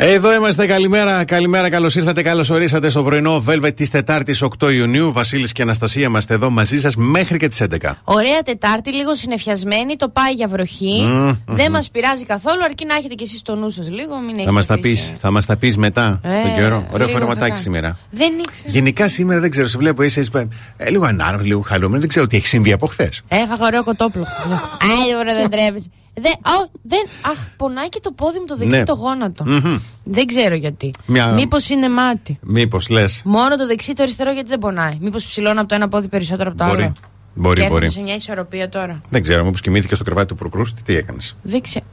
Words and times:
Εδώ 0.00 0.34
είμαστε. 0.34 0.66
Καλημέρα, 0.66 1.24
καλημέρα. 1.24 1.70
Καλώς 1.70 1.94
ήρθατε, 1.96 2.22
καλώς 2.22 2.50
ορίσατε 2.50 2.88
στο 2.88 3.02
πρωινό 3.02 3.44
Velvet 3.46 3.74
της 3.74 3.90
Τετάρτης 3.90 4.42
8 4.58 4.72
Ιουνίου. 4.72 5.12
Βασίλης 5.12 5.52
και 5.52 5.62
Αναστασία 5.62 6.06
είμαστε 6.06 6.34
εδώ 6.34 6.50
μαζί 6.50 6.80
σας 6.80 6.96
μέχρι 6.96 7.38
και 7.38 7.48
τις 7.48 7.60
11. 7.60 7.98
Ωραία 8.04 8.42
Τετάρτη, 8.44 8.92
λίγο 8.94 9.14
συνεφιασμένη. 9.14 9.96
Το 9.96 10.08
πάει 10.08 10.32
για 10.32 10.48
βροχή. 10.48 11.08
Δεν 11.46 11.70
μας 11.70 11.90
πειράζει 11.90 12.24
καθόλου, 12.24 12.64
αρκεί 12.64 12.84
να 12.86 12.94
έχετε 12.94 13.14
κι 13.14 13.22
εσείς 13.22 13.42
το 13.42 13.54
νου 13.54 13.70
σας 13.70 13.90
λίγο. 13.90 14.18
Μην 14.18 14.44
θα 14.44 14.52
μας 14.52 14.66
τα 14.66 14.78
πεις 14.78 15.14
θα 15.18 15.30
μας 15.30 15.46
τα 15.46 15.56
πεις 15.56 15.76
μετά 15.76 16.20
Ε, 16.22 16.42
τον 16.42 16.54
καιρό. 16.54 16.86
Ωραίο 16.92 17.06
λίγο 17.06 17.18
φορματάκι 17.18 17.50
θα 17.50 17.56
σήμερα. 17.56 17.98
Δεν 18.10 18.32
ήξερα. 18.38 18.70
Γενικά 18.70 19.08
σήμερα 19.08 19.40
δεν 19.40 19.50
ξέρω, 19.50 19.66
σε 19.66 19.78
βλέπω 19.78 20.02
είσαι 20.02 20.20
είσαι, 20.20 20.48
ε, 20.76 20.90
λίγο 20.90 21.04
ανάρρωστο, 21.04 21.46
λίγο 21.46 21.60
χαρούμενο. 21.60 22.00
Δεν 22.00 22.08
ξέρω 22.08 22.26
τι 22.26 22.36
έχει 22.36 22.46
συμβεί 22.46 22.72
από 22.72 22.86
χθες. 22.86 23.22
Έφαγα 23.28 23.66
ωραίο 23.66 23.84
κοτόπουλο 23.84 24.24
χθες. 24.24 24.52
Άι, 24.90 25.16
ωραία, 25.18 25.34
δεν 25.34 25.50
τρέπεσαι. 25.50 25.90
Δεν, 26.20 26.32
α, 26.32 26.68
δεν, 26.82 27.06
αχ, 27.32 27.38
πονάει 27.56 27.88
και 27.88 28.00
το 28.02 28.12
πόδι 28.12 28.38
μου 28.38 28.44
το 28.44 28.56
δεξί 28.56 28.76
Ναι. 28.76 28.84
το 28.84 28.92
γόνατο. 28.94 29.44
Μμμ. 29.46 29.78
Δεν 30.04 30.26
ξέρω 30.26 30.54
γιατί. 30.54 30.90
Μια- 31.06 31.26
Μήπως 31.26 31.68
είναι 31.68 31.88
μάτι. 31.88 32.38
Μήπως 32.42 32.88
λες. 32.88 33.22
Μόνο 33.24 33.56
το 33.56 33.66
δεξί 33.66 33.92
το 33.92 34.02
αριστερό 34.02 34.30
γιατί 34.32 34.48
δεν 34.48 34.58
πονάει. 34.58 34.98
Μήπως 35.00 35.26
ψηλώνω 35.26 35.60
από 35.60 35.68
το 35.68 35.74
ένα 35.74 35.88
πόδι 35.88 36.08
περισσότερο 36.08 36.48
από 36.50 36.58
το 36.58 36.64
Μπορεί. 36.64 36.82
άλλο. 36.82 36.92
Μπορεί, 37.34 37.54
και 37.56 37.62
έρχομαι 37.62 37.80
μπορεί. 37.80 37.92
σε 37.92 38.00
μια 38.00 38.14
ισορροπία 38.14 38.68
τώρα. 38.68 39.00
Δεν 39.08 39.22
ξέρω, 39.22 39.44
μήπως 39.44 39.60
κοιμήθηκε 39.60 39.94
στο 39.94 40.04
κρεβάτι 40.04 40.26
του 40.26 40.34
προκρούστη, 40.34 40.82
τι 40.82 40.96
έκανες; 40.96 41.36
Δεν 41.42 41.60
ξέρω. 41.62 41.84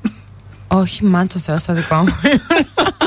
Όχι, 0.67 1.03
μα 1.05 1.27
το 1.27 1.39
Θεό 1.39 1.59
στο 1.59 1.73
δικό 1.73 1.95
μου. 1.95 2.15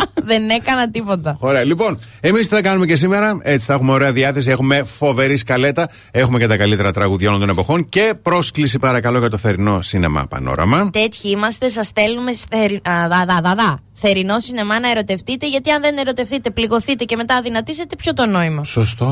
δεν 0.31 0.49
έκανα 0.49 0.91
τίποτα. 0.91 1.37
Ωραία, 1.41 1.65
λοιπόν, 1.65 1.99
εμείς 2.21 2.49
τι 2.49 2.55
θα 2.55 2.63
κάνουμε 2.63 2.87
και 2.87 2.97
σήμερα; 2.97 3.39
Έτσι, 3.43 3.67
θα 3.67 3.73
έχουμε 3.75 3.93
ωραία 3.93 4.13
διάθεση, 4.13 4.51
έχουμε 4.51 4.83
φοβερή 4.99 5.37
σκαλέτα, 5.37 5.89
έχουμε 6.11 6.39
και 6.39 6.47
τα 6.47 6.57
καλύτερα 6.57 6.93
τραγουδιά 6.93 7.29
όλων 7.29 7.41
των 7.41 7.49
εποχών 7.49 7.89
και 7.89 8.15
πρόσκληση 8.23 8.79
παρακαλώ 8.79 9.19
για 9.19 9.31
το 9.31 9.37
θερινό 9.39 9.81
σίνεμα 9.83 10.27
Πανόραμα. 10.27 10.91
Τέτοιοι 10.91 11.29
είμαστε, 11.31 11.69
σας 11.69 11.87
στέλνουμε 11.87 12.33
στερι... 12.33 12.75
α, 12.75 13.09
δα, 13.09 13.25
δα, 13.27 13.41
δα, 13.43 13.55
δα. 13.55 13.81
θερινό 13.93 14.41
σινεμά 14.41 14.81
να 14.81 14.91
ερωτευτείτε. 14.91 15.49
Γιατί 15.49 15.71
αν 15.71 15.81
δεν 15.83 15.97
ερωτευτείτε, 15.99 16.51
πληγωθείτε 16.51 17.05
και 17.05 17.17
μετά 17.17 17.35
αδυνατήσετε, 17.35 17.97
ποιο 17.97 18.13
το 18.13 18.27
νόημα; 18.27 18.65
Σωστό, 18.65 19.07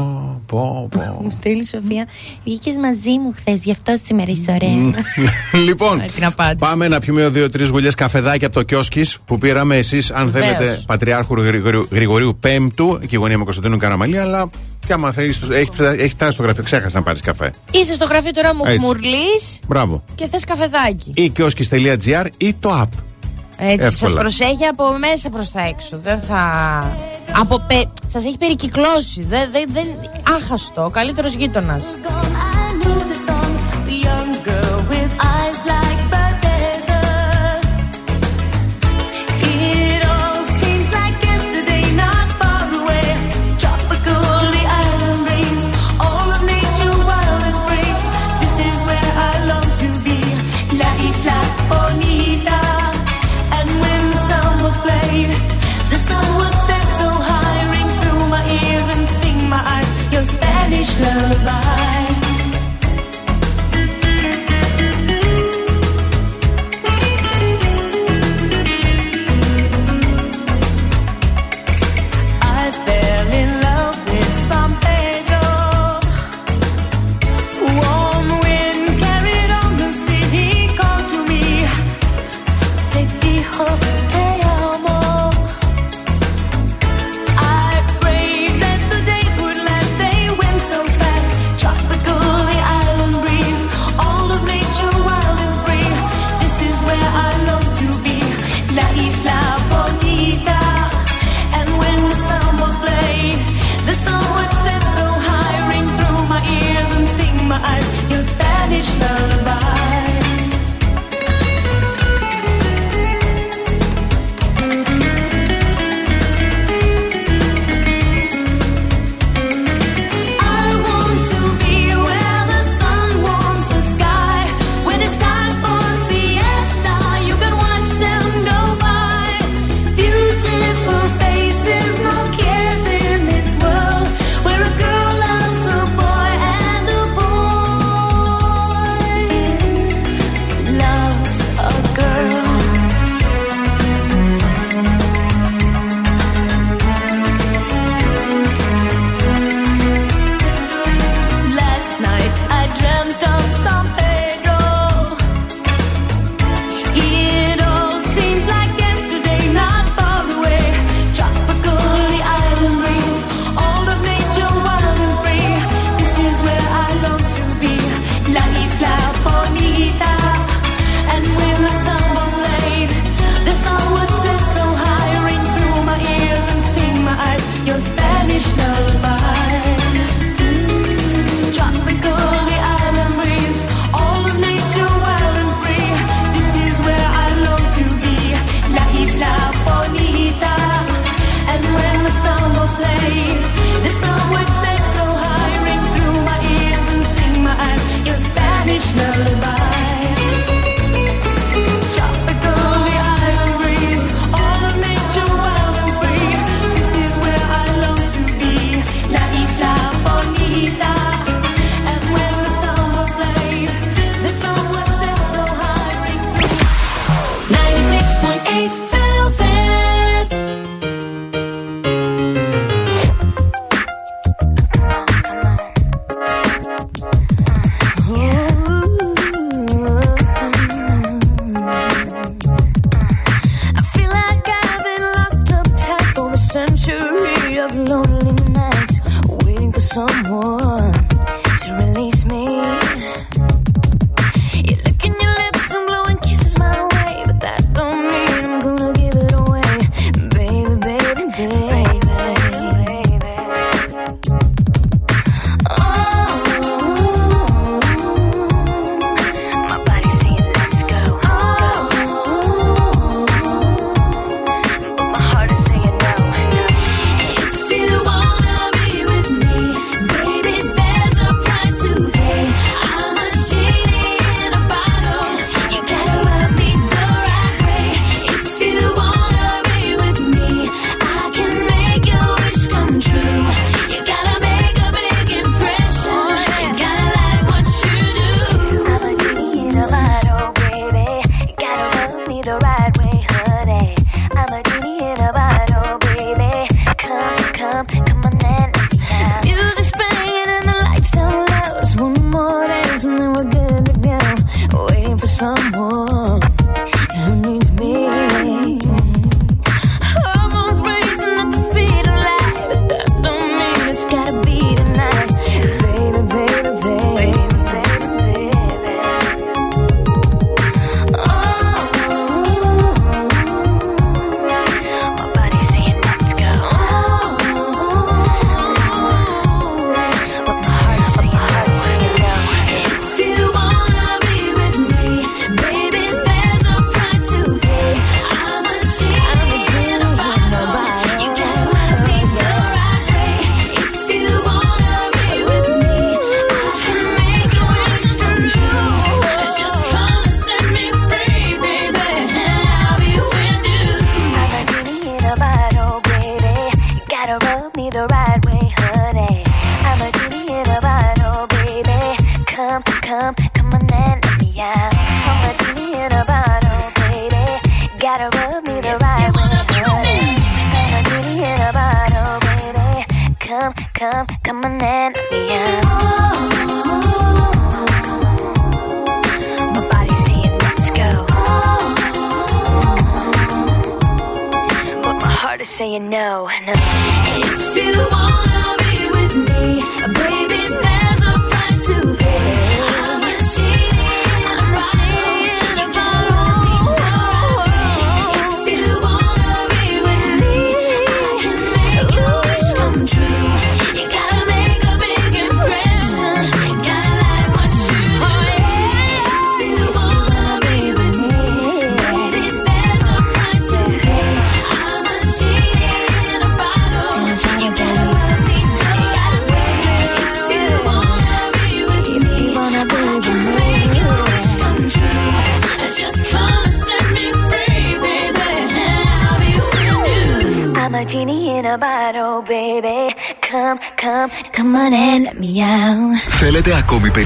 πω, 0.47 0.89
πω. 0.91 1.01
Μου 1.23 1.31
στείλει 1.31 1.61
η 1.61 1.65
Σοφία. 1.67 2.07
Βγήκες 2.45 2.77
μαζί 2.77 3.19
μου 3.19 3.33
χθες, 3.37 3.59
γι' 3.65 3.71
αυτό 3.71 3.95
σήμερα 4.05 4.31
είσαι 4.31 4.51
ωραία. 4.53 5.05
λοιπόν, 5.65 6.01
Ε, 6.01 6.05
την 6.15 6.25
απάντηση. 6.25 6.71
πάμε 6.71 6.89
να 6.89 7.01
πιούμε 7.01 7.29
δύο-τρεις 7.29 7.69
γουλιές 7.69 7.95
καφεδάκι 7.95 8.45
από 8.45 8.55
το 8.55 8.63
κιόσκις 8.63 9.19
που 9.25 9.39
πήραμε 9.39 9.77
εσείς, 9.77 10.11
αν 10.11 10.31
Βεβαίως. 10.31 10.57
θέλετε, 10.57 10.76
Πατριάρχου 10.87 11.35
Γρηγορίου- 11.35 11.89
Γρηγορίου 11.91 12.37
Πέμπτου 12.41 12.99
και 13.01 13.09
η 13.11 13.17
γωνία 13.17 13.39
με 13.39 13.45
Κωνσταντίνου 13.45 13.77
Καραμαλή, 13.77 14.19
αλλά 14.19 14.51
και 14.87 14.93
άμα 14.93 15.13
θέλεις, 15.13 15.41
έχει, 15.51 15.71
έχει 15.83 16.09
φτάσει 16.09 16.31
στο 16.33 16.43
γραφείο, 16.43 16.63
ξέχασε 16.63 16.97
να 16.97 17.03
πάρεις 17.03 17.21
καφέ. 17.21 17.53
Είσαι 17.71 17.95
στο 17.95 18.05
γραφείο 18.05 18.31
τώρα 18.31 18.55
μου 18.55 18.63
Έτσι. 18.67 18.79
χμουρλή 18.79 19.27
Μπράβο. 19.67 20.03
και 20.15 20.27
θες 20.27 20.45
καφεδάκι. 20.45 21.11
Ή 21.15 21.29
κιόσκι.gr 21.29 22.27
ή 22.37 22.55
το 22.61 22.81
app. 22.83 22.89
Έτσι, 23.59 23.85
σας 23.91 24.03
Εύκολα. 24.03 24.21
προσέχει 24.21 24.65
από 24.71 24.85
μέσα 24.99 25.31
προς 25.31 25.51
τα 25.51 25.61
έξω. 25.67 25.99
Δεν 26.03 26.21
θα. 26.21 26.41
Από 27.41 27.65
πε... 27.69 27.83
Σας 28.09 28.25
έχει 28.25 28.37
περικυκλώσει. 28.39 29.23
Δεν, 29.23 29.49
δεν, 29.53 29.65
δεν... 29.73 29.87
Άχαστο. 30.37 30.85
Ο 30.85 30.91
καλύτερος 30.91 31.35
γείτονας. 31.35 31.85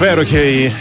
Υπέροχη 0.00 0.74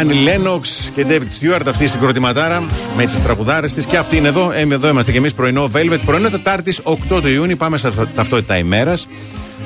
Άννη 0.00 0.14
Λένοξ 0.14 0.90
και 0.94 1.06
David 1.08 1.20
Stewart, 1.20 1.62
αυτή 1.66 1.84
η 1.84 1.86
συγκροτηματάρα 1.86 2.62
με 2.96 3.04
τις 3.04 3.22
τραγουδάρες 3.22 3.74
της. 3.74 3.86
Και 3.86 3.96
αυτή 3.96 4.16
είναι 4.16 4.28
εδώ. 4.28 4.50
Ε, 4.52 4.60
εδώ 4.60 4.88
είμαστε 4.88 5.10
κι 5.10 5.16
εμείς 5.16 5.34
πρωινό 5.34 5.70
Velvet. 5.74 5.98
Πρωινό 6.04 6.28
Τετάρτης 6.28 6.80
8 6.84 7.20
του 7.20 7.28
Ιούνιου. 7.28 7.56
Πάμε 7.56 7.78
σε 7.78 7.90
ταυτότητα 8.14 8.58
ημέρας. 8.58 9.06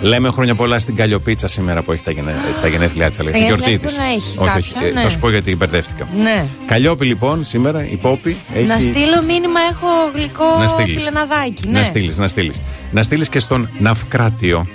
Λέμε 0.03 0.31
χρόνια 0.31 0.55
πολλά 0.55 0.79
στην 0.79 0.97
Καλλιοπίτσα 0.97 1.49
σήμερα 1.49 1.83
που 1.83 1.93
έχει 1.93 2.03
τα, 2.03 2.11
γενέ, 2.11 2.35
τα 2.63 2.69
γενέθλιά 2.69 3.09
της. 3.09 3.19
Αλλά 3.21 3.31
τη 3.31 3.39
γιορτή 3.39 3.79
της. 3.79 3.99
Όχι, 4.39 4.57
όχι. 4.57 4.73
Ε, 4.85 4.91
ναι. 4.91 5.01
Θα 5.01 5.09
σου 5.09 5.19
πω 5.19 5.31
γιατί 5.31 5.57
μπερδεύτηκα. 5.57 6.09
Ναι. 6.23 6.45
Καλλιόπη 6.67 7.07
λοιπόν 7.07 7.45
σήμερα, 7.45 7.87
η 7.91 7.97
Πόπη. 7.97 8.37
Έχει... 8.55 8.67
Να 8.67 8.79
στείλω 8.79 9.23
μήνυμα, 9.27 9.61
έχω 9.71 9.87
γλυκό 10.15 10.45
φιλεναδάκι. 10.85 11.69
Ναι. 11.69 11.79
Να 11.79 11.85
στείλεις, 11.85 12.17
να 12.17 12.29
στείλεις. 12.29 12.61
Να 12.91 13.03
στείλεις 13.03 13.29
και 13.29 13.41
στον 13.41 13.69
Ναυκράτιο. 13.79 14.67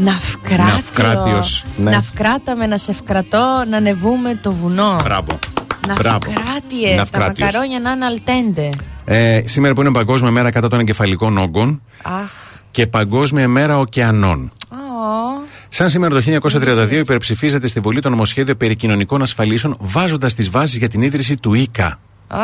Ναυκράτιο. 0.00 1.44
Ναι. 1.76 1.90
Ναυκράταμε 1.90 2.66
να 2.66 2.76
σε 2.76 2.90
ευκρατώ 2.90 3.64
να 3.70 3.76
ανεβούμε 3.76 4.38
το 4.42 4.52
βουνό. 4.52 5.00
Μπράβο. 5.02 5.38
Ναυκράτιε. 5.86 7.04
Τα 7.10 7.18
μακαρόνια 7.18 7.80
να 7.80 7.90
είναι 7.90 8.04
αλτέντε. 8.04 8.68
Ε, 9.04 9.42
σήμερα 9.44 9.74
που 9.74 9.80
είναι 9.80 9.92
Παγκόσμια 9.92 10.30
Μέρα 10.30 10.50
κατά 10.50 10.68
των 10.68 10.80
εγκεφαλικών 10.80 11.38
όγκων. 11.38 11.82
Αχ. 12.02 12.30
Και 12.70 12.86
Παγκόσμια 12.86 13.48
Μέρα 13.48 13.78
ωκεανών. 13.78 14.52
Oh. 14.70 15.46
Σαν 15.68 15.88
σήμερα 15.90 16.14
το 16.14 16.40
1932 16.52 16.90
υπερψηφίζεται 16.90 17.66
στη 17.66 17.80
Βουλή 17.80 18.00
το 18.00 18.08
νομοσχέδιο 18.08 18.56
περί 18.56 18.76
κοινωνικών 18.76 19.22
ασφαλίσεων, 19.22 19.76
βάζοντας 19.80 20.34
τις 20.34 20.50
βάσεις 20.50 20.76
για 20.76 20.88
την 20.88 21.02
ίδρυση 21.02 21.36
του 21.36 21.54
ΙΚΑ. 21.54 21.98
Um. 22.28 22.36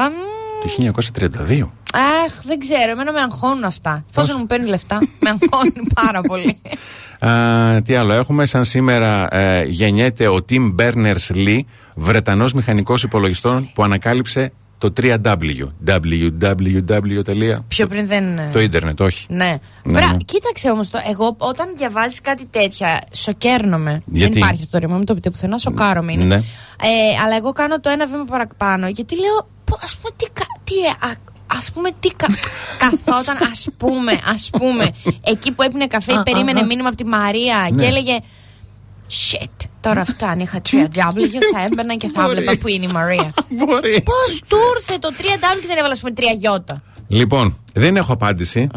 Το 0.62 0.92
1932. 1.48 1.70
Αχ, 1.92 2.42
δεν 2.44 2.58
ξέρω. 2.58 2.90
Εμένα 2.90 3.12
με 3.12 3.20
αγχώνουν 3.20 3.64
αυτά. 3.64 4.04
Εφόσον 4.10 4.36
μου 4.38 4.46
παίρνει 4.46 4.68
λεφτά, 4.68 4.98
με 5.20 5.30
αγχώνουν 5.30 5.92
πάρα 5.94 6.20
πολύ. 6.20 6.60
Α, 7.18 7.82
τι 7.82 7.94
άλλο 7.94 8.12
έχουμε, 8.12 8.46
σαν 8.46 8.64
σήμερα 8.64 9.36
ε, 9.36 9.64
γεννιέται 9.64 10.28
ο 10.28 10.44
Tim 10.48 10.74
Berners-Lee, 10.78 11.60
Βρετανός 11.96 12.52
μηχανικός 12.52 13.02
υπολογιστών 13.02 13.70
που 13.74 13.82
ανακάλυψε 13.82 14.52
το 14.78 14.92
3W. 14.96 15.68
www. 15.86 17.58
Πιο 17.68 17.86
πριν 17.86 18.06
δεν. 18.06 18.24
Το 18.52 18.60
ίντερνετ, 18.60 19.00
όχι. 19.00 19.26
Ναι. 19.28 19.56
ναι, 19.82 20.00
ναι. 20.00 20.16
Κοίταξε 20.24 20.70
όμως 20.70 20.88
το. 20.88 20.98
Εγώ 21.10 21.34
όταν 21.38 21.74
διαβάζεις 21.76 22.20
κάτι 22.20 22.46
τέτοια, 22.50 23.00
σοκέρνομαι. 23.12 24.02
Γιατί; 24.06 24.32
Δεν 24.32 24.42
υπάρχει 24.42 24.62
αυτό 24.62 24.78
το 24.78 24.86
ρήμα, 24.86 24.96
μην 24.96 25.06
το 25.06 25.14
πείτε 25.14 25.30
πουθενά, 25.30 25.58
σοκάρομαι 25.58 26.12
είναι. 26.12 26.24
Ναι. 26.24 26.34
Ε, 26.34 27.22
αλλά 27.24 27.36
εγώ 27.36 27.52
κάνω 27.52 27.80
το 27.80 27.88
ένα 27.88 28.06
βήμα 28.06 28.24
παραπάνω. 28.24 28.88
Γιατί 28.88 29.14
λέω, 29.14 29.48
ας 29.82 29.96
πούμε, 29.96 30.14
τι, 30.16 30.26
τι 30.64 31.06
Α 31.06 31.34
πούμε 31.74 31.90
τι 32.00 32.08
κα... 32.08 32.26
καθόταν, 32.82 33.36
ας 33.52 33.68
πούμε, 33.76 34.20
ας 34.24 34.50
πούμε, 34.58 34.90
εκεί 35.24 35.52
που 35.52 35.62
έπινε 35.62 35.86
καφέ, 35.86 36.22
περίμενε 36.24 36.62
μήνυμα 36.62 36.88
από 36.88 36.96
τη 36.96 37.04
Μαρία 37.04 37.66
και 37.68 37.74
ναι. 37.74 37.86
έλεγε 37.86 38.18
Shit, 39.10 39.66
τώρα 39.80 40.00
αυτά 40.00 40.28
αν 40.28 40.40
είχα 40.40 40.60
3W 40.70 41.18
θα 41.54 41.64
έμπαινα 41.64 41.94
και 41.94 42.10
θα 42.14 42.24
έβλεπα 42.24 42.56
που 42.56 42.68
είναι 42.68 42.84
η 42.84 42.92
Μαρία. 42.92 43.32
Μπορεί. 43.58 44.02
Πώς 44.02 44.40
του 44.48 44.56
ήρθε 44.76 44.98
το 44.98 45.08
3W 45.18 45.60
και 45.60 45.66
δεν 45.66 45.76
έβαλα, 45.76 45.92
ας 45.92 46.00
πούμε, 46.00 46.12
3 46.16 46.22
γιώτα. 46.38 46.82
Λοιπόν, 47.08 47.58
δεν 47.72 47.96
έχω 47.96 48.12
απάντηση. 48.12 48.68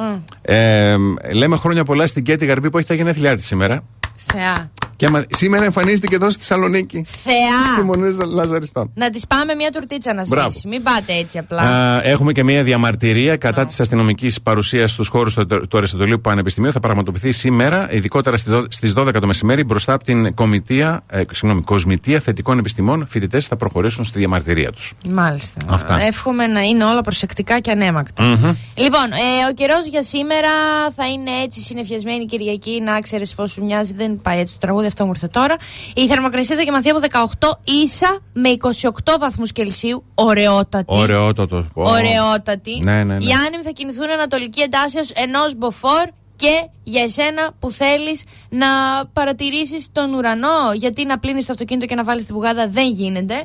Ε, 0.41 0.95
λέμε 1.33 1.57
χρόνια 1.57 1.83
πολλά 1.83 2.07
στην 2.07 2.23
Κέτη 2.23 2.45
Γαρμπή 2.45 2.69
που 2.69 2.77
έχει 2.77 2.87
τα 2.87 2.93
γενέθλιά 2.93 3.35
της 3.35 3.45
σήμερα. 3.45 3.83
Θεά. 4.15 4.71
Και 4.99 5.05
αμα... 5.05 5.23
σήμερα 5.29 5.63
εμφανίστηκε 5.63 6.15
εδώ 6.15 6.29
στη 6.29 6.39
Θεσσαλονίκη. 6.39 7.05
Θεά. 7.07 7.73
Στη 7.73 7.83
Μονή 7.83 8.15
Λαζαριστών. 8.33 8.91
Να 8.93 9.09
της 9.09 9.27
πάμε 9.27 9.55
μια 9.55 9.71
τουρτίτσα 9.71 10.13
να 10.13 10.23
σβήσει. 10.23 10.67
Μην 10.67 10.83
πάτε 10.83 11.13
έτσι 11.13 11.37
απλά. 11.37 11.61
Α, 11.61 12.01
έχουμε 12.03 12.31
και 12.31 12.43
μια 12.43 12.63
διαμαρτυρία 12.63 13.37
κατά 13.37 13.65
της 13.65 13.79
αστυνομικής 13.79 14.41
παρουσίας 14.41 14.91
στους 14.91 15.07
χώρους 15.07 15.33
του 15.69 15.77
Αριστοτελείου 15.77 16.21
Πανεπιστημίου. 16.21 16.71
Θα 16.71 16.79
πραγματοποιηθεί 16.79 17.31
σήμερα, 17.31 17.91
ειδικότερα 17.91 18.37
στις 18.69 18.93
12 18.95 19.19
το 19.19 19.27
μεσημέρι, 19.27 19.63
μπροστά 19.63 19.93
από 19.93 20.03
την 20.03 20.33
κομιτεία, 20.33 21.03
ε, 21.09 21.21
συγγνώμη, 21.31 21.63
Κοσμητεία 21.63 22.19
Θετικών 22.19 22.57
Επιστημών. 22.57 23.07
Φοιτητές 23.09 23.47
θα 23.47 23.55
προχωρήσουν 23.55 24.03
στη 24.03 24.17
διαμαρτυρία 24.19 24.71
τους. 24.71 24.93
Μάλιστα. 25.09 25.61
Αυτά. 25.67 26.01
Εύχομαι 26.01 26.47
να 26.47 26.61
είναι 26.61 26.83
όλα 26.83 27.01
προσεκτικά 27.01 27.59
και 27.59 27.71
ανέμακτα. 27.71 28.23
Mm-hmm. 28.23 28.55
Λοιπόν, 28.75 29.11
ε, 29.11 29.49
ο 29.49 29.53
καιρός 29.53 29.87
για 29.89 30.03
σήμερα 30.03 30.49
θα 30.95 31.07
είναι 31.07 31.31
έτσι 31.43 31.59
συνεφιασμένη 31.59 32.25
Κυριακή. 32.25 32.81
Να 32.81 32.99
ξέρεις 32.99 33.35
πώ 33.35 33.47
σου 33.47 33.63
μοιάζει. 33.63 33.93
Δεν 33.93 34.21
πάει 34.21 34.39
έτσι 34.39 34.53
το 34.53 34.59
τραγούδι 34.59 34.87
αυτό 34.89 35.05
μου 35.05 35.11
ήρθε 35.13 35.27
τώρα. 35.27 35.55
Η 35.95 36.07
θερμοκρασία 36.07 36.55
θα 36.55 36.61
γεμαθεί 36.61 36.89
από 36.89 36.99
18 37.37 37.47
ίσα 37.83 38.19
με 38.33 38.49
28 38.81 39.17
βαθμούς 39.19 39.51
Κελσίου. 39.51 40.03
Ωραιότατη. 40.15 40.85
Ωραιότατο. 40.87 41.67
Ωραιότατη. 41.73 42.79
Ναι, 42.83 42.93
ναι, 42.93 43.03
ναι. 43.03 43.13
Οι 43.13 43.31
άνεμοι 43.31 43.63
θα 43.63 43.71
κινηθούν 43.71 44.09
ανατολική 44.11 44.61
εντάσσεω 44.61 45.03
ενός 45.13 45.55
μποφόρ 45.57 46.03
και 46.35 46.69
για 46.83 47.03
εσένα 47.03 47.49
που 47.59 47.71
θέλεις 47.71 48.23
να 48.49 48.67
παρατηρήσεις 49.13 49.87
τον 49.91 50.13
ουρανό. 50.13 50.73
Γιατί 50.73 51.05
να 51.05 51.19
πλύνεις 51.19 51.45
το 51.45 51.51
αυτοκίνητο 51.51 51.85
και 51.85 51.95
να 51.95 52.03
βάλεις 52.03 52.25
την 52.25 52.35
πουγάδα 52.35 52.67
δεν 52.67 52.91
γίνεται. 52.91 53.43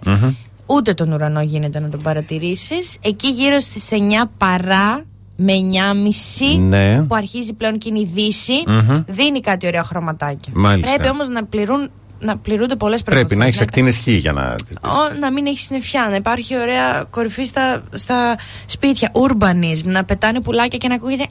Ούτε 0.66 0.94
τον 0.94 1.12
ουρανό 1.12 1.42
γίνεται 1.42 1.80
να 1.80 1.88
τον 1.88 2.02
παρατηρήσεις. 2.02 2.96
Εκεί 3.00 3.28
γύρω 3.28 3.60
στις 3.60 3.88
9 3.90 3.96
παρά 4.38 5.04
με 5.36 5.52
9,5 6.52 6.58
ναι. 6.58 7.02
που 7.02 7.14
αρχίζει 7.14 7.52
πλέον 7.52 7.78
και 7.78 7.88
είναι 7.88 8.00
η 8.00 8.10
δύση, 8.14 8.64
δίνει 9.06 9.40
κάτι 9.40 9.66
ωραία 9.66 9.84
χρωματάκια. 9.84 10.52
Μάλιστα. 10.56 10.94
Πρέπει 10.94 11.10
όμως 11.10 11.28
να 11.28 11.44
πληρούν 11.44 11.90
να 12.24 12.36
πληρούνται 12.36 12.76
πολλές 12.76 13.02
Πρέπει 13.02 13.36
να 13.36 13.44
έχεις 13.44 13.60
ακτίνε 13.60 13.90
χ 13.90 14.06
για 14.06 14.32
να. 14.32 14.54
Ο, 14.82 15.18
να 15.20 15.32
μην 15.32 15.46
έχεις 15.46 15.64
συννεφιά, 15.64 16.06
να 16.10 16.16
υπάρχει 16.16 16.56
ωραία 16.56 17.06
κορυφή 17.10 17.44
στα, 17.44 17.82
στα 17.92 18.36
σπίτια. 18.66 19.12
Urbanism, 19.12 19.84
να 19.84 20.04
πετάνε 20.04 20.40
πουλάκια 20.40 20.78
και 20.78 20.88
να 20.88 20.94
ακούγεται. 20.94 21.26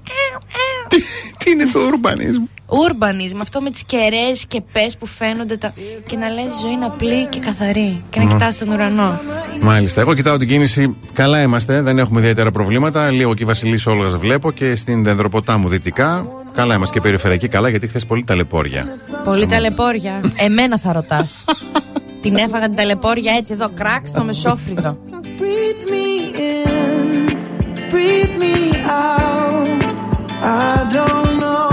τι, 0.87 0.97
τι 1.37 1.51
είναι 1.51 1.65
το 1.65 1.79
urbanism. 1.79 2.47
Urbanism, 2.67 3.39
αυτό 3.41 3.61
με 3.61 3.69
τις 3.69 3.83
κεραίες 3.83 4.45
και 4.47 4.61
πες 4.71 4.97
που 4.97 5.05
φαίνονται 5.05 5.57
τα... 5.57 5.73
και 6.07 6.15
να 6.17 6.29
λες 6.29 6.59
ζωή 6.61 6.71
είναι 6.71 6.85
απλή 6.85 7.25
και 7.25 7.39
καθαρή 7.39 8.03
και 8.09 8.19
να 8.19 8.25
mm. 8.25 8.29
κοιτάς 8.29 8.57
τον 8.57 8.69
ουρανό. 8.69 9.21
Μάλιστα. 9.61 10.01
Εγώ 10.01 10.13
κοιτάω 10.13 10.37
την 10.37 10.47
κίνηση. 10.47 10.95
Καλά 11.13 11.41
είμαστε, 11.41 11.81
δεν 11.81 11.99
έχουμε 11.99 12.19
ιδιαίτερα 12.19 12.51
προβλήματα. 12.51 13.09
Λίγο 13.09 13.31
εκεί 13.31 13.45
Βασιλή 13.45 13.79
Όλγας 13.85 14.15
βλέπω 14.15 14.51
και 14.51 14.75
στην 14.75 15.03
Δενδροποτάμου 15.03 15.67
δυτικά. 15.67 16.27
Καλά 16.53 16.75
είμαστε 16.75 16.93
και 16.93 17.01
περιφερειακή 17.01 17.47
καλά 17.47 17.69
γιατί 17.69 17.87
χθες 17.87 18.05
πολύ 18.05 18.23
ταλαιπώρια. 18.23 18.85
Πολύ 19.25 19.47
ταλαιπώρια. 19.47 20.21
Εμένα 20.35 20.77
θα 20.77 20.93
ρωτάς. 20.93 21.45
την 22.21 22.35
έφαγα 22.35 22.65
την 22.65 22.75
ταλαιπώρια 22.75 23.33
έτσι 23.33 23.53
εδώ, 23.53 23.69
κράξ 23.69 24.09
στο 24.09 24.23
μεσόφριδο. 24.23 24.97
Breathe 25.39 25.83
me 25.93 26.07
in, 26.49 27.29
breathe 27.91 28.35
me 28.43 28.55
out. 28.85 29.83
I 30.41 30.93
don't 30.93 31.72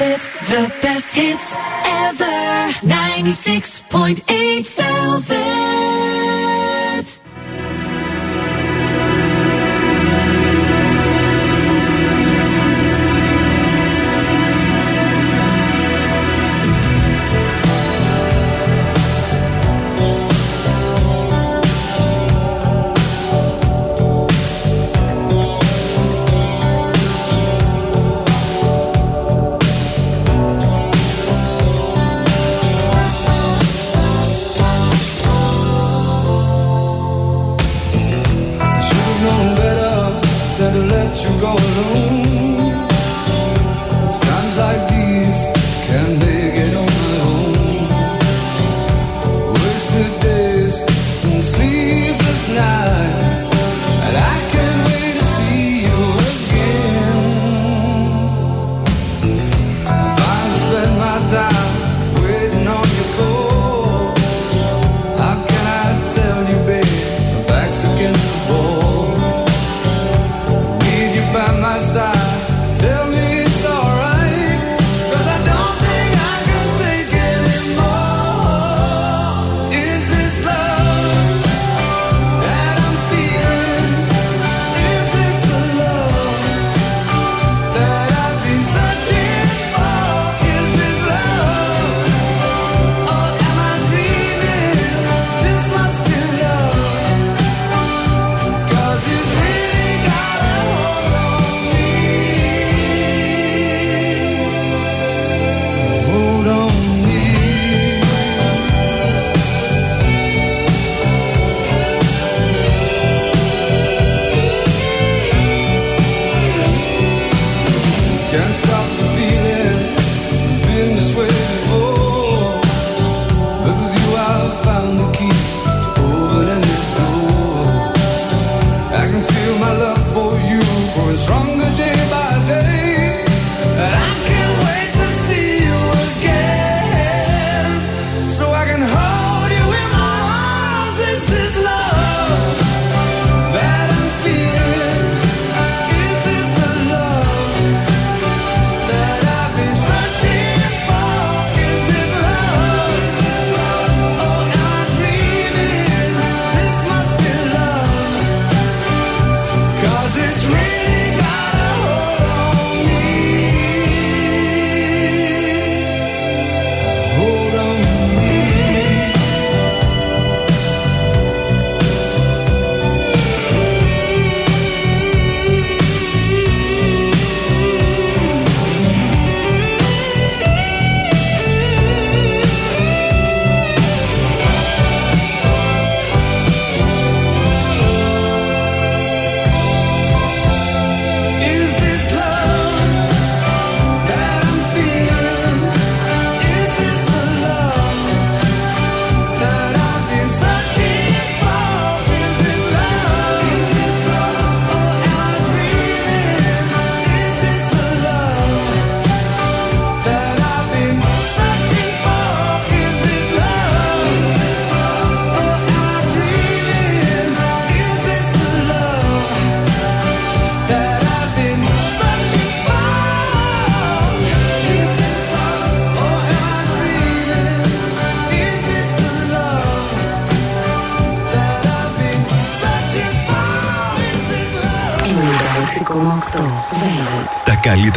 it. 0.00 0.20
The 0.48 0.72
best 0.82 1.14
hits 1.14 1.54
ever. 1.54 2.72
96.8 2.82 4.85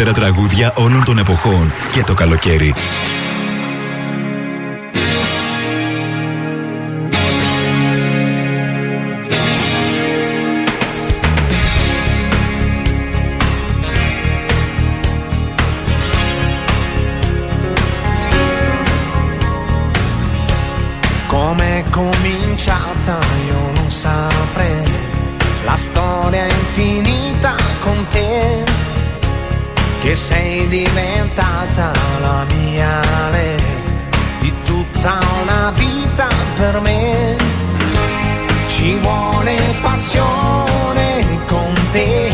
καλύτερα 0.03 0.31
τραγούδια 0.31 0.73
όλων 0.75 1.03
των 1.03 1.17
εποχών 1.17 1.71
και 1.91 2.03
το 2.03 2.13
καλοκαίρι. 2.13 2.73
Diventata 31.49 31.91
la 32.19 32.45
mia 32.53 33.29
lei 33.31 33.57
di 34.39 34.53
tutta 34.63 35.19
una 35.41 35.71
vita 35.71 36.27
per 36.57 36.79
me. 36.81 37.35
Ci 38.67 38.95
vuole 38.97 39.57
passione 39.81 41.25
con 41.47 41.73
te 41.91 42.31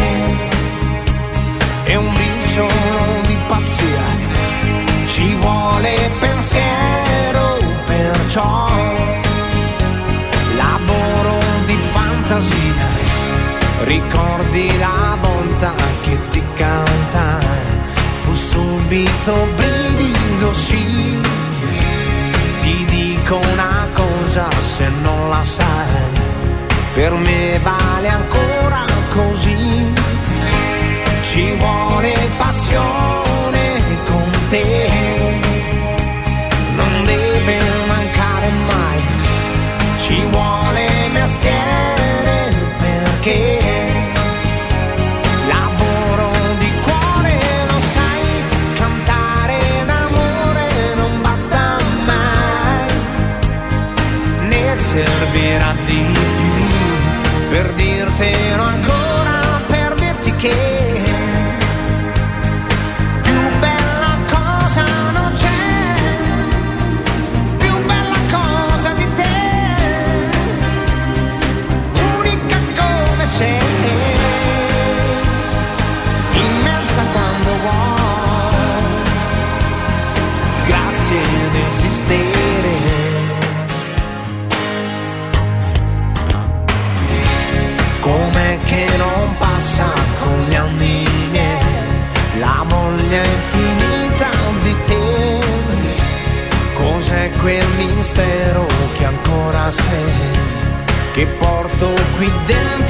e 1.85 1.95
un 1.95 2.13
briciolo 2.13 3.21
di 3.27 3.37
pazzia. 3.47 4.03
Ci 5.07 5.35
vuole 5.35 6.11
pensiero 6.19 7.57
perciò 7.85 8.67
lavoro 10.55 11.39
di 11.65 11.77
fantasia. 11.93 13.03
Ricordi 13.83 14.77
la 14.77 15.14
subito 18.85 19.47
brivido 19.55 20.53
sì. 20.53 21.19
Ti 22.61 22.85
dico 22.85 23.37
una 23.37 23.87
cosa 23.93 24.47
se 24.59 24.87
non 25.01 25.29
la 25.29 25.43
sai, 25.43 26.09
per 26.93 27.13
me 27.13 27.59
vale 27.63 28.07
ancora 28.07 28.85
così. 29.13 29.93
Ci 31.21 31.55
vuole 31.57 32.13
passione 32.37 33.34
mistero 98.05 98.67
che 98.93 99.03
ancora 99.03 99.71
sei, 99.71 100.13
che 101.11 101.25
porto 101.25 101.91
qui 102.17 102.31
dentro 102.45 102.84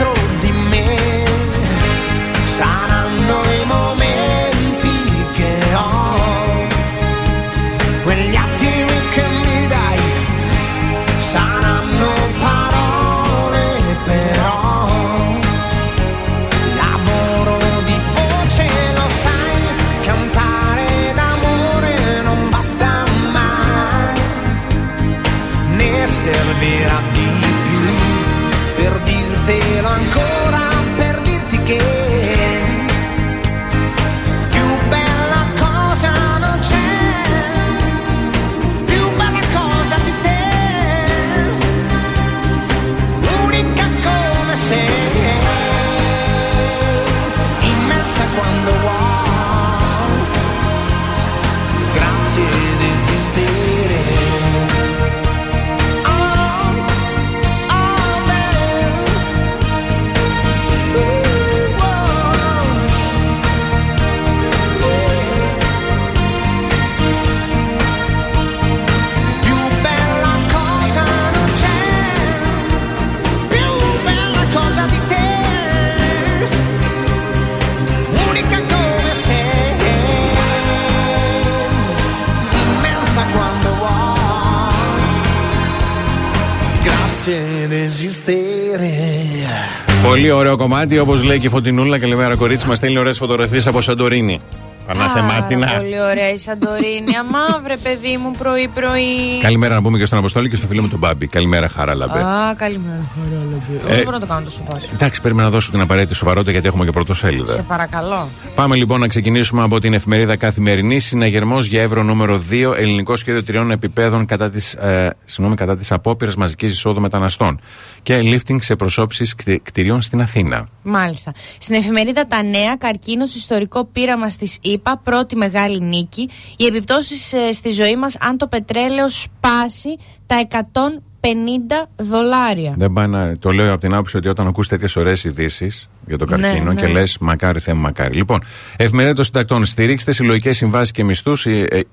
Πολύ 90.15 90.31
ωραίο 90.31 90.57
κομμάτι, 90.57 90.99
όπως 90.99 91.23
λέει 91.23 91.39
και 91.39 91.45
η 91.45 91.49
Φωτεινούλα. 91.49 91.99
Καλημέρα, 91.99 92.35
κορίτσι. 92.35 92.67
Μας 92.67 92.77
στέλνει 92.77 92.97
ωραίες 92.97 93.17
φωτογραφίες 93.17 93.67
από 93.67 93.81
Σαντορίνη. 93.81 94.41
Παναθεμάτινα. 94.87 95.65
Πάρα 95.65 95.77
Πολύ 95.79 96.01
ωραία 96.01 96.29
η 96.31 96.37
Σαντορίνη. 96.37 97.15
Αμαύρε, 97.21 97.77
παιδί 97.77 98.17
μου, 98.17 98.31
πρωί-πρωί. 98.37 99.41
Καλημέρα 99.41 99.75
να 99.75 99.81
πούμε 99.81 99.97
και 99.97 100.05
στον 100.05 100.17
Αποστόλη 100.17 100.49
και 100.49 100.55
στο 100.55 100.67
φίλο 100.67 100.81
μου 100.81 100.87
τον 100.87 100.99
Μπάμπη. 100.99 101.27
Καλημέρα, 101.27 101.67
χαρά 101.69 101.95
λαμπέ. 101.95 102.19
Α, 102.19 102.53
καλημέρα, 102.55 103.11
χαρά 103.15 103.43
λαμπέ. 103.51 103.93
Ε, 103.93 103.95
Δεν 103.95 104.03
μπορώ 104.03 104.15
να 104.15 104.19
το 104.19 104.25
κάνω 104.25 104.41
τόσο 104.41 104.61
πάσο. 104.69 104.87
Εντάξει, 104.93 105.21
πρέπει 105.21 105.37
να 105.37 105.49
δώσω 105.49 105.71
την 105.71 105.81
απαραίτητη 105.81 106.15
σοβαρότητα 106.15 106.51
γιατί 106.51 106.67
έχουμε 106.67 106.85
και 106.85 106.91
πρωτοσέλιδα. 106.91 107.51
Σε 107.53 107.61
παρακαλώ. 107.61 108.29
Πάμε 108.55 108.75
λοιπόν 108.75 108.99
να 108.99 109.07
ξεκινήσουμε 109.07 109.63
από 109.63 109.79
την 109.79 109.93
εφημερίδα 109.93 110.35
Καθημερινή. 110.35 110.99
Συναγερμός 110.99 111.65
για 111.65 111.81
ευρώ 111.81 112.03
νούμερο 112.03 112.43
2. 112.51 112.73
Ελληνικό 112.77 113.15
σχέδιο 113.15 113.43
τριών 113.43 113.71
επιπέδων 113.71 114.25
κατά 114.25 114.49
της 114.49 114.73
ε, 114.73 115.15
συγγνώμη, 115.25 115.55
κατά 115.55 115.77
της 115.77 115.91
απόπειρας 115.91 116.35
μαζικής 116.35 116.71
εισόδου 116.71 117.01
μεταναστών. 117.01 117.59
Και 118.03 118.19
lifting 118.23 118.57
σε 118.59 118.75
προσώψεις 118.75 119.35
κτηρίων 119.63 120.01
στην 120.01 120.21
Αθήνα. 120.21 120.67
Μάλιστα. 120.81 121.31
Στην 121.57 121.75
εφημερίδα 121.75 122.27
Τα 122.27 122.43
Νέα, 122.43 122.75
καρκίνος, 122.75 123.35
ιστορικό 123.35 123.85
πείραμα 123.85 124.29
στις 124.29 124.57
ΗΠΑ, 124.75 124.97
πρώτη 125.03 125.35
μεγάλη 125.35 125.81
νίκη. 125.81 126.29
Οι 126.57 126.65
επιπτώσεις 126.65 127.33
στη 127.51 127.71
ζωή 127.71 127.95
μας 127.95 128.17
αν 128.19 128.37
το 128.37 128.47
πετρέλαιο 128.47 129.09
σπάσει 129.09 129.97
τα 130.25 130.47
150 130.51 131.87
δολάρια. 131.95 132.73
Δεν 132.77 132.91
πάει 132.93 133.07
να, 133.07 133.37
το 133.37 133.51
λέω 133.51 133.71
από 133.71 133.81
την 133.81 133.93
άποψη 133.93 134.17
ότι 134.17 134.27
όταν 134.27 134.47
ακούς 134.47 134.67
τέτοιες 134.67 134.95
ωραίες 134.95 135.23
ειδήσεις 135.23 135.89
για 136.07 136.17
τον 136.17 136.39
Ναι, 136.39 136.47
καρκίνο 136.47 136.73
ναι. 136.73 136.81
και 136.81 136.87
λες, 136.87 137.17
μακάρι 137.17 137.59
θέμα, 137.59 137.79
μακάρι. 137.79 138.15
Λοιπόν, 138.15 138.43
εφημερίδα 138.77 139.13
των 139.13 139.23
συντακτών. 139.23 139.65
Στηρίξτε 139.65 140.11
συλλογικές 140.11 140.57
συμβάσεις 140.57 140.91
και 140.91 141.03
μισθούς. 141.03 141.45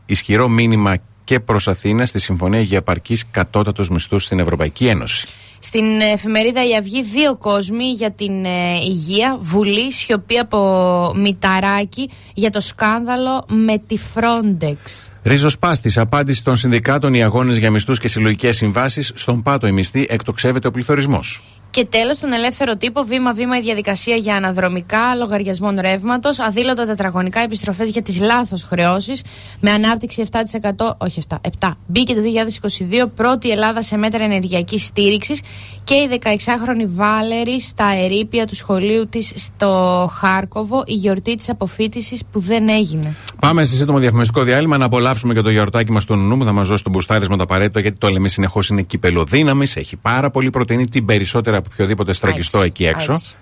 ισχυρό 0.07 0.49
μήνυμα 0.49 0.97
και 1.25 1.41
προς 1.41 1.69
Αθήνα 1.69 2.07
στη 2.07 2.19
Συμφωνία 2.19 2.61
για 2.61 2.77
επαρκής 2.77 3.25
κατώτατου 3.31 3.85
μισθούς 3.91 4.25
στην 4.25 4.39
Ευρωπαϊκή 4.39 4.87
Ένωση. 4.87 5.27
Στην 5.65 6.01
εφημερίδα 6.01 6.67
Η 6.69 6.77
Αυγή, 6.77 7.03
δύο 7.03 7.37
κόσμοι 7.37 7.85
για 7.85 8.11
την 8.11 8.45
ε, 8.45 8.75
υγεία. 8.87 9.39
Βουλή, 9.41 9.93
σιωπή 9.93 10.39
από 10.39 11.13
Μηταράκη 11.17 12.11
για 12.35 12.51
το 12.51 12.61
σκάνδαλο 12.61 13.45
με 13.49 13.79
τη 13.79 13.97
Frontex. 14.15 14.77
Ρίζο 15.23 15.49
Πάστη, 15.59 16.01
απάντηση 16.01 16.45
των 16.45 16.57
συνδικάτων, 16.57 17.15
οι 17.15 17.23
αγώνες 17.23 17.57
για 17.57 17.71
μισθούς 17.71 17.99
και 17.99 18.09
συλλογικές 18.09 18.57
συμβάσεις. 18.57 19.13
Στον 19.15 19.43
πάτο 19.43 19.67
η 19.67 19.73
μισθή 19.73 20.07
εκτοξεύεται 20.09 20.69
ο 20.69 20.71
πληθωρισμός. 20.71 21.43
Και 21.73 21.85
τέλος, 21.85 22.17
στον 22.17 22.33
ελεύθερο 22.33 22.77
τύπο, 22.77 23.05
βήμα-βήμα 23.05 23.59
η 23.59 23.61
διαδικασία 23.61 24.17
για 24.17 24.37
αναδρομικά 24.37 25.15
λογαριασμών 25.15 25.79
ρεύματος, 25.81 26.39
αδήλωτα 26.39 26.87
τετραγωνικά 26.87 27.41
επιστροφές 27.41 27.89
για 27.89 28.03
τις 28.03 28.21
λάθος 28.21 28.63
χρεώσεις, 28.63 29.23
με 29.61 29.71
ανάπτυξη 29.71 30.21
7%, 30.21 30.97
όχι 30.99 31.23
7, 31.29 31.37
7. 31.61 31.71
Μπήκε 31.87 32.15
το 32.15 32.21
2022 32.21 33.07
πρώτη 33.17 33.51
Ελλάδα 33.51 33.83
σε 33.83 33.97
μέτρα 33.97 34.25
ενεργειακής 34.25 34.85
στήριξης 34.85 35.41
και 35.85 35.95
η 35.95 36.21
16χρονη 36.23 36.87
Βάλερη 36.95 37.61
στα 37.61 37.85
ερήπια 38.05 38.47
του 38.47 38.55
σχολείου 38.55 39.09
της 39.09 39.33
στο 39.35 40.11
Χάρκοβο, 40.13 40.83
η 40.87 40.95
γιορτή 40.95 41.35
της 41.35 41.49
αποφύτησης 41.49 42.23
που 42.33 42.41
δεν 42.41 42.69
έγινε. 42.69 43.15
Πάμε 43.41 43.65
σε 43.65 43.77
σύντομο 43.77 43.99
διαφημιστικό 43.99 44.43
διάλειμμα 44.43 44.77
να 44.77 44.85
απολαύσουμε 44.85 45.35
και 45.35 45.41
το 45.41 45.51
γιορτάκι 45.51 45.93
μας 45.93 46.05
του 46.05 46.17
νου 46.17 46.39
που 46.39 46.45
θα 46.45 46.53
μας 46.53 46.69
δώσει 46.69 46.85
το 46.85 46.91
μπουστάρισμα 46.91 47.37
το 47.37 47.43
απαραίτητο 47.43 47.79
γιατί 47.79 47.99
το 47.99 48.09
λέμε 48.09 48.29
συνεχώς 48.29 48.69
είναι 48.69 48.83
κυπελοδύναμης, 48.83 49.77
έχει 49.77 49.97
πάρα 49.97 50.31
πολύ 50.31 50.51
πρωτενη, 50.51 50.89
την 50.89 51.05
περισσότερα 51.05 51.62
από 51.63 51.71
οποιοδήποτε 51.73 52.13
στραγγιστό 52.13 52.57
Έτσι, 52.59 52.69
εκεί 52.69 52.85
έξω. 52.85 53.13
έτσι. 53.13 53.35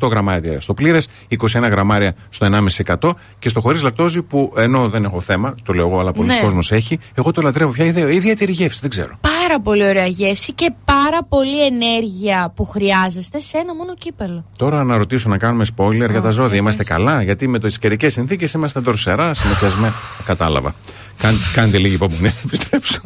18 0.00 0.08
γραμμάρια 0.10 0.60
στο 0.60 0.74
πλήρες, 0.74 1.08
21 1.28 1.68
γραμμάρια 1.70 2.14
στο 2.28 2.46
1,5% 2.46 3.10
και 3.38 3.48
στο 3.48 3.60
χωρίς 3.60 3.82
λακτόζη 3.82 4.22
που 4.22 4.52
ενώ 4.56 4.88
δεν 4.88 5.04
έχω 5.04 5.20
θέμα, 5.20 5.54
το 5.62 5.72
λέω 5.72 5.86
εγώ, 5.88 5.98
αλλά 6.00 6.12
πολλοί 6.12 6.28
Ναι. 6.28 6.38
κόσμος 6.42 6.72
έχει, 6.72 6.98
εγώ 7.14 7.32
το 7.32 7.42
λατρεύω 7.42 7.70
πια 7.70 7.84
ιδέα, 7.84 8.10
ιδιαίτερη 8.10 8.52
γεύση, 8.52 8.78
δεν 8.80 8.90
ξέρω. 8.90 9.18
Πάρα 9.20 9.60
πολύ 9.60 9.88
ωραία 9.88 10.06
γεύση 10.06 10.52
και 10.52 10.72
πάρα 10.84 11.24
πολύ 11.28 11.64
ενέργεια 11.66 12.52
που 12.56 12.64
χρειάζεστε 12.64 13.38
σε 13.38 13.58
ένα 13.58 13.74
μόνο 13.74 13.94
κύπελο. 13.94 14.44
Τώρα 14.58 14.84
να 14.84 14.96
ρωτήσω 14.96 15.28
να 15.28 15.38
κάνουμε 15.38 15.64
spoiler 15.76 16.10
για 16.10 16.20
τα 16.20 16.30
ζώδια. 16.30 16.56
Είμαστε 16.56 16.84
καλά, 16.84 17.22
γιατί 17.22 17.48
με 17.48 17.58
τις 17.58 17.78
καιρικές 17.78 18.12
συνθήκες 18.12 18.52
είμαστε 18.52 18.80
δροσερά, 18.80 19.34
συνηθισμένοι. 19.34 19.92
Κατάλαβα. 20.24 20.74
Κάν- 21.18 21.36
κάντε 21.52 21.78
λίγη 21.78 21.94
υπομονή, 21.94 22.28
θα 22.36 22.40
επιστρέψω. 22.44 23.00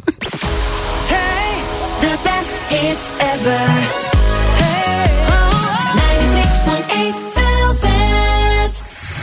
The 2.01 2.13
best 2.27 2.55
hits 2.71 3.05
ever. 3.33 4.10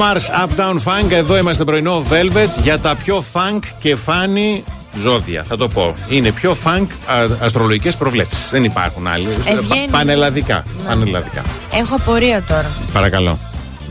Mars, 0.00 0.46
Uptown 0.46 0.74
Funk. 0.84 1.10
Εδώ 1.10 1.36
είμαστε 1.38 1.64
πρωινό 1.64 2.04
Velvet 2.10 2.62
για 2.62 2.78
τα 2.78 2.96
πιο 2.96 3.24
funk 3.32 3.58
και 3.78 3.96
funny 4.06 4.62
ζώδια. 4.96 5.42
Θα 5.42 5.56
το 5.56 5.68
πω. 5.68 5.94
Είναι 6.08 6.32
πιο 6.32 6.56
funk 6.64 6.86
αστρολογικές 7.40 7.96
προβλέψεις. 7.96 8.50
Δεν 8.50 8.64
υπάρχουν 8.64 9.06
άλλοι. 9.06 9.28
Ευγένεια. 9.44 9.88
Πανελλαδικά. 9.90 10.64
Πανελλαδικά. 10.86 11.44
Έχω 11.72 11.94
απορία 11.94 12.42
τώρα. 12.42 12.70
Παρακαλώ. 12.92 13.38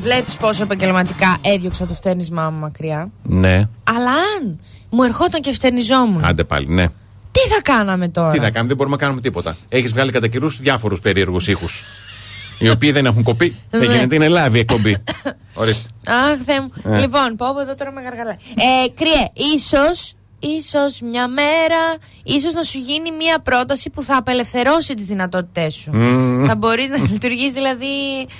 Βλέπεις 0.02 0.34
πόσο 0.34 0.64
επαγγελματικά 0.64 1.38
έδιωξα 1.42 1.86
το 1.86 1.94
φτέρνισμά 1.94 2.50
μου 2.50 2.60
μακριά; 2.60 3.12
Ναι. 3.24 3.68
Αλλά 3.84 4.12
αν 4.12 4.60
μου 4.90 5.04
ερχόταν 5.04 5.42
και 5.42 5.54
φτερνιζόμουν, 5.54 6.26
Άντε 6.26 6.44
πάλι, 6.44 6.68
ναι. 6.68 6.86
τι 7.32 7.40
θα 7.40 7.62
κάναμε 7.62 8.08
τώρα; 8.08 8.32
Τι 8.32 8.38
θα 8.38 8.44
κάνουμε, 8.50 8.68
δεν 8.68 8.76
μπορούμε 8.78 8.96
να 8.96 9.02
κάνουμε 9.02 9.22
τίποτα. 9.22 9.56
Έχεις 9.70 9.92
βγάλει 9.94 10.12
κατά 10.12 10.28
καιρούς 10.28 10.60
διάφορους 10.60 11.00
περίεργους 11.00 11.48
ήχους. 11.48 11.84
οι 12.60 12.70
οποίοι 12.70 12.92
δεν 12.92 13.06
έχουν 13.06 13.24
κοπεί. 13.24 13.56
δεν 13.70 13.80
Ναι. 13.88 13.94
γίνεται, 13.96 14.16
είναι 14.16 14.28
live 14.30 14.54
η 14.56 14.60
εκπομπή. 14.60 14.98
Ορίστε. 15.60 15.88
Αχ, 16.08 16.38
Θεέ 16.46 16.60
μου. 16.62 16.70
Ε. 16.84 17.00
Λοιπόν, 17.00 17.36
πω 17.36 17.46
πω 17.54 17.60
εδώ 17.62 17.76
τώρα 17.76 17.92
με 17.92 18.02
γαργαλάει. 18.02 18.36
Ε, 18.56 18.90
κρύε, 18.96 19.28
ίσως, 19.56 20.14
ίσως 20.40 21.02
μια 21.02 21.28
μέρα, 21.28 21.82
ίσως 22.24 22.54
να 22.54 22.62
σου 22.62 22.78
γίνει 22.78 23.12
μια 23.12 23.40
πρόταση 23.40 23.90
που 23.90 24.04
θα 24.04 24.18
απελευθερώσει 24.18 24.94
τις 24.94 25.06
δυνατότητές 25.06 25.74
σου. 25.74 25.92
Θα 26.48 26.56
μπορείς 26.56 26.90
να 26.90 26.98
λειτουργείς 27.12 27.52
δηλαδή 27.52 27.88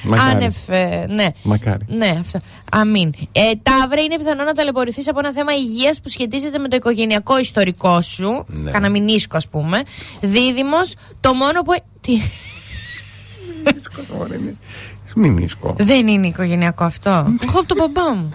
Μακάρι. 0.04 0.36
άνευ. 0.36 0.56
ε, 0.70 1.06
ναι. 1.10 1.28
Μακάρι. 1.44 1.86
Ναι, 1.88 2.18
αυτό. 2.20 2.40
Αμήν. 2.72 3.14
Ε, 3.32 3.52
Ταύρε, 3.64 4.02
είναι 4.02 4.18
πιθανό 4.18 4.44
να 4.44 4.52
ταλαιπωρηθείς 4.54 5.08
από 5.10 5.20
ένα 5.20 5.32
θέμα 5.34 5.54
υγείας 5.56 6.02
που 6.02 6.10
σχετίζεται 6.10 6.58
με 6.58 6.68
το 6.68 6.76
οικογενειακό 6.76 7.40
ιστορικό 7.40 8.02
σου. 8.02 8.46
Ναι. 8.48 8.72
Κανα 8.72 8.90
μηνίσκο, 8.90 9.38
ας 9.38 9.48
πούμε. 9.48 9.82
Δίδυμος, 10.22 10.94
το 11.20 11.34
μόνο 11.34 11.62
που. 11.62 11.74
Τι; 12.02 12.22
Μην 15.16 15.38
ίσκω. 15.38 15.76
Δεν 15.78 16.08
είναι 16.08 16.28
οικογενειακό 16.28 16.84
αυτό. 16.84 17.10
Έχω 17.48 17.60
από 17.60 17.68
τον 17.68 17.78
μπαμπά 17.78 18.14
μου. 18.16 18.30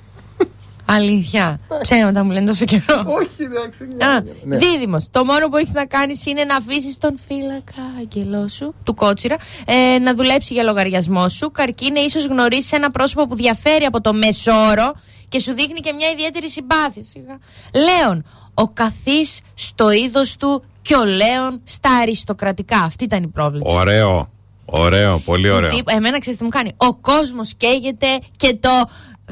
Αλήθεια. 0.87 1.61
Ψέματα 1.83 2.25
μου 2.25 2.31
λένε 2.31 2.47
τόσο 2.47 2.65
καιρό. 2.65 3.05
Όχι, 3.07 3.43
εντάξει. 3.43 3.83
Α, 3.85 4.23
Δίδυμος. 4.45 5.07
Το 5.11 5.25
μόνο 5.25 5.49
που 5.49 5.57
έχεις 5.57 5.73
να 5.73 5.87
κάνεις 5.87 6.27
είναι 6.27 6.45
να 6.45 6.57
αφήσεις 6.57 6.99
τον 6.99 7.19
φύλακα 7.29 7.83
άγγελό 7.99 8.49
σου, 8.49 8.75
του 8.85 8.95
κότσιρα, 8.95 9.37
ε, 9.67 9.99
να 9.99 10.15
δουλέψει 10.15 10.55
για 10.55 10.63
λογαριασμό 10.63 11.29
σου. 11.29 11.51
Καρκίνε, 11.51 12.01
ίσως 12.01 12.27
γνωρίσεις 12.27 12.73
ένα 12.73 12.91
πρόσωπο 12.91 13.27
που 13.27 13.35
διαφέρει 13.35 13.85
από 13.85 14.01
το 14.01 14.13
μεσόρο 14.13 14.93
και 15.29 15.39
σου 15.39 15.53
δείχνει 15.53 15.81
και 15.81 15.93
μια 15.93 16.09
ιδιαίτερη 16.11 16.51
συμπάθεια. 16.51 17.03
Σιγά. 17.03 17.39
Λέων, 17.75 18.25
ο 18.55 18.69
καθής 18.69 19.41
στο 19.55 19.91
είδος 19.91 20.37
του 20.37 20.65
και 20.83 20.95
ο 20.95 21.05
Λέων 21.05 21.61
στα 21.65 21.91
αριστοκρατικά. 21.91 22.79
Αυτή 22.79 23.05
ήταν 23.05 23.23
η 23.23 23.29
πρόβλεψη. 23.29 23.77
Ωραίο. 23.77 24.29
Ωραίο, 24.65 25.19
πολύ 25.19 25.51
ωραίο. 25.51 25.69
Τι- 25.69 25.83
εμένα 25.87 26.19
ξέρεις 26.19 26.39
τι 26.39 26.45
μου 26.45 26.51
κάνει; 26.51 26.71
Ο 26.77 26.95
κόσμος 26.95 27.55
καίγεται 27.57 28.19
και 28.37 28.57
το 28.61 28.71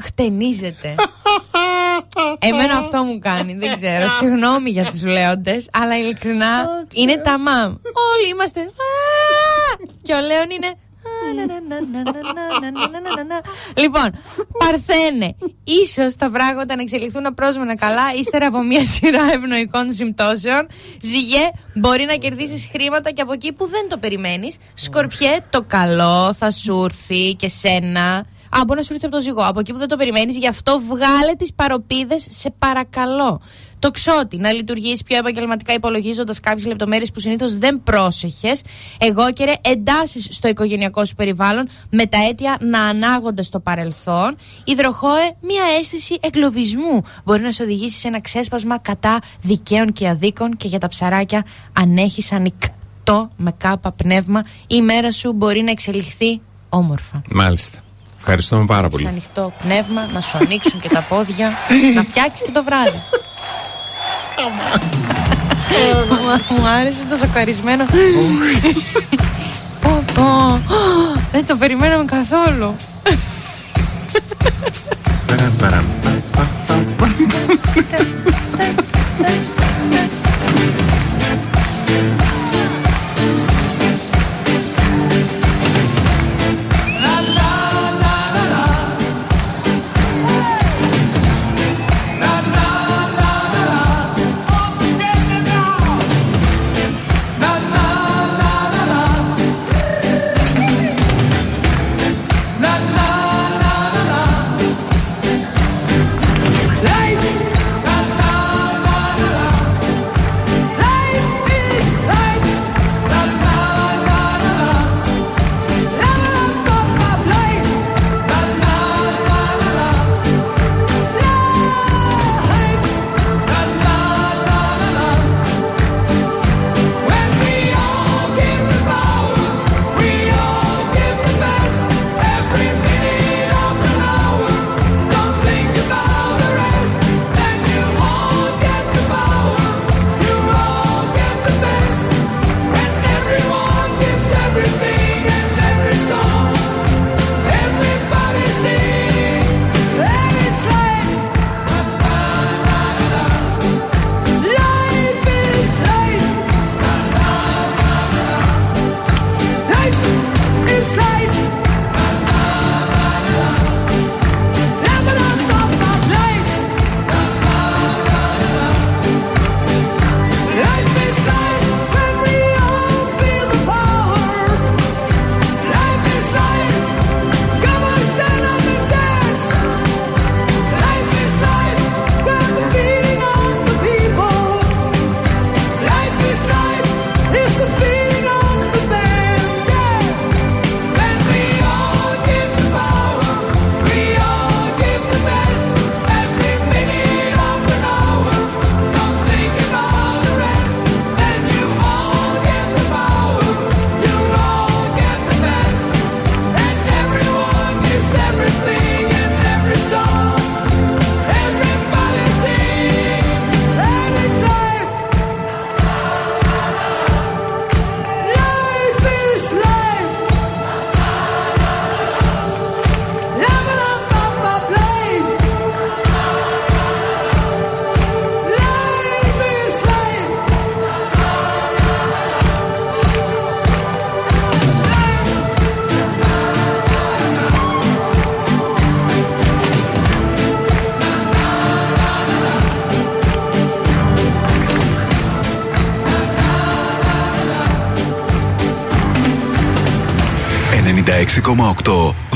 χτενίζεται. 0.01 0.95
Εμένα 2.39 2.77
αυτό 2.77 3.03
μου 3.03 3.19
κάνει, 3.19 3.53
δεν 3.53 3.75
ξέρω. 3.75 4.09
Συγγνώμη 4.09 4.69
για 4.69 4.85
τους 4.85 5.03
λέοντες, 5.03 5.69
αλλά 5.73 5.97
ειλικρινά 5.97 6.65
είναι 6.93 7.17
τα 7.17 7.39
μαμ. 7.39 7.71
Όλοι 8.13 8.29
είμαστε. 8.31 8.59
«Α!» 8.59 8.65
Και 10.01 10.13
ο 10.13 10.19
Λέων 10.21 10.49
είναι. 10.49 10.71
Λοιπόν, 13.75 14.09
Παρθένε, 14.57 15.35
ίσως 15.63 16.15
τα 16.15 16.29
πράγματα 16.29 16.75
να 16.75 16.81
εξελιχθούν 16.81 17.25
απρόσμενα 17.25 17.75
καλά 17.75 18.13
ύστερα 18.19 18.47
από 18.47 18.63
μια 18.63 18.85
σειρά 18.85 19.23
ευνοϊκών 19.33 19.91
συμπτώσεων. 19.91 20.67
Ζυγέ, 21.01 21.51
μπορεί 21.73 22.05
να 22.05 22.13
κερδίσεις 22.13 22.69
χρήματα 22.71 23.11
και 23.11 23.21
από 23.21 23.33
εκεί 23.33 23.53
που 23.53 23.65
δεν 23.67 23.89
το 23.89 23.97
περιμένεις. 23.97 24.57
Σκορπιέ, 24.73 25.37
το 25.49 25.63
καλό 25.67 26.33
θα 26.33 26.51
σου 26.51 26.83
έρθει 26.83 27.35
και 27.35 27.47
σένα. 27.47 28.25
Α, 28.59 28.63
μπορεί 28.65 28.79
να 28.79 28.85
σου 28.85 28.93
έρθει 28.93 29.05
από 29.05 29.15
το 29.15 29.21
ζυγό. 29.21 29.41
Από 29.41 29.59
εκεί 29.59 29.71
που 29.71 29.77
δεν 29.77 29.87
το 29.87 29.97
περιμένεις, 29.97 30.37
γι' 30.37 30.47
αυτό 30.47 30.81
βγάλε 30.87 31.33
τις 31.37 31.53
παροπίδες, 31.53 32.27
σε 32.29 32.53
παρακαλώ. 32.59 33.41
Το 33.79 33.91
ξότι, 33.91 34.37
να 34.37 34.53
λειτουργήσει 34.53 35.03
πιο 35.03 35.17
επαγγελματικά 35.17 35.73
υπολογίζοντας 35.73 36.39
κάποιες 36.39 36.65
λεπτομέρειες 36.65 37.11
που 37.11 37.19
συνήθως 37.19 37.57
δεν 37.57 37.81
πρόσεχες. 37.83 38.61
Εγώ 38.97 39.31
και 39.31 39.45
ρε, 39.45 39.53
εντάσεις 39.61 40.27
στο 40.31 40.47
οικογενειακό 40.47 41.05
σου 41.05 41.15
περιβάλλον 41.15 41.69
με 41.89 42.05
τα 42.05 42.17
αίτια 42.27 42.57
να 42.61 42.81
ανάγονται 42.83 43.41
στο 43.41 43.59
παρελθόν. 43.59 44.35
Υδροχόε, 44.63 45.35
μία 45.41 45.63
αίσθηση 45.79 46.17
εγκλωβισμού 46.21 47.01
μπορεί 47.23 47.41
να 47.41 47.51
σε 47.51 47.63
οδηγήσει 47.63 47.99
σε 47.99 48.07
ένα 48.07 48.21
ξέσπασμα 48.21 48.77
κατά 48.77 49.19
δικαίων 49.41 49.91
και 49.91 50.09
αδίκων 50.09 50.57
και 50.57 50.67
για 50.67 50.79
τα 50.79 50.87
ψαράκια 50.87 51.45
αν 51.73 51.97
έχεις 51.97 52.31
ανοιχτό 52.31 53.29
με 53.37 53.51
κάπα 53.57 53.91
πνεύμα 53.91 54.43
η 54.67 54.81
μέρα 54.81 55.11
σου 55.11 55.33
μπορεί 55.33 55.61
να 55.61 55.71
εξελιχθεί 55.71 56.41
όμορφα. 56.69 57.21
Μάλιστα. 57.29 57.79
Ευχαριστούμε 58.25 58.65
πάρα 58.65 58.83
Σε 58.83 58.89
πολύ. 58.89 59.07
ανοιχτό 59.07 59.53
πνεύμα, 59.63 60.07
να 60.13 60.21
σου 60.21 60.37
ανοίξουν 60.37 60.79
και 60.79 60.89
τα 60.89 61.01
πόδια, 61.09 61.53
να 61.95 62.03
φτιάξεις 62.03 62.45
και 62.45 62.51
το 62.51 62.63
βράδυ. 62.63 63.01
Μου- 66.09 66.57
Μου 66.59 66.67
άρεσε 66.67 67.05
το 67.09 67.15
σοκαρισμένο. 67.17 67.85
Πω, 69.81 70.03
πω. 70.13 70.59
Δεν 71.31 71.45
το 71.45 71.55
περιμέναμε 71.55 72.05
καθόλου. 72.05 72.75
Παραμ, 75.27 75.51
παραμ. 75.57 75.85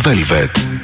Velvet. 0.04 0.77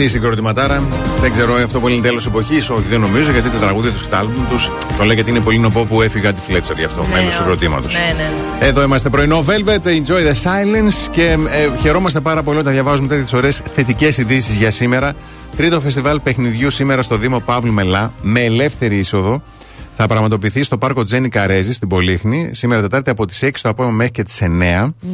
Αυτή 0.00 0.10
η 0.10 0.12
συγκροτηματάρα. 0.14 0.82
Δεν 1.20 1.32
ξέρω 1.32 1.54
αυτό 1.54 1.80
που 1.80 1.88
είναι 1.88 2.02
τέλος 2.02 2.26
εποχής. 2.26 2.70
Όχι, 2.70 2.84
δεν 2.90 3.00
νομίζω 3.00 3.30
γιατί 3.32 3.48
τα 3.50 3.58
τραγούδια 3.58 3.90
τους 3.90 4.02
και 4.02 4.08
τα 4.08 4.18
άλμπουμ 4.18 4.46
τους 4.48 4.70
το 4.98 5.04
λέει 5.04 5.14
γιατί 5.14 5.30
είναι 5.30 5.40
πολύ 5.40 5.58
νοπό 5.58 5.84
που 5.84 6.02
έφυγα 6.02 6.32
τη 6.32 6.40
Φλέτσερ 6.40 6.78
γι' 6.78 6.84
αυτό. 6.84 7.02
Ναι, 7.02 7.14
μέλος 7.14 7.34
ο- 7.34 7.36
συγκροτήματο. 7.36 7.88
Ναι, 7.88 8.14
ναι. 8.16 8.66
Εδώ 8.66 8.82
είμαστε 8.82 9.08
πρωινό 9.08 9.44
Velvet, 9.48 9.86
enjoy 9.86 10.32
the 10.32 10.42
silence 10.42 11.08
και 11.10 11.22
ε, 11.50 11.78
χαιρόμαστε 11.80 12.20
πάρα 12.20 12.42
πολύ 12.42 12.58
όταν 12.58 12.72
διαβάζουμε 12.72 13.08
τέτοιες 13.08 13.32
ωραίες 13.32 13.62
θετικές 13.74 14.18
ειδήσεις 14.18 14.56
για 14.56 14.70
σήμερα. 14.70 15.12
Τρίτο 15.56 15.80
φεστιβάλ 15.80 16.20
παιχνιδιού 16.20 16.70
σήμερα 16.70 17.02
στο 17.02 17.16
Δήμο 17.16 17.38
Παύλου 17.40 17.72
Μελά 17.72 18.12
με 18.22 18.40
ελεύθερη 18.40 18.96
είσοδο. 18.98 19.42
θα 19.96 20.06
πραγματοποιηθεί 20.06 20.62
στο 20.62 20.78
πάρκο 20.78 21.04
Τζένι 21.04 21.28
Καρέζη 21.28 21.72
στην 21.72 21.88
Πολύχνη 21.88 22.50
σήμερα 22.52 22.80
Τετάρτη 22.80 23.10
από 23.10 23.26
τις 23.26 23.42
6 23.44 23.50
το 23.62 23.68
απόγευμα 23.68 23.96
μέχρι 23.96 24.12
και 24.12 24.22
τις 24.22 24.40
9 24.42 24.46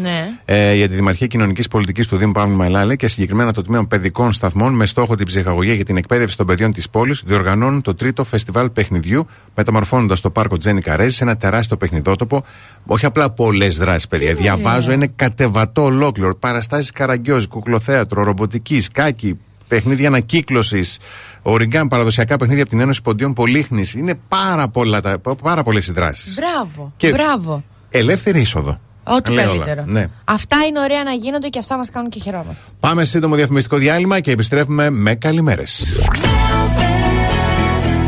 Ναι. 0.03 0.03
Ε, 0.45 0.74
για 0.74 0.88
τη 0.88 0.95
Δημαρχία 0.95 1.26
Κοινωνικής 1.26 1.68
Πολιτικής 1.68 2.07
του 2.07 2.16
Δήμου 2.16 2.32
Παύλου 2.32 2.57
Μαϊλάλη 2.57 2.97
και 2.97 3.09
συγκεκριμένα 3.09 3.53
το 3.53 3.62
Τμήμα 3.62 3.86
Παιδικών 3.86 4.32
Σταθμών 4.32 4.74
με 4.74 4.86
στόχο 4.86 5.14
την 5.14 5.26
ψυχαγωγία 5.26 5.74
για 5.74 5.84
την 5.84 5.97
εκπαίδευση 5.97 6.36
των 6.36 6.47
παιδιών 6.47 6.72
της 6.72 6.90
πόλης 6.90 7.22
διοργανώνουν 7.26 7.82
το 7.82 7.95
τρίτο 7.95 8.24
φεστιβάλ 8.24 8.70
παιχνιδιού 8.70 9.26
μεταμορφώνοντας 9.55 10.20
το 10.20 10.30
πάρκο 10.30 10.57
Τζένι 10.59 10.80
Καρέζης 10.80 11.16
σε 11.16 11.24
ένα 11.24 11.36
τεράστιο 11.36 11.76
παιχνιδότοπο. 11.76 12.45
Όχι 12.86 13.07
απλά 13.07 13.30
πολλές 13.30 13.76
δράσεις, 13.78 14.07
παιδιά. 14.07 14.34
Διαβάζω, 14.34 14.92
είναι 14.92 15.07
κατεβατό 15.16 15.82
ολόκληρο. 15.82 16.36
Παραστάσεις 16.36 16.90
καραγκιόζη, 16.90 17.47
κουκλοθέατρο, 17.49 18.22
ρομποτικής, 18.24 18.84
σκάκι, 18.84 19.38
παιχνίδια 19.68 20.09
ανακύκλωσης, 20.09 20.99
οριγκάν, 21.42 21.88
παραδοσιακά 21.88 22.36
παιχνίδια 22.36 22.62
από 22.62 22.70
την 22.72 22.80
Ένωση 22.80 23.03
Ποντιών 23.03 23.32
Πολύχνης. 23.32 23.95
Είναι 23.95 24.14
πάρα, 24.28 24.68
πολλά 24.68 25.01
τα- 25.01 25.18
πάρα 25.42 25.62
πολλές 25.62 25.86
οι 25.86 25.92
δράσεις. 25.92 26.34
Μπράβο. 26.34 26.92
Και- 26.97 27.11
Μπράβο. 27.11 27.64
Ελεύθερη 27.90 28.40
είσοδο. 28.40 28.80
Ό,τι 29.05 29.32
Λέω 29.32 29.50
όλα. 29.50 29.64
καλύτερο. 29.64 29.84
Ναι. 29.86 30.07
Αυτά 30.24 30.57
είναι 30.68 30.80
ωραία 30.80 31.02
να 31.02 31.12
γίνονται 31.12 31.48
και 31.48 31.59
αυτά 31.59 31.76
μας 31.76 31.90
κάνουν 31.90 32.11
και 32.11 32.20
χαιρόμαστε. 32.20 32.64
Πάμε 32.80 33.05
σε 33.05 33.11
σύντομο 33.11 33.34
διαφημιστικό 33.34 33.76
διάλειμμα 33.76 34.20
και 34.20 34.30
επιστρέφουμε 34.30 34.90
με 34.90 35.14
καλημέρες. 35.14 35.84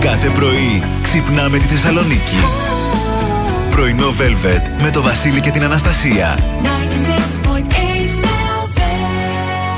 Κάθε 0.00 0.28
πρωί 0.28 0.82
ξυπνάμε 1.02 1.58
τη 1.58 1.64
Θεσσαλονίκη. 1.64 2.36
Πρωινό 3.70 4.08
Velvet 4.08 4.82
με 4.82 4.90
το 4.90 5.02
Βασίλη 5.02 5.40
και 5.40 5.50
την 5.50 5.62
Αναστασία. 5.64 6.38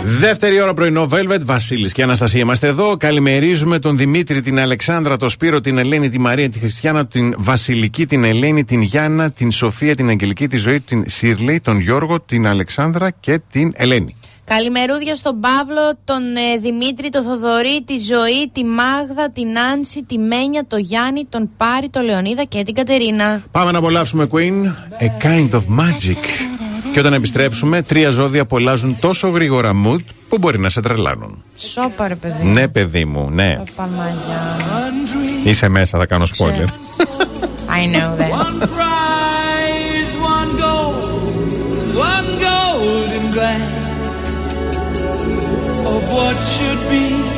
96.8 0.09 0.11
Velvet. 0.11 0.21
Δεύτερη 0.21 0.61
ώρα 0.61 0.75
πρωινό, 0.75 1.09
Velvet, 1.11 1.45
Βασίλης 1.45 1.93
και 1.93 2.03
Αναστασία 2.03 2.41
είμαστε 2.41 2.67
εδώ. 2.67 2.97
Καλημερίζουμε 2.97 3.79
τον 3.79 3.97
Δημήτρη, 3.97 4.41
την 4.41 4.59
Αλεξάνδρα, 4.59 5.17
τον 5.17 5.29
Σπύρο, 5.29 5.61
την 5.61 5.79
Ελένη, 5.79 6.09
τη 6.09 6.19
Μαρία, 6.19 6.51
τη 6.51 6.59
Χριστιανά, 6.59 7.07
την 7.07 7.35
Βασιλική, 7.39 8.07
την 8.07 8.25
Ελένη, 8.25 8.65
την 8.65 8.81
Γιάννα, 8.81 9.31
την 9.31 9.51
Σοφία, 9.51 9.95
την 9.95 10.09
Αγγελική, 10.09 10.49
τη 10.49 10.57
Ζωή, 10.57 10.81
την 10.81 11.05
Σίρλεϊ, 11.07 11.61
τον 11.61 11.81
Γιώργο, 11.81 12.21
την 12.21 12.47
Αλεξάνδρα 12.47 13.11
και 13.11 13.41
την 13.51 13.73
Ελένη. 13.77 14.17
Καλημερούδια 14.45 15.15
στον 15.15 15.41
Παύλο, 15.41 15.99
τον 16.05 16.23
ε, 16.37 16.59
Δημήτρη, 16.61 17.09
τον 17.09 17.23
Θοδωρή, 17.23 17.83
τη 17.85 17.97
Ζωή, 17.97 18.51
τη 18.53 18.65
Μάγδα, 18.65 19.31
την 19.31 19.59
Άνση, 19.59 20.05
τη 20.05 20.19
Μένια, 20.19 20.65
τον 20.67 20.79
Γιάννη, 20.79 21.25
τον 21.29 21.51
Πάρη, 21.57 21.89
τον 21.89 22.05
Λεωνίδα 22.05 22.45
και 22.45 22.63
την 22.63 22.75
Κατερίνα. 22.75 23.43
Πάμε 23.51 23.71
να 23.71 23.79
απολαύσουμε 23.79 24.29
Queen, 24.33 24.65
A 25.03 25.25
Kind 25.27 25.51
of 25.51 25.63
Magic. 25.79 26.58
Και 26.93 27.01
όταν 27.01 27.13
επιστρέψουμε, 27.13 27.83
τρία 27.83 28.11
ζώδια 28.11 28.47
που 28.47 28.57
αλλάζουν 28.57 28.97
τόσο 29.01 29.29
γρήγορα 29.29 29.73
mood 29.85 30.01
που 30.29 30.39
μπορεί 30.39 30.59
να 30.59 30.69
σε 30.69 30.81
τρελάνουν. 30.81 31.43
Σόπα 31.57 32.09
ρε 32.09 32.15
παιδί. 32.15 32.45
Ναι, 32.45 32.69
παιδί 32.69 33.05
μου, 33.05 33.31
ναι. 33.31 33.63
Παλμαγιά. 33.77 34.57
Είσαι 35.45 35.69
μέσα, 35.69 35.99
θα 35.99 36.07
κάνω 36.07 36.25
spoiler. 36.37 36.67
I 37.81 37.85
know 37.95 38.17
that. 38.21 38.31
One 38.31 38.61
prize, 38.77 40.13
one 40.37 40.51
gold, 40.65 41.07
one 42.11 42.29
golden 42.49 43.25
glance 43.37 44.23
of 45.93 46.03
what 46.15 46.37
should 46.55 46.83
be. 46.91 47.38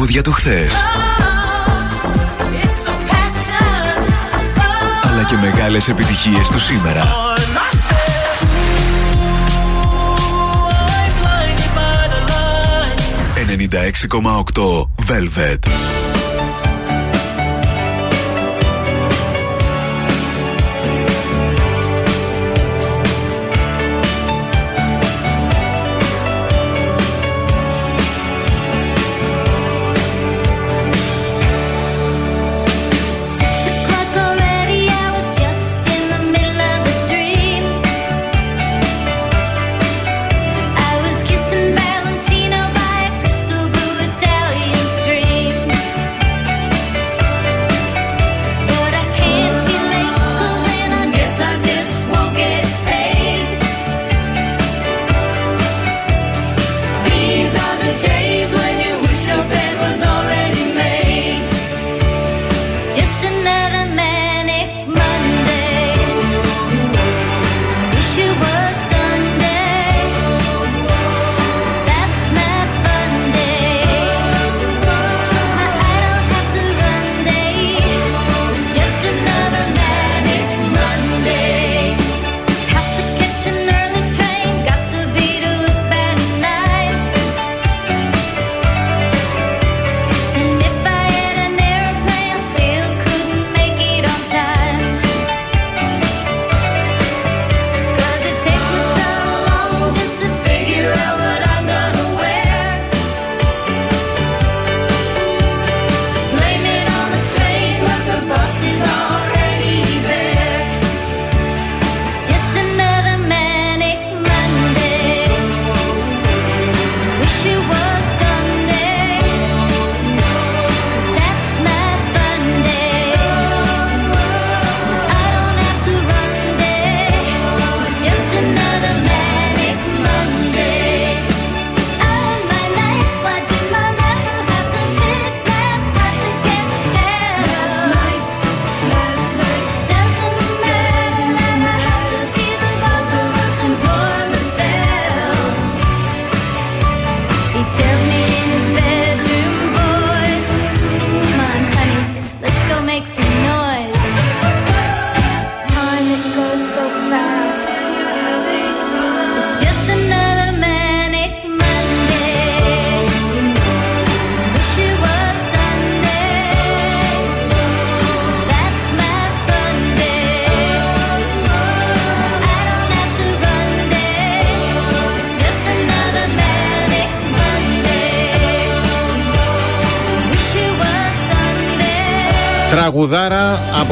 τραγούδια 0.00 0.22
του 0.22 0.32
χθες. 0.32 0.74
Αλλά 5.02 5.24
και 5.24 5.36
μεγάλες 5.36 5.88
επιτυχίες 5.88 6.48
του 6.48 6.58
σήμερα. 6.60 7.02
96,8 13.34 14.88
Velvet. 15.08 16.09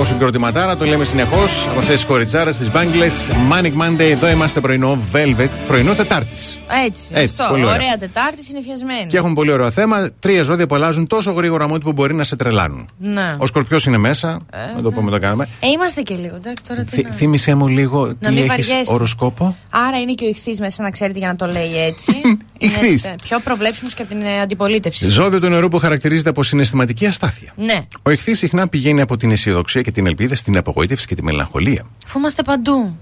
Συγκροτηματάρα, 0.04 0.76
το 0.76 0.84
λέμε 0.84 1.04
συνεχώς. 1.04 1.66
Από 1.70 1.78
αυτέ 1.78 1.94
τι 1.94 2.04
κοριτσάρε, 2.06 2.50
τι 2.50 2.70
μπάγκλε. 2.70 3.06
Manic 3.52 3.72
Monday, 3.82 4.00
εδώ 4.10 4.28
είμαστε 4.28 4.60
πρωινό 4.60 4.98
Velvet, 5.12 5.48
πρωινό 5.66 5.94
Τετάρτης. 5.94 6.58
Έτσι. 6.86 7.02
Έτσι, 7.10 7.34
αυτό. 7.42 7.46
πολύ 7.50 7.62
ωραία. 7.64 7.74
Ωραία 7.74 7.96
Τετάρτης, 7.98 8.46
συνεφιασμένη. 8.46 9.06
Και 9.06 9.16
έχουμε 9.16 9.34
πολύ 9.34 9.50
ωραίο 9.52 9.70
θέμα. 9.70 10.10
Τρία 10.20 10.42
ζώδια 10.42 10.66
που 10.66 10.74
αλλάζουν 10.74 11.06
τόσο 11.06 11.32
γρήγορα 11.32 11.68
μόνο 11.68 11.80
που 11.80 11.92
μπορεί 11.92 12.14
να 12.14 12.24
σε 12.24 12.36
τρελάνουν. 12.36 12.88
Ναι. 12.98 13.34
Ο 13.38 13.46
Σκορπιός 13.46 13.84
είναι 13.86 13.96
μέσα. 13.98 14.38
να 14.76 14.82
το 14.82 14.90
πούμε, 14.90 15.10
το 15.10 15.18
κάνουμε. 15.18 15.48
Ε, 15.60 15.66
είμαστε 15.68 16.00
και 16.02 16.14
λίγο, 16.14 16.36
εντάξει, 16.36 16.64
τώρα 16.68 16.82
τι 16.82 16.90
Θυ- 16.94 17.06
να- 17.08 17.12
Θύμησέ 17.14 17.54
μου 17.54 17.68
λίγο 17.68 18.06
Να 18.06 18.14
τι 18.14 18.28
μην 18.28 18.36
έχεις 18.36 18.48
βαριέστε. 18.48 18.94
οροσκόπο. 18.94 19.56
Άρα 19.70 20.00
είναι 20.00 20.12
και 20.12 20.24
ο 20.24 20.28
ηχθής 20.28 20.60
μέσα, 20.60 20.82
να 20.82 20.90
ξέρετε, 20.90 21.18
για 21.18 21.28
να 21.28 21.36
το 21.36 21.46
λέει 21.46 21.84
έτσι. 21.86 22.12
Ιχθύς. 22.58 23.04
Είναι, 23.04 23.12
ε, 23.12 23.16
Πιο 23.22 23.40
προβλέψιμος 23.40 23.94
και 23.94 24.02
από 24.02 24.10
την 24.10 24.22
ε, 24.22 24.40
αντιπολίτευση. 24.40 25.08
Ζώδιο 25.08 25.40
του 25.40 25.48
νερού 25.48 25.68
που 25.68 25.78
χαρακτηρίζεται 25.78 26.28
από 26.28 26.42
συναισθηματική 26.42 27.06
αστάθεια. 27.06 27.52
Ναι. 27.56 27.86
Ο 28.02 28.10
ηχθής 28.10 28.38
συχνά 28.38 28.68
πηγαίνει 28.68 29.00
από 29.00 29.16
την 29.16 29.30
αισιοδοξία 29.30 29.82
και 29.82 29.90
την 29.90 30.06
ελπίδα 30.06 30.34
στην 30.34 30.56
απογοήτευση 30.56 31.06
και 31.06 31.14
τη 31.14 31.22
μελαγχολία. 31.22 31.86
Αφού 32.06 32.18
είμαστε 32.18 32.42
παντού. 32.42 32.96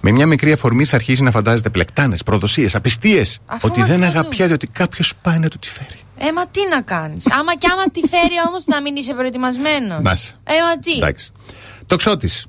Με 0.00 0.10
μια 0.10 0.26
μικρή 0.26 0.52
αφορμή 0.52 0.84
σε 0.84 0.94
αρχίζει 0.94 1.22
να 1.22 1.30
φαντάζεται 1.30 1.68
πλεκτάνες, 1.70 2.22
προδοσίες, 2.22 2.74
απιστίες. 2.74 3.38
Αφού 3.46 3.60
Ότι 3.62 3.78
είμαστε 3.78 3.96
δεν 3.96 4.06
παντού. 4.06 4.18
αγαπιάται, 4.18 4.52
ότι 4.52 4.66
κάποιος 4.66 5.12
πάει 5.22 5.38
να 5.38 5.48
του 5.48 5.58
τη 5.58 5.68
φέρει. 5.68 5.98
Ε, 6.18 6.32
μα 6.32 6.46
τι 6.46 6.60
να 6.70 6.80
κάνεις. 6.82 7.32
άμα 7.32 7.56
και 7.56 7.68
άμα 7.72 7.82
τη 7.92 8.00
φέρει 8.08 8.34
όμως 8.48 8.64
να 8.66 8.80
μην 8.80 8.96
είσαι 8.96 9.14
προετοιμασμένος. 9.14 10.02
Να 10.02 10.12
είσαι. 10.12 10.32
Ε, 10.44 10.52
μα 10.66 10.78
τι. 10.78 10.92
Εντάξει. 10.92 11.30
Τοξότης. 11.86 12.46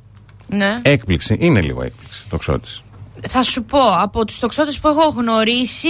Ναι. 0.48 0.80
Έκπληξη. 0.82 1.36
Είναι 1.40 1.62
λίγο 1.62 1.84
έκπληξη. 1.84 2.26
Τοξότης. 2.30 2.84
Θα 3.28 3.44
σου 3.44 3.64
πω, 3.64 3.80
από 4.02 4.26
τους 4.26 4.40
τοξότες 4.40 4.80
που 4.80 4.88
έχω 4.88 5.10
γνωρίσει, 5.10 5.88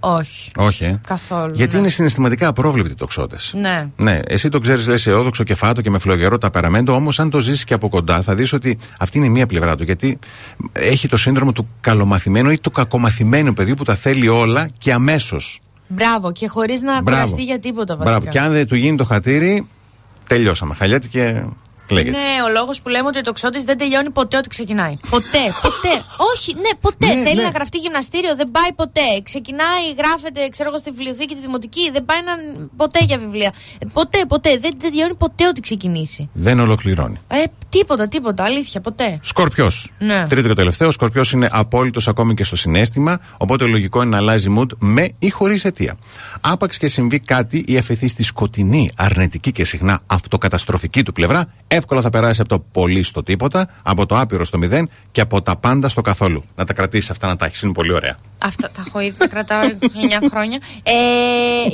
όχι. 0.00 0.50
Όχι, 0.56 0.84
ε. 0.84 1.00
Καθόλου. 1.06 1.52
Γιατί 1.54 1.74
ναι. 1.74 1.80
είναι 1.80 1.88
συναισθηματικά 1.88 2.48
απρόβλεπτοι 2.48 2.90
οι 2.92 2.94
τοξότες. 2.94 3.52
Ναι. 3.56 3.88
Ναι, 3.96 4.20
εσύ 4.26 4.48
το 4.48 4.58
ξέρεις, 4.58 4.86
λες 4.86 4.96
αισιόδοξο 4.96 5.44
και 5.44 5.54
φάτο 5.54 5.80
και 5.80 5.90
με 5.90 5.98
φλογερό 5.98 6.38
ταπεραμέντο, 6.38 6.94
όμως 6.94 7.20
αν 7.20 7.30
το 7.30 7.40
ζήσει 7.40 7.64
και 7.64 7.74
από 7.74 7.88
κοντά 7.88 8.22
θα 8.22 8.34
δεις 8.34 8.52
ότι 8.52 8.78
αυτή 8.98 9.18
είναι 9.18 9.28
μία 9.28 9.46
πλευρά 9.46 9.76
του. 9.76 9.82
Γιατί 9.82 10.18
έχει 10.72 11.08
το 11.08 11.16
σύνδρομο 11.16 11.52
του 11.52 11.68
καλομαθημένου 11.80 12.50
ή 12.50 12.58
του 12.58 12.70
κακομαθημένου 12.70 13.52
παιδιού 13.52 13.74
που 13.74 13.84
τα 13.84 13.94
θέλει 13.94 14.28
όλα 14.28 14.68
και 14.78 14.92
αμέσως. 14.92 15.60
Μπράβο, 15.88 16.32
και 16.32 16.48
χωρίς 16.48 16.80
να 16.80 17.02
κουραστεί 17.02 17.42
για 17.42 17.58
τίποτα 17.58 17.96
βασικά. 17.96 18.18
Μπράβο. 18.18 18.30
Και 18.30 18.40
αν 18.40 18.52
δεν 18.52 18.66
του 18.66 18.74
γίνει 18.74 18.96
το 18.96 19.04
χατήρι, 19.04 19.68
τελειώσαμε. 20.26 20.74
Χαλιάται 20.74 21.06
και 21.06 21.42
λέγεται. 21.94 22.18
Είναι 22.18 22.42
ο 22.42 22.48
λόγος 22.48 22.82
που 22.82 22.88
λέμε 22.88 23.06
ότι 23.08 23.18
ο 23.18 23.22
τοξότης 23.22 23.64
δεν 23.64 23.78
τελειώνει 23.78 24.10
ποτέ 24.10 24.36
ό,τι 24.36 24.48
ξεκινάει. 24.48 24.96
Ποτέ, 25.10 25.44
ποτέ. 25.62 25.94
Όχι, 26.34 26.54
ναι, 26.54 26.70
ποτέ. 26.80 27.06
Ναι, 27.14 27.22
Θέλει 27.22 27.36
ναι. 27.36 27.42
να 27.42 27.48
γραφτεί 27.48 27.78
γυμναστήριο, 27.78 28.36
δεν 28.36 28.50
πάει 28.50 28.72
ποτέ. 28.72 29.08
Ξεκινάει, 29.22 29.84
γράφεται, 29.98 30.48
ξέρω 30.48 30.68
εγώ, 30.68 30.78
στη 30.78 30.90
βιβλιοθήκη 30.90 31.34
τη 31.34 31.40
δημοτική, 31.40 31.90
δεν 31.92 32.04
πάει 32.04 32.20
να... 32.28 32.32
ποτέ 32.76 33.00
για 33.04 33.18
βιβλία. 33.18 33.52
Ε, 33.78 33.86
Ποτέ, 33.92 34.24
ποτέ. 34.28 34.50
Δεν, 34.50 34.60
δεν 34.60 34.90
τελειώνει 34.90 35.14
ποτέ 35.14 35.46
ό,τι 35.46 35.60
ξεκινήσει. 35.60 36.28
Δεν 36.32 36.58
ολοκληρώνει. 36.60 37.18
Ε, 37.28 37.42
τίποτα, 37.68 38.08
τίποτα. 38.08 38.44
Αλήθεια, 38.44 38.80
ποτέ. 38.80 39.18
Σκορπιός. 39.22 39.90
Ναι. 39.98 40.26
Τρίτο 40.28 40.48
και 40.48 40.54
τελευταίο. 40.54 40.88
Ο 40.88 40.90
Σκορπιός 40.90 41.32
είναι 41.32 41.48
απόλυτος 41.52 42.08
ακόμη 42.08 42.34
και 42.34 42.44
στο 42.44 42.56
συνέστημα. 42.56 43.20
Οπότε 43.36 43.64
λογικό 43.64 44.00
είναι 44.00 44.10
να 44.10 44.16
αλλάζει 44.16 44.54
mood 44.58 44.66
με 44.78 45.08
ή 45.18 45.30
χωρίς 45.30 45.64
αιτία. 45.64 45.96
Άπαξ 46.40 46.78
και 46.78 46.88
συμβεί 46.88 47.20
κάτι 47.20 47.64
ή 47.66 47.78
αφαιθεί 47.78 48.08
στη 48.08 48.22
σκοτεινή, 48.22 48.90
αρνητική 48.96 49.52
και 49.52 49.64
συχνά 49.64 50.00
αυτοκαταστροφική 50.06 51.02
του 51.02 51.12
πλευρά, 51.12 51.52
εύκολα 51.78 52.00
θα 52.00 52.10
περάσει 52.10 52.40
από 52.40 52.48
το 52.48 52.64
πολύ 52.72 53.02
στο 53.02 53.22
τίποτα, 53.22 53.68
από 53.82 54.06
το 54.06 54.18
άπειρο 54.18 54.44
στο 54.44 54.58
μηδέν 54.58 54.88
και 55.12 55.20
από 55.20 55.42
τα 55.42 55.56
πάντα 55.56 55.88
στο 55.88 56.00
καθόλου. 56.00 56.42
Να 56.56 56.64
τα 56.64 56.72
κρατήσεις 56.72 57.10
αυτά 57.10 57.26
να 57.26 57.36
τα 57.36 57.46
έχεις. 57.46 57.62
Είναι 57.62 57.72
πολύ 57.72 57.92
ωραία. 57.92 58.16
Αυτά 58.38 58.70
τα 58.70 58.82
έχω 58.86 59.00
ήδη, 59.00 59.16
τα 59.18 59.26
κρατάω 59.28 59.60
9 60.22 60.26
χρόνια. 60.30 60.58
Ε, 60.82 60.92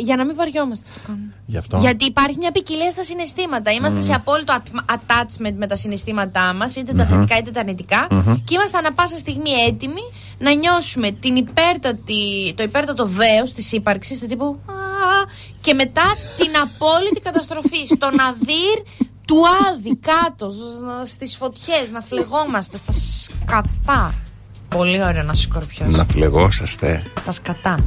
για 0.05 0.16
να 0.16 0.24
μην 0.24 0.34
βαριόμαστε. 0.34 0.88
το 0.94 1.00
κάνουμε. 1.07 1.32
Γι' 1.46 1.57
αυτό. 1.57 1.76
Γιατί 1.78 2.05
υπάρχει 2.05 2.36
μια 2.38 2.52
ποικιλία 2.52 2.90
στα 2.90 3.02
συναισθήματα. 3.02 3.70
Είμαστε 3.70 4.00
σε 4.00 4.12
απόλυτο 4.12 4.55
at- 4.57 4.94
attachment 4.94 5.55
με 5.57 5.66
τα 5.66 5.76
συναισθήματά 5.76 6.52
μας, 6.55 6.76
είτε 6.76 6.92
τα 6.92 7.05
θετικά 7.07 7.36
είτε 7.38 7.50
τα 7.50 7.61
αρνητικα 7.61 8.07
Και 8.44 8.55
είμαστε 8.55 8.78
ανα 8.78 8.92
πάσα 8.92 9.16
στιγμή 9.16 9.50
έτοιμοι 9.68 10.00
να 10.38 10.55
νιώσουμε 10.55 11.11
την 11.11 11.36
υπέρτατη, 11.36 12.55
το 12.57 12.62
υπέρτατο 12.62 13.05
δέος 13.07 13.52
της 13.52 13.72
ύπαρξης, 13.72 14.18
του 14.18 14.26
τύπου 14.26 14.59
«Α», 14.66 14.72
και 15.61 15.74
μετά 15.74 16.02
την 16.38 16.50
απόλυτη 16.62 17.20
καταστροφή. 17.20 17.86
Στο 17.94 18.11
ναδύρ 18.11 18.76
του 19.27 19.37
άδη 19.72 19.97
κάτω, 19.97 20.51
σ- 20.51 21.09
στις 21.09 21.37
φωτιές, 21.37 21.91
να 21.93 22.01
φλεγόμαστε 22.01 22.77
στα 22.77 22.93
σκατά. 22.93 24.14
Πολύ 24.68 25.03
ωραίο 25.03 25.22
να 25.22 25.35
σκορπιός. 25.35 25.95
Να 25.97 26.05
φλεγόσαστε. 26.12 27.03
Στα 27.20 27.33
σκατά. 27.33 27.79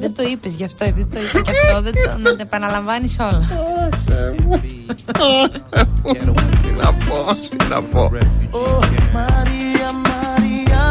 δεν 0.00 0.14
το 0.14 0.22
είπες 0.22 0.54
γι' 0.54 0.64
αυτό, 0.64 0.84
δεν 0.84 1.10
το 1.10 1.18
είπα 1.20 1.40
γι' 1.44 1.50
αυτό. 1.50 1.82
Δεν 1.82 1.92
το, 1.92 2.18
να 2.18 2.36
τα 2.36 2.42
επαναλαμβάνεις 2.42 3.16
όλα. 3.20 3.48
Τι 6.62 6.70
να 6.70 6.92
πω, 6.92 7.24
τι 7.58 7.66
να 7.68 7.82
πω. 7.82 8.10
Maria, 9.14 9.88
Maria. 10.08 10.84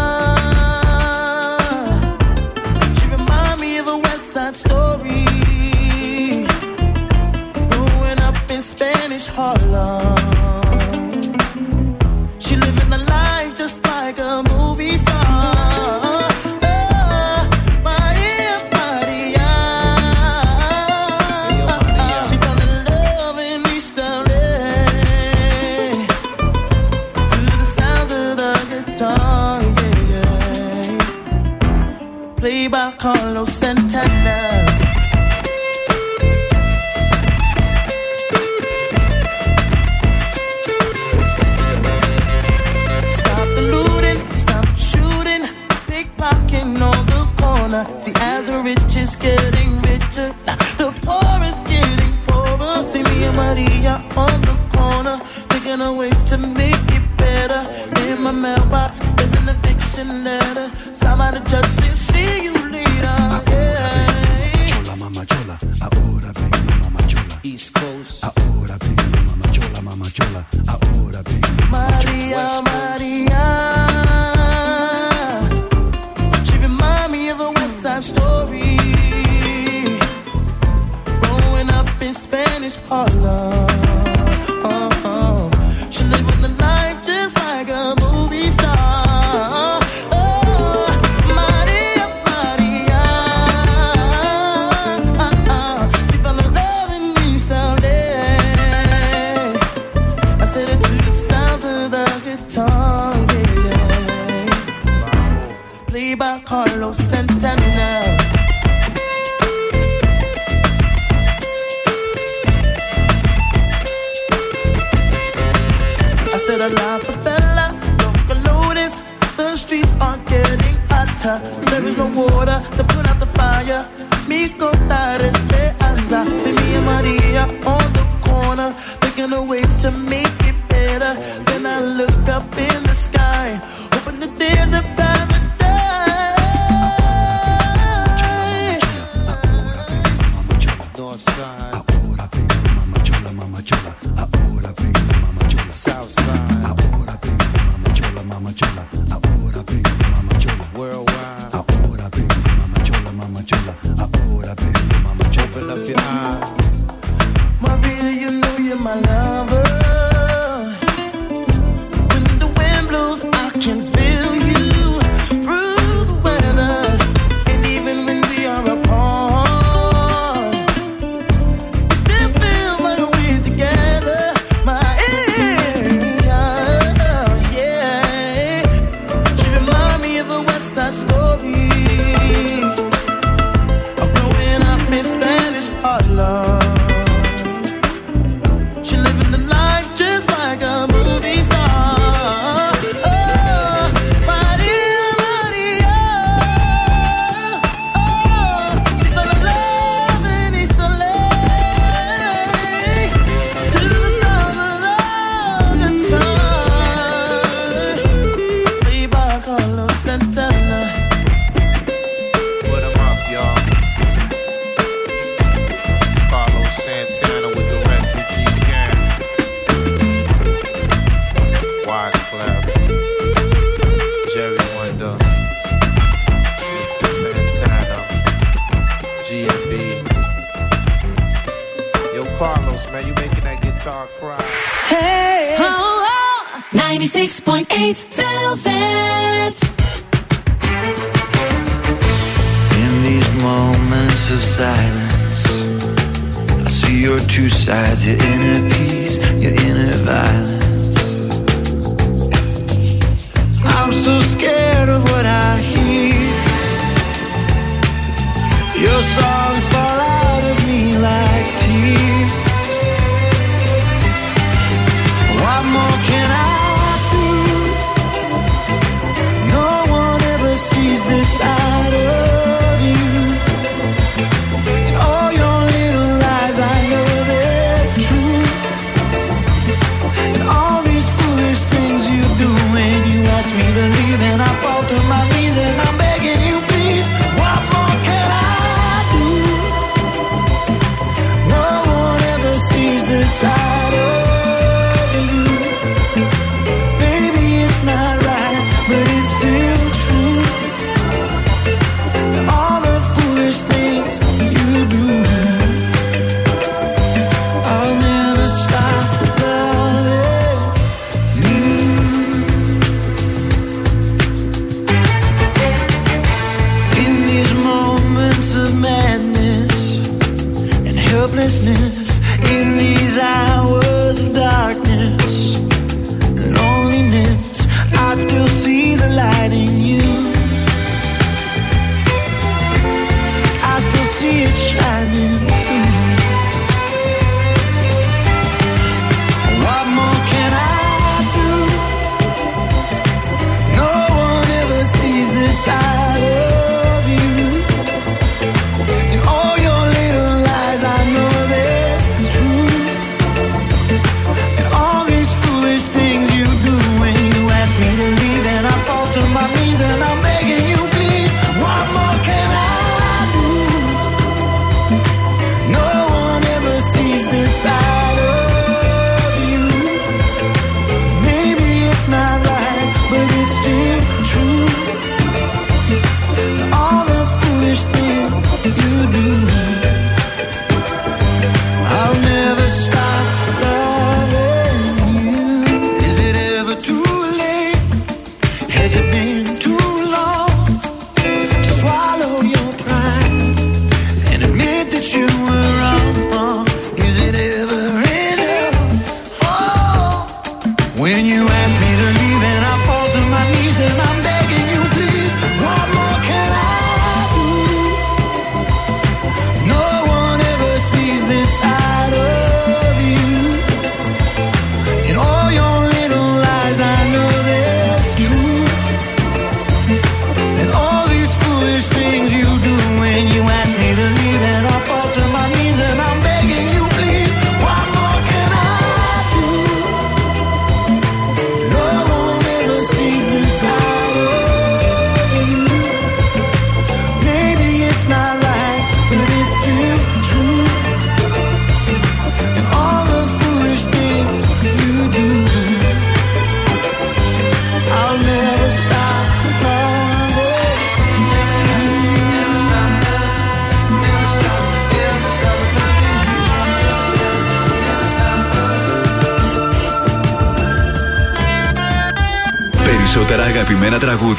She 2.98 3.06
remind 3.16 3.56
me 3.64 3.72
of 3.82 3.88
a 3.96 3.98
West 4.06 4.28
Side 4.34 4.56
Story. 4.64 5.41
Spanish 8.82 9.28
Harlem. 9.28 10.18
She 12.40 12.56
living 12.56 12.92
a 12.92 13.11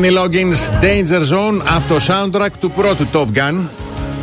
Kenny 0.00 0.12
Loggins 0.18 0.82
Danger 0.84 1.22
Zone 1.32 1.60
από 1.76 1.82
το 1.88 2.00
soundtrack 2.06 2.50
του 2.60 2.70
πρώτου 2.70 3.06
Top 3.12 3.26
Gun. 3.38 3.64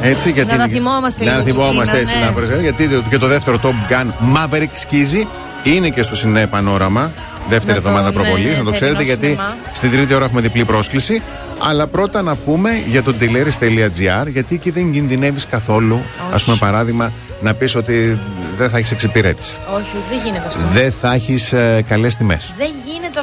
Έτσι, 0.02 0.31
γιατί 0.31 0.52
Να 0.52 0.57
τα 0.57 0.68
θυμόμαστε 0.68 1.23
Να 1.26 1.31
λίγο 1.31 1.38
τα 1.38 1.43
την 1.43 1.53
θυμόμαστε 1.53 1.84
Κίνα, 1.97 1.97
έτσι 1.99 2.19
ναι. 2.19 2.26
να 2.26 2.31
προσέχουμε, 2.31 2.61
Γιατί 2.61 2.88
το- 2.89 3.02
και 3.10 3.18
το 3.18 3.27
δεύτερο 3.27 3.60
Top 3.64 3.91
Gun 3.91 4.06
Maverick 4.38 4.69
σκίζει. 4.73 5.27
Είναι 5.64 5.89
και 5.89 6.02
στο 6.02 6.15
Σινέ 6.15 6.47
Πανόραμα. 6.47 7.11
Δεύτερη 7.49 7.77
Να 7.77 7.81
το- 7.81 7.89
εβδομάδα 7.89 8.10
ναι, 8.10 8.15
προβολής, 8.23 8.52
ναι, 8.52 8.57
να 8.57 8.64
το 8.64 8.72
ξέρετε, 8.72 8.97
θερινό 8.97 9.02
γιατί 9.02 9.26
σινεμά. 9.26 9.56
στην 9.73 9.91
τρίτη 9.91 10.14
ώρα 10.14 10.26
έχουμε 10.26 10.41
διπλή 10.41 10.65
πρόσκληση. 10.65 11.22
Αλλά 11.60 11.88
πρώτα 11.88 12.22
να 12.22 12.35
πούμε 12.35 12.69
για 12.88 13.03
το 13.03 13.14
teleris.gr, 13.19 14.27
γιατί 14.31 14.56
εκεί 14.56 14.69
δεν 14.69 14.91
κινδυνεύεις 14.91 15.47
καθόλου. 15.47 16.02
Α 16.34 16.38
πούμε, 16.43 16.57
παράδειγμα, 16.60 17.11
να 17.41 17.53
πεις 17.53 17.76
ότι 17.76 18.19
δεν 18.57 18.69
θα 18.69 18.77
έχεις 18.77 18.91
εξυπηρέτηση. 18.91 19.57
Όχι, 19.76 19.95
δεν 20.10 20.18
γίνεται 20.23 20.47
αυτό. 20.47 20.60
Δεν 20.73 20.91
θα 20.91 21.14
έχεις 21.14 21.53
ε, 21.53 21.84
καλές 21.88 22.15
τιμές. 22.15 22.52
Δεν 22.57 22.68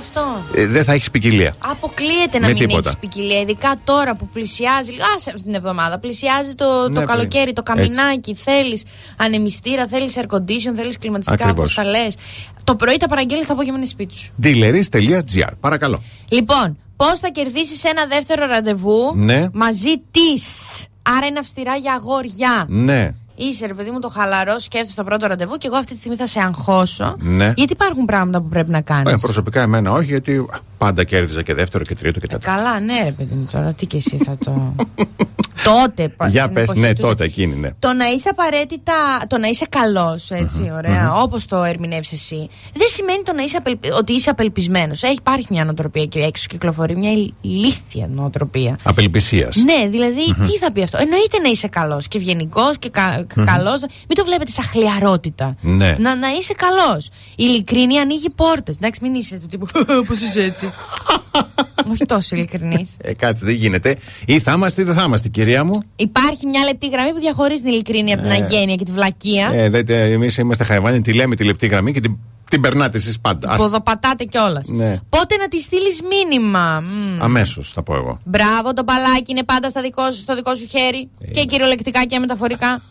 γίνεται 0.03 0.21
αυτό. 0.21 0.71
δεν 0.73 0.85
θα 0.85 0.93
έχεις 0.93 1.11
ποικιλία. 1.11 1.55
Αποκλείεται 1.59 2.39
να 2.39 2.47
Με 2.47 2.53
μην 2.53 2.67
τίποτα. 2.67 2.89
έχεις 2.89 2.99
ποικιλία. 3.01 3.41
Ειδικά 3.41 3.75
τώρα 3.85 4.15
που 4.17 4.29
πλησιάζει. 4.33 4.91
Α, 4.93 5.33
την 5.45 5.55
εβδομάδα. 5.55 5.99
Πλησιάζει 5.99 6.55
το, 6.55 6.89
Ναι, 6.89 7.01
το 7.01 7.07
καλοκαίρι, 7.07 7.53
το 7.53 7.63
έτσι. 7.67 7.85
καμινάκι. 7.85 8.35
Θέλεις 8.35 8.83
ανεμιστήρα, 9.17 9.87
θέλεις 9.87 10.15
air 10.17 10.35
condition, 10.37 10.73
θέλεις 10.75 10.99
κλιματιστικά 10.99 11.45
Ακριβώς. 11.45 11.79
όπω 11.79 11.83
τα 11.89 11.91
λες. 11.99 12.15
Το 12.65 12.77
πρωί 12.77 12.97
τα 12.97 13.09
παραγγέλνεις, 13.09 13.47
το 13.47 13.53
απόγευμα 13.53 13.79
είναι 13.79 13.87
σπίτι 13.87 14.15
σου. 14.15 14.33
Dealeris.gr. 14.43 15.51
Παρακαλώ. 15.61 16.03
Λοιπόν, 16.29 16.79
πώς 16.97 17.19
θα 17.21 17.29
κερδίσεις 17.29 17.85
ένα 17.85 18.07
δεύτερο 18.07 18.47
ραντεβού 18.47 19.13
Ναι. 19.15 19.47
μαζί 19.53 19.95
της. 20.11 20.45
Άρα 21.03 21.27
είναι 21.27 21.39
αυστηρά 21.39 21.77
για 21.77 21.93
αγόρια. 21.93 22.65
Ναι. 22.69 23.15
Είσαι 23.35 23.67
ρε 23.67 23.75
παιδί 23.75 23.91
μου 23.91 23.99
το 23.99 24.09
χαλαρό, 24.09 24.59
σκέφτεσαι 24.59 24.95
το 24.95 25.05
πρώτο 25.05 25.27
ραντεβού 25.27 25.57
και 25.57 25.67
εγώ 25.67 25.77
αυτή 25.77 25.93
τη 25.93 25.99
στιγμή 25.99 26.17
θα 26.17 26.27
σε 26.27 26.41
αγχώσω. 26.41 27.17
Ναι. 27.19 27.53
Γιατί 27.57 27.73
υπάρχουν 27.73 28.05
πράγματα 28.05 28.41
που 28.41 28.49
πρέπει 28.49 28.71
να 28.71 28.81
κάνεις; 28.81 29.13
Ε, 29.13 29.17
προσωπικά 29.21 29.61
εμένα 29.63 29.93
όχι, 29.93 30.05
γιατί 30.05 30.37
α, 30.37 30.59
πάντα 30.85 31.05
κέρδιζα 31.05 31.43
και 31.43 31.55
δεύτερο 31.55 31.85
και 31.85 31.95
τρίτο 31.95 32.21
και 32.21 32.27
τέταρτο. 32.27 32.57
Καλά, 32.63 32.81
ναι, 32.81 33.01
ρε 33.05 33.11
παιδί 33.13 33.35
μου 33.35 33.49
τώρα, 33.53 33.73
τι 33.73 33.87
και 33.87 33.97
εσύ 33.97 34.17
θα 34.25 34.37
το. 34.45 34.75
τότε, 35.65 36.09
πα- 36.09 36.29
Για 36.29 36.43
στην 36.43 36.55
πες, 36.55 36.63
εποχή 36.63 36.81
ναι, 36.81 36.93
του- 36.95 37.03
τότε 37.03 37.25
εκείνη, 37.25 37.55
ναι. 37.57 37.69
Το 37.79 37.93
να 37.93 38.07
είσαι 38.07 38.29
απαραίτητα. 38.29 38.93
Το 39.29 39.39
να 39.39 39.47
είσαι 39.47 39.67
καλός, 39.69 40.31
έτσι, 40.31 40.73
ωραία, 40.77 41.13
μμμ. 41.13 41.23
όπως 41.23 41.45
το 41.47 41.63
ερμηνεύεις 41.63 42.13
εσύ, 42.13 42.49
δεν 42.75 42.87
σημαίνει 42.91 43.23
το 43.23 43.33
να 43.33 43.43
είσαι 43.43 43.57
απελπι- 43.57 43.93
ότι 43.95 44.13
είσαι 44.13 44.31
απελπισμένος. 44.31 45.03
Υπάρχει 45.03 45.47
μια 45.51 45.65
νοοτροπία 45.65 46.05
και 46.07 46.19
έξω 46.19 46.47
κυκλοφορεί 46.49 46.97
μια 46.97 47.11
ηλίθια 47.41 48.07
νοοτροπία. 48.07 48.79
Απελπισίας. 48.83 49.57
Ναι, 49.57 49.89
δηλαδή, 49.89 50.35
Μμμ. 50.37 50.47
τι 50.47 50.59
θα 50.59 50.73
πει 50.73 50.83
αυτό; 50.83 50.99
Εννοείται 51.01 51.39
να 51.39 51.49
είσαι 51.49 51.69
καλός 51.69 52.09
και 52.09 52.19
ευγενικός 52.19 52.79
και 52.79 52.91
κα, 52.91 53.25
Μμμ. 53.37 53.45
καλός. 53.45 53.81
Μην 53.81 54.15
το 54.17 54.25
βλέπετε 54.25 54.51
σαν 54.51 54.65
χλιαρότητα. 54.65 55.57
Ναι. 55.61 55.97
Να, 55.99 56.15
να 56.17 56.29
είσαι 56.29 56.55
καλός. 56.55 57.07
Η 57.07 57.13
ειλικρίνη 57.37 57.99
ανοίγει 57.99 58.31
πόρτες. 58.31 58.77
Εντάξει, 58.77 59.01
μην 59.03 59.15
είσαι 59.15 59.37
του 59.37 59.47
τύπου. 59.47 59.67
Πώς 60.07 60.21
είσαι 60.21 60.43
έτσι. 60.43 60.72
Όχι 61.93 62.05
τόσο 62.07 62.37
ειλικρινής. 62.37 62.97
Ε, 63.03 63.13
κάτσε, 63.15 63.45
δεν 63.45 63.55
γίνεται. 63.55 63.97
Ή 64.27 64.39
θα 64.41 64.53
είμαστε 64.53 64.81
ή 64.83 64.85
δεν 64.85 64.95
θα 64.95 65.03
είμαστε, 65.03 65.29
κυρία 65.29 65.65
μου. 65.65 65.83
Υπάρχει 65.97 66.47
μια 66.47 66.65
λεπτή 66.65 66.89
γραμμή 66.89 67.11
που 67.13 67.19
διαχωρίζει 67.19 67.61
την 67.63 67.73
ειλικρίνη 67.73 68.13
από 68.13 68.23
την 68.23 68.31
Ε. 68.31 68.35
αγένεια 68.35 68.75
και 68.75 68.85
τη 68.85 68.93
βλακεία. 68.93 69.51
Ε, 69.53 70.13
εμείς 70.13 70.37
είμαστε 70.37 70.65
χαϊβάνοι, 70.65 71.01
τη 71.01 71.13
λέμε 71.13 71.35
τη 71.37 71.45
λεπτή 71.45 71.67
γραμμή 71.67 71.93
και 71.93 72.01
την, 72.01 72.17
την 72.51 72.61
περνάτε 72.61 72.99
εσείς 72.99 73.21
πάντα. 73.21 73.51
Ας- 73.51 73.57
Ποδοπατάτε 73.57 74.25
κιόλας. 74.25 74.69
Ναι. 74.69 74.99
Πότε 75.09 75.37
να 75.37 75.49
τη 75.49 75.61
στείλεις 75.61 76.01
μήνυμα. 76.03 76.81
Μμ. 76.81 77.23
Αμέσως 77.23 77.71
θα 77.73 77.83
πω 77.83 77.95
εγώ. 77.95 78.19
Μπράβο, 78.25 78.73
το 78.75 78.83
μπαλάκι 78.83 79.31
είναι 79.31 79.43
πάντα 79.45 79.69
στα 79.69 79.81
δικό 79.83 80.11
σου, 80.11 80.19
στο 80.21 80.35
δικό 80.35 80.55
σου 80.55 80.67
χέρι. 80.67 81.09
Και 81.33 81.45
κυριολεκτικά 81.45 82.05
και 82.05 82.19
μεταφορικά. 82.19 82.83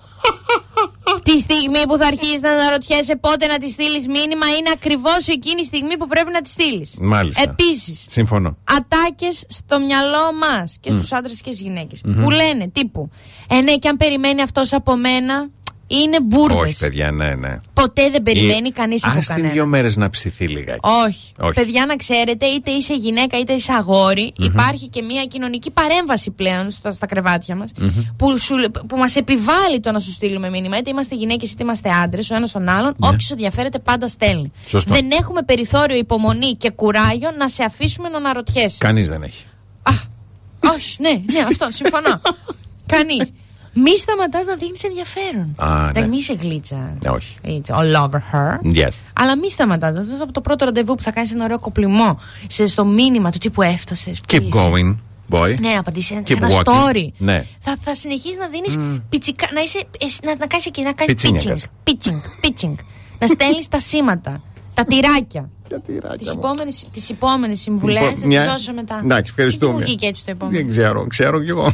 Τη 1.23 1.39
στιγμή 1.39 1.81
που 1.87 1.97
θα 1.97 2.05
αρχίσεις 2.07 2.41
να 2.41 2.49
αναρωτιέσαι 2.51 3.15
πότε 3.15 3.47
να 3.47 3.57
τη 3.57 3.69
στείλεις 3.69 4.07
μήνυμα 4.07 4.45
είναι 4.57 4.69
ακριβώς 4.73 5.27
εκείνη 5.27 5.61
η 5.61 5.65
στιγμή 5.65 5.97
που 5.97 6.07
πρέπει 6.07 6.31
να 6.31 6.41
τη 6.41 6.49
στείλεις. 6.49 6.97
Μάλιστα. 7.01 7.41
Επίσης, 7.41 8.05
Συμφωνώ. 8.09 8.57
ατάκες 8.63 9.43
στο 9.47 9.79
μυαλό 9.79 10.33
μας 10.39 10.77
και 10.79 10.91
Μμ. 10.91 10.97
στους 10.97 11.11
άντρες 11.11 11.41
και 11.41 11.51
στις 11.51 11.61
γυναίκες. 11.61 12.01
Μμμ. 12.05 12.23
Που 12.23 12.29
λένε 12.29 12.67
τύπου, 12.67 13.09
Ε, 13.49 13.61
ναι, 13.61 13.75
και 13.77 13.87
αν 13.87 13.97
περιμένει 13.97 14.41
αυτός 14.41 14.73
από 14.73 14.95
μένα, 14.95 15.49
είναι 15.91 16.21
μπουρδες. 16.21 16.57
Όχι, 16.59 16.77
παιδιά, 16.79 17.11
ναι, 17.11 17.35
ναι. 17.35 17.57
Ποτέ 17.73 18.09
δεν 18.09 18.23
περιμένει 18.23 18.71
κανείς 18.71 19.03
από 19.05 19.17
Α 19.17 19.19
την 19.19 19.27
κανένα. 19.27 19.49
δύο 19.53 19.65
μέρες 19.65 19.95
να 19.95 20.09
ψηθεί 20.09 20.47
λιγάκι. 20.47 20.79
Όχι. 21.07 21.31
Όχι. 21.39 21.53
Παιδιά, 21.53 21.85
να 21.85 21.95
ξέρετε, 21.95 22.45
είτε 22.45 22.71
είσαι 22.71 22.93
γυναίκα 22.95 23.39
είτε 23.39 23.53
είσαι 23.53 23.71
αγόρι, 23.73 24.33
Μμμ. 24.39 24.45
υπάρχει 24.45 24.87
και 24.87 25.01
μια 25.01 25.23
κοινωνική 25.25 25.71
παρέμβαση 25.71 26.31
πλέον 26.31 26.71
στα, 26.71 26.91
στα 26.91 27.05
κρεβάτια 27.05 27.55
μας 27.55 27.71
Μμμ. 27.79 27.89
που, 28.17 28.37
σου- 28.39 28.71
που 28.87 28.97
μας 28.97 29.15
επιβάλλει 29.15 29.79
το 29.79 29.91
να 29.91 29.99
σου 29.99 30.11
στείλουμε 30.11 30.49
μήνυμα. 30.49 30.77
Είτε 30.77 30.89
είμαστε 30.89 31.15
γυναίκες 31.15 31.51
είτε 31.51 31.63
είμαστε 31.63 31.89
άντρες, 32.03 32.29
ο 32.29 32.35
ένας 32.35 32.51
τον 32.51 32.69
άλλον. 32.69 32.93
Ναι. 32.97 33.07
Όποιος 33.07 33.29
ενδιαφέρεται 33.31 33.79
πάντα 33.79 34.07
στέλνει. 34.07 34.51
Σωστό. 34.67 34.93
Δεν 34.93 35.11
έχουμε 35.11 35.41
περιθώριο 35.41 35.97
υπομονή 35.97 36.55
και 36.55 36.69
κουράγιο 36.69 37.29
να 37.37 37.47
σε 37.49 37.63
αφήσουμε 37.63 38.09
να 38.09 38.17
αναρωτιέσαι. 38.17 38.75
Κανείς 38.79 39.07
δεν 39.09 39.23
έχει. 39.23 39.45
Όχι, 40.75 40.95
ναι, 41.01 41.09
ναι, 41.09 41.39
αυτό, 41.49 41.67
συμφωνώ. 41.69 42.21
Κανείς. 42.93 43.31
Μη 43.73 43.97
σταματάς 43.97 44.45
να 44.45 44.55
δείχνεις 44.55 44.83
ενδιαφέρον. 44.83 45.53
Α, 45.57 45.85
ναι. 45.85 45.91
Δεν 45.91 46.09
μη 46.09 46.17
είσαι 46.17 46.33
γλίτσα. 46.41 46.75
Ναι, 47.03 47.09
όχι. 47.09 47.35
It's 47.45 47.75
all 47.75 48.03
over 48.03 48.19
her. 48.33 48.75
Yes. 48.75 48.89
Αλλά 49.13 49.37
μη 49.37 49.51
σταματάς. 49.51 49.97
Αυτό 49.97 50.23
από 50.23 50.31
το 50.31 50.41
πρώτο 50.41 50.65
ραντεβού 50.65 50.95
που 50.95 51.01
θα 51.03 51.11
κάνεις 51.11 51.31
ένα 51.33 51.43
ωραίο 51.43 51.59
κοπλιμό 51.59 52.19
σε, 52.47 52.67
στο 52.67 52.85
μήνυμα 52.85 53.31
του 53.31 53.37
τύπου 53.37 53.61
έφτασες. 53.61 54.21
Keep 54.31 54.37
going, 54.37 54.95
boy. 55.29 55.55
Ναι, 55.59 55.69
να 55.73 55.79
απαντήσεις 55.79 56.07
σε 56.07 56.23
Keep 56.25 56.35
ένα 56.41 56.47
walking. 56.49 56.93
story. 56.93 57.07
Ναι. 57.17 57.45
Θα, 57.59 57.75
θα 57.83 57.95
συνεχίσεις 57.95 58.37
να 58.37 58.47
δίνεις 58.47 58.77
Μμ. 58.77 58.95
πιτσικα. 59.09 59.47
Να, 59.53 59.61
είσαι, 59.61 59.83
εσύ- 59.99 60.19
να, 60.25 60.35
να 60.35 60.47
κάνεις 60.47 60.65
εκεί, 60.65 60.81
να 60.81 60.93
κάνεις 60.93 61.13
pitching. 61.13 61.31
Πιτσίνιακας. 61.31 61.65
Pitching, 61.83 62.45
pitching. 62.45 62.75
να 63.19 63.27
στέλνεις 63.27 63.67
τα 63.67 63.79
σήματα. 63.79 64.41
Τα 64.73 64.85
τυράκια. 64.85 65.49
Τις 66.17 66.31
επόμενες 66.33 66.87
τις 66.91 67.09
επόμενες 67.09 67.59
συμβουλές 67.59 68.01
Λοιπόν, 68.01 68.17
θα 68.17 68.27
μια- 68.27 68.41
τι 68.43 68.49
δώσω 68.49 68.73
μετά. 68.73 68.99
Εντάξει, 69.03 69.29
ευχαριστούμε. 69.29 69.71
Γιατί 69.71 69.81
μου 69.83 69.87
βγήκε 69.87 70.05
έτσι 70.07 70.25
το 70.25 70.31
επόμενο; 70.31 70.57
Δεν 70.57 70.67
ξέρω, 70.69 71.07
ξέρω 71.07 71.43
κι 71.43 71.49
εγώ. 71.49 71.73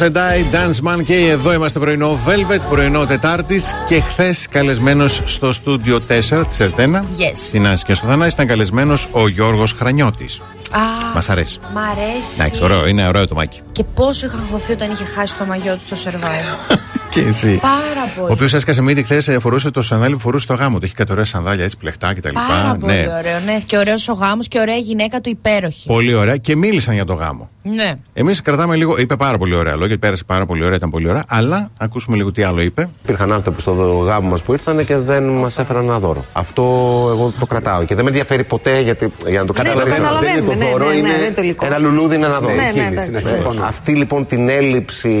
And 0.00 0.12
I, 0.16 0.54
Dance 0.54 0.88
Man 0.92 1.04
και 1.04 1.14
εδώ 1.14 1.52
είμαστε 1.52 1.78
πρωινό 1.78 2.18
Velvet, 2.26 2.60
πρωινό 2.70 3.06
Τετάρτης 3.06 3.74
και 3.86 4.00
χθες 4.00 4.46
καλεσμένος 4.50 5.22
στο 5.24 5.52
στούντιο 5.52 5.96
4 6.08 6.44
τη 6.48 6.64
Ερτένα. 6.64 7.04
Yes. 7.18 7.36
Στην 7.48 7.66
Άση 7.66 7.84
και 7.84 7.94
στο 7.94 8.06
Θανάη 8.06 8.28
ήταν 8.28 8.46
καλεσμένος 8.46 9.08
ο 9.12 9.28
Γιώργος 9.28 9.72
Χρανιώτης. 9.72 10.40
Α, 10.70 10.78
Μα 11.14 11.22
αρέσει. 11.28 11.58
Μ' 11.74 11.78
αρέσει. 11.78 12.28
Εντάξει, 12.34 12.62
ωραίο, 12.64 12.86
είναι 12.86 13.06
ωραίο 13.08 13.26
το 13.26 13.34
μάκι. 13.34 13.60
Και 13.72 13.84
πόσο 13.84 14.26
είχα 14.26 14.38
χωθεί 14.50 14.72
όταν 14.72 14.90
είχε 14.90 15.04
χάσει 15.04 15.36
το 15.36 15.44
μαγιό 15.44 15.76
του 15.76 15.96
στο 15.96 16.10
survival. 16.10 16.76
Και 17.10 17.20
εσύ. 17.20 17.58
Πάρα 17.62 18.12
Ο 18.16 18.20
πολύ. 18.20 18.32
οποίος 18.32 18.54
έσκασε 18.54 18.82
μύτη 18.82 19.02
χθες, 19.02 19.30
φορούσε 19.40 19.70
το 19.70 19.82
σανδάλι 19.82 20.14
που 20.14 20.20
φορούσε 20.20 20.44
στο 20.44 20.54
γάμο 20.54 20.78
του. 20.78 20.84
Έχει 20.84 20.94
κάτι 20.94 21.12
ωραία 21.12 21.24
σανδάλια, 21.24 21.64
έτσι 21.64 21.76
πλεχτά 21.76 22.14
κτλ. 22.14 22.28
Πάρα 22.48 22.76
πολύ 22.80 22.92
Ναι, 22.92 23.06
ωραίο. 23.18 23.40
Ναι, 23.44 23.58
και 23.66 23.78
ωραίος 23.78 24.08
ο 24.08 24.12
γάμος 24.12 24.48
και 24.48 24.60
ωραία 24.60 24.76
γυναίκα 24.76 25.20
του 25.20 25.30
υπέροχη. 25.30 25.86
πολύ 25.86 26.14
ωραία 26.14 26.36
και 26.36 26.56
μίλησαν 26.56 26.94
για 26.94 27.04
το 27.04 27.12
γάμο. 27.12 27.50
Ναι. 27.62 27.92
Εμείς 28.20 28.42
κρατάμε 28.42 28.76
λίγο. 28.76 28.94
Είπε 28.98 29.16
πάρα 29.16 29.38
πολύ 29.38 29.54
ωραία 29.54 29.76
λόγια, 29.76 29.98
πέρασε 29.98 30.24
πάρα 30.26 30.46
πολύ 30.46 30.64
ωραία, 30.64 30.76
ήταν 30.76 30.90
πολύ 30.90 31.08
ωραία. 31.08 31.24
Αλλά 31.28 31.70
ακούσουμε 31.78 32.16
λίγο 32.16 32.32
τι 32.32 32.42
άλλο 32.42 32.60
είπε. 32.60 32.88
Υπήρχαν 33.02 33.32
άνθρωποι 33.32 33.60
στο 33.60 33.72
γάμο 34.06 34.28
μας 34.28 34.42
που 34.42 34.52
ήρθαν 34.52 34.84
και 34.84 34.96
δεν 34.96 35.24
μας 35.28 35.58
έφεραν 35.58 35.82
ένα 35.84 35.98
δώρο. 35.98 36.24
Αυτό 36.32 36.62
εγώ 37.10 37.32
το 37.38 37.46
κρατάω 37.46 37.84
και 37.84 37.94
δεν 37.94 38.04
με 38.04 38.10
ενδιαφέρει 38.10 38.44
ποτέ 38.44 38.80
γιατί, 38.80 39.12
για 39.26 39.40
να 39.40 39.46
το 39.46 39.52
Ναι, 39.52 39.58
το 39.68 39.68
καταλαβαίνω. 39.68 39.94
καταλαβαίνουμε, 39.96 40.32
Δεν 40.32 40.36
είναι 40.44 40.46
το 40.58 40.64
ναι, 40.64 40.70
δώρο, 40.70 40.84
ναι, 40.86 40.90
ναι, 40.92 40.96
είναι 40.98 41.08
δεν 41.08 41.22
είναι 41.24 41.34
το 41.34 41.42
υλικό. 41.42 41.66
ένα 41.66 41.78
λουλούδι, 41.78 42.14
είναι 42.14 42.26
ένα 42.26 42.40
δώρο. 42.40 42.54
Ναι, 42.54 42.62
ναι, 42.62 42.68
Κίνηση, 42.70 42.86
εντάξει. 43.08 43.10
ναι, 43.10 43.20
Συμφωνώ. 43.38 43.64
Αυτή 43.66 43.92
λοιπόν 43.94 44.26
την 44.26 44.48
έλλειψη 44.48 45.12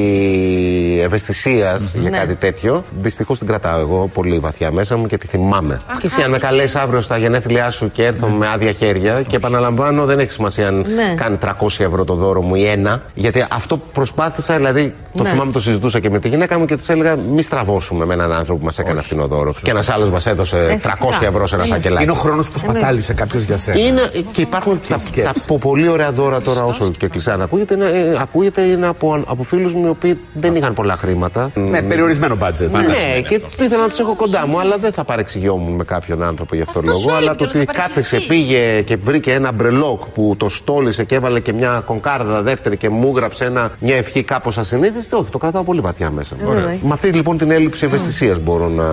ευαισθησίας 1.02 1.92
για 2.00 2.10
Ναι. 2.10 2.18
κάτι 2.18 2.34
τέτοιο, 2.34 2.84
δυστυχώς 3.02 3.38
την 3.38 3.46
κρατάω 3.46 3.80
εγώ 3.80 4.10
πολύ 4.14 4.38
βαθιά 4.38 4.72
μέσα 4.72 4.96
μου 4.96 5.06
και 5.06 5.18
τη 5.18 5.26
θυμάμαι. 5.26 5.80
Και 6.00 6.06
εσύ, 6.06 6.22
αν 6.22 6.30
με 6.30 6.38
καλέσει 6.38 6.78
αύριο 6.78 7.00
στα 7.00 7.16
γενέθλιά 7.18 7.70
σου 7.70 7.90
και 7.90 8.04
έρθω 8.04 8.26
με 8.28 8.48
άδεια 8.48 8.72
χέρια 8.72 9.22
και 9.22 9.36
επαναλαμβάνω, 9.36 10.04
δεν 10.04 10.18
έχει 10.18 10.30
σημασία 10.30 10.68
αν 10.68 10.74
Ναι. 10.94 11.14
κάνει 11.16 11.36
300 11.36 11.84
ευρώ 11.84 12.04
το 12.04 12.14
δώρο 12.14 12.40
μου 12.42 12.54
ή 12.54 12.66
ένα. 12.66 12.87
Γιατί 13.14 13.46
αυτό 13.50 13.76
προσπάθησα, 13.92 14.56
δηλαδή 14.56 14.94
το 15.16 15.22
Ναι. 15.22 15.28
θυμάμαι 15.28 15.52
το 15.52 15.60
συζητούσα 15.60 15.98
και 16.00 16.10
με 16.10 16.18
τη 16.18 16.28
γυναίκα 16.28 16.58
μου 16.58 16.64
και 16.64 16.76
της 16.76 16.88
έλεγα 16.88 17.16
μη 17.16 17.42
στραβώσουμε 17.42 18.04
με 18.04 18.14
έναν 18.14 18.32
άνθρωπο 18.32 18.58
που 18.58 18.64
μας 18.64 18.78
έκανε 18.78 19.02
φθηνό 19.02 19.26
δώρο. 19.26 19.54
Και 19.62 19.70
ένας 19.70 19.88
άλλος 19.88 20.10
μας 20.10 20.26
έδωσε 20.26 20.78
300 20.82 21.24
ευρώ 21.26 21.46
σε 21.46 21.54
ένα 21.54 21.64
φακελάκι. 21.64 22.02
Είναι 22.02 22.12
ο 22.12 22.14
χρόνος 22.14 22.50
που 22.50 22.58
σπατάλησε 22.58 23.12
κάποιος 23.14 23.42
για 23.42 23.58
σένα. 23.58 23.78
Είναι, 23.78 24.10
και 24.32 24.40
υπάρχουν 24.40 24.80
τα, 24.88 24.96
τα 25.22 25.32
πο- 25.46 25.58
πολύ 25.58 25.88
ωραία 25.88 26.12
δώρα 26.12 26.40
τώρα, 26.40 26.62
όσο 26.64 26.90
και 26.98 27.08
κλεισά 27.08 27.36
να 27.36 27.44
ακούγεται, 27.44 27.74
είναι, 27.74 27.84
ε, 27.84 28.16
ακούγεται 28.20 28.60
είναι 28.60 28.86
από, 28.86 29.22
από 29.26 29.42
φίλους 29.42 29.74
μου 29.74 29.86
οι 29.86 29.88
οποίοι 29.88 30.18
δεν 30.34 30.56
είχαν 30.56 30.74
πολλά 30.74 30.96
χρήματα. 30.96 31.50
Ναι, 31.54 31.82
περιορισμένο 31.82 32.36
budget. 32.40 32.70
Ναι, 32.70 33.20
και 33.28 33.40
ήθελα 33.62 33.82
να 33.82 33.88
τους 33.88 33.98
έχω 33.98 34.14
κοντά 34.14 34.46
μου, 34.46 34.60
αλλά 34.60 34.76
δεν 34.80 34.92
θα 34.92 35.04
παρεξηγιόμουν 35.04 35.74
με 35.74 35.84
κάποιον 35.84 36.22
άνθρωπο 36.22 36.54
γι' 36.56 36.62
αυτό 36.62 36.80
λόγο. 36.84 36.98
σου 36.98 37.10
Αλλά 37.10 37.18
είπε, 37.20 37.30
το 37.30 37.36
κιόλας, 37.36 37.54
ότι 37.56 37.64
θα 37.64 37.72
κάθεσε, 37.72 37.92
παρεξηγηθείς. 38.16 38.28
πήγε 38.46 38.80
και 38.82 38.96
βρήκε 38.96 39.32
ένα 39.32 39.52
μπρελόκ 39.52 40.02
που 40.14 40.34
το 40.38 40.48
στόλισε 40.48 41.04
και 41.04 41.14
έβαλε 41.14 41.40
και 41.40 41.52
μια 41.52 41.82
κονκάρδα 41.86 42.42
δεύτερη 42.42 42.76
και 42.78 42.88
μου 42.88 43.08
έγραψε 43.08 43.44
ένα, 43.44 43.70
μια 43.80 43.96
ευχή 43.96 44.22
κάπως 44.22 44.58
ασυνείδηστη, 44.58 45.14
όχι, 45.14 45.30
το 45.30 45.38
κρατάω 45.38 45.62
πολύ 45.62 45.80
βαθιά 45.80 46.10
μέσα 46.10 46.36
μου. 46.40 46.48
Ωραίος. 46.48 46.80
Με 46.82 46.92
αυτή 46.92 47.08
λοιπόν 47.08 47.38
την 47.38 47.50
έλλειψη 47.50 47.84
ευαισθησίας 47.84 48.38
μπορώ 48.38 48.68
να. 48.68 48.84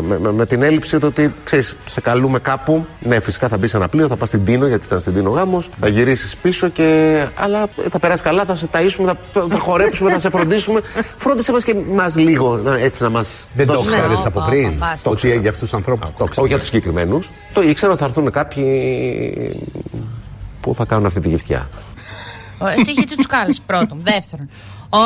Με, 0.00 0.18
με, 0.18 0.32
με 0.32 0.46
την 0.46 0.62
έλλειψη 0.62 0.98
το 0.98 1.06
ότι 1.06 1.34
ξέρεις, 1.44 1.76
σε 1.86 2.00
καλούμε 2.00 2.38
κάπου. 2.38 2.86
Ναι, 3.00 3.20
φυσικά 3.20 3.48
θα 3.48 3.58
μπεις 3.58 3.70
σε 3.70 3.76
ένα 3.76 3.88
πλοίο, 3.88 4.06
θα 4.06 4.16
πας 4.16 4.28
στην 4.28 4.44
Τίνο 4.44 4.66
γιατί 4.66 4.84
ήταν 4.86 5.00
στην 5.00 5.14
Τίνο 5.14 5.30
γάμος, 5.30 5.68
θα 5.80 5.88
γυρίσεις 5.88 6.36
πίσω 6.36 6.68
και. 6.68 7.20
Αλλά 7.34 7.66
θα 7.90 7.98
περάσεις 7.98 8.22
καλά, 8.22 8.44
θα 8.44 8.54
σε 8.54 8.68
ταΐσουμε, 8.72 9.12
θα, 9.32 9.46
θα 9.50 9.58
χορέψουμε, 9.58 10.10
θα 10.10 10.18
σε 10.18 10.30
φροντίσουμε. 10.30 10.80
Φρόντισε 11.16 11.52
μας 11.52 11.64
και 11.64 11.74
μας 11.92 12.16
λίγο, 12.16 12.56
να, 12.56 12.78
έτσι 12.78 13.02
να 13.02 13.10
μας. 13.10 13.48
Δεν 13.54 13.66
το 13.66 13.80
ξέρεις 13.80 14.26
από 14.26 14.44
πριν. 14.48 14.72
μπάστα. 14.78 15.10
Ότι 15.10 15.28
για 15.28 15.50
αυτούς 15.50 15.70
τους 15.70 15.74
ανθρώπους 15.74 16.10
το 16.16 16.24
Όχι 16.24 16.46
για 16.46 16.58
τους 16.58 16.66
συγκεκριμένους. 16.66 17.30
Το 17.52 17.62
ήξερα 17.62 17.92
ότι 17.92 18.00
θα 18.00 18.06
έρθουν 18.06 18.30
κάποιοι 18.30 18.64
που 20.60 20.74
θα 20.74 20.84
κάνουν 20.84 21.06
αυτή 21.06 21.20
τη 21.20 21.28
γυφτιά. 21.28 21.68
Τι 22.84 22.92
γιατί 22.92 23.16
τους 23.16 23.26
κάλεσε 23.26 23.60
πρώτον. 23.66 24.00
Δεύτερον, 24.02 24.48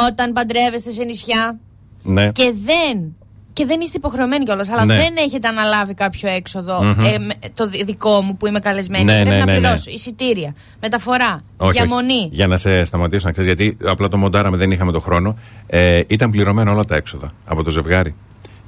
όταν 0.09 0.33
παντρεύεστε 0.33 0.91
σε 0.91 1.05
νησιά 1.05 1.59
Ναι. 2.03 2.31
και 2.33 2.53
δεν. 2.65 3.17
Και 3.53 3.67
δεν 3.67 3.81
είστε 3.81 3.97
υποχρεωμένοι 3.97 4.45
κιόλας, 4.45 4.69
αλλά 4.69 4.85
Ναι. 4.85 4.97
δεν 4.97 5.17
έχετε 5.17 5.49
αναλάβει 5.49 5.95
κάποιο 5.95 6.29
έξοδο. 6.29 6.83
Μμμ. 6.83 7.01
ε, 7.01 7.19
με- 7.19 7.35
το 7.55 7.69
δι- 7.69 7.85
δικό 7.85 8.21
μου 8.23 8.37
που 8.37 8.47
είμαι 8.47 8.59
καλεσμένη. 8.59 9.05
Ναι, 9.05 9.13
πρέπει 9.13 9.29
ναι, 9.29 9.39
να 9.39 9.45
ναι, 9.45 9.53
ναι. 9.53 9.59
πληρώσω 9.59 9.91
εισιτήρια, 9.91 10.55
μεταφορά, 10.81 11.41
Όχι, 11.57 11.73
διαμονή. 11.73 12.13
όχι. 12.15 12.29
Για 12.33 12.47
να 12.47 12.57
σε 12.57 12.85
σταματήσω 12.85 13.27
να 13.27 13.33
ξέρεις, 13.33 13.53
γιατί 13.55 13.77
απλά 13.85 14.09
το 14.09 14.17
μοντάραμε, 14.17 14.57
δεν 14.57 14.71
είχαμε 14.71 14.93
το 14.93 15.01
χρόνο. 15.01 15.37
Ε, 15.67 16.01
ήταν 16.07 16.31
πληρωμένα 16.31 16.71
όλα 16.73 16.85
τα 16.85 16.97
έξοδα 16.97 17.33
από 17.47 17.63
το 17.63 17.71
ζευγάρι. 17.71 18.15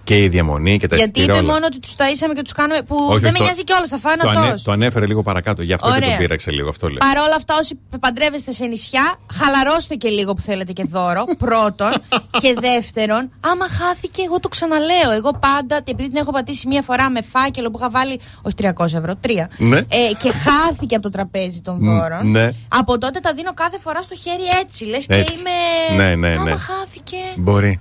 Και 0.07 0.23
η 0.23 0.29
διαμονή 0.29 0.79
και 0.79 0.87
τα 0.87 0.97
Γιατί 0.97 1.11
εισιτήρια. 1.19 1.35
είπε 1.39 1.45
όλα. 1.45 1.53
μόνο 1.53 1.67
ότι 1.67 1.79
τους 1.81 1.95
ταΐσαμε 1.99 2.33
και 2.35 2.43
τους 2.43 2.53
κάνουμε. 2.53 2.83
που 2.83 2.97
Όχι, 2.97 3.07
δεν 3.07 3.15
όχι, 3.15 3.33
με 3.33 3.39
το- 3.39 3.45
νοιάζει 3.45 3.65
κιόλα, 3.65 3.87
θα 3.87 3.99
φάω 3.99 4.13
το, 4.17 4.29
ένα 4.31 4.41
ανέ- 4.41 4.53
τόσο. 4.53 4.65
το 4.65 4.73
ανέφερε 4.73 5.07
λίγο 5.07 5.23
παρακάτω. 5.23 5.63
Γι' 5.63 5.73
αυτό 5.73 5.89
και 5.89 5.95
Ωραία. 5.97 6.09
τον 6.09 6.19
πείραξε 6.19 6.51
λίγο. 6.51 6.69
Αυτό 6.69 6.89
λέει. 6.89 6.97
Παρ' 6.99 7.19
όλα 7.27 7.35
αυτά, 7.37 7.55
όσοι 7.61 7.79
παντρεύεστε 8.01 8.53
σε 8.53 8.65
νησιά, 8.67 9.15
χαλαρώστε 9.33 9.95
και 9.95 10.09
λίγο 10.09 10.35
που 10.35 10.41
θέλετε 10.41 10.73
και 10.73 10.85
δώρο. 10.89 11.25
Πρώτον. 11.45 11.93
και 12.41 12.55
δεύτερον, 12.61 13.31
άμα 13.41 13.67
χάθηκε, 13.69 14.23
εγώ 14.23 14.41
το 14.41 14.49
ξαναλέω. 14.49 15.11
Εγώ 15.17 15.31
πάντα, 15.41 15.77
επειδή 15.77 16.09
την 16.09 16.17
έχω 16.17 16.31
πατήσει 16.33 16.67
μία 16.67 16.83
φορά 16.83 17.11
με 17.11 17.21
φάκελο 17.33 17.71
που 17.71 17.79
είχα 17.79 17.91
βάλει. 17.91 18.21
Όχι 18.43 18.55
300 18.63 18.85
ευρώ, 18.99 19.15
τρία. 19.21 19.51
Ναι. 19.57 19.77
Ε, 19.79 19.85
και 20.23 20.33
χάθηκε 20.33 20.95
από 20.95 21.03
το 21.05 21.11
τραπέζι 21.11 21.61
των 21.61 21.77
Μ, 21.81 21.87
δώρων. 21.99 22.31
ναι. 22.31 22.51
Από 22.69 22.99
τότε 22.99 23.21
τα 23.21 23.33
δίνω 23.33 23.55
κάθε 23.55 23.79
φορά 23.83 24.03
στο 24.03 24.15
χέρι 24.15 24.45
έτσι. 24.63 24.85
Λες 24.85 25.07
και 25.07 25.15
Έτσι. 25.15 25.33
είμαι. 25.33 26.03
Ναι, 26.05 26.15
ναι, 26.15 26.29
ναι. 26.29 26.37
Άμα 26.51 26.57
χάθηκε. 26.57 27.17
Μπορεί. 27.37 27.81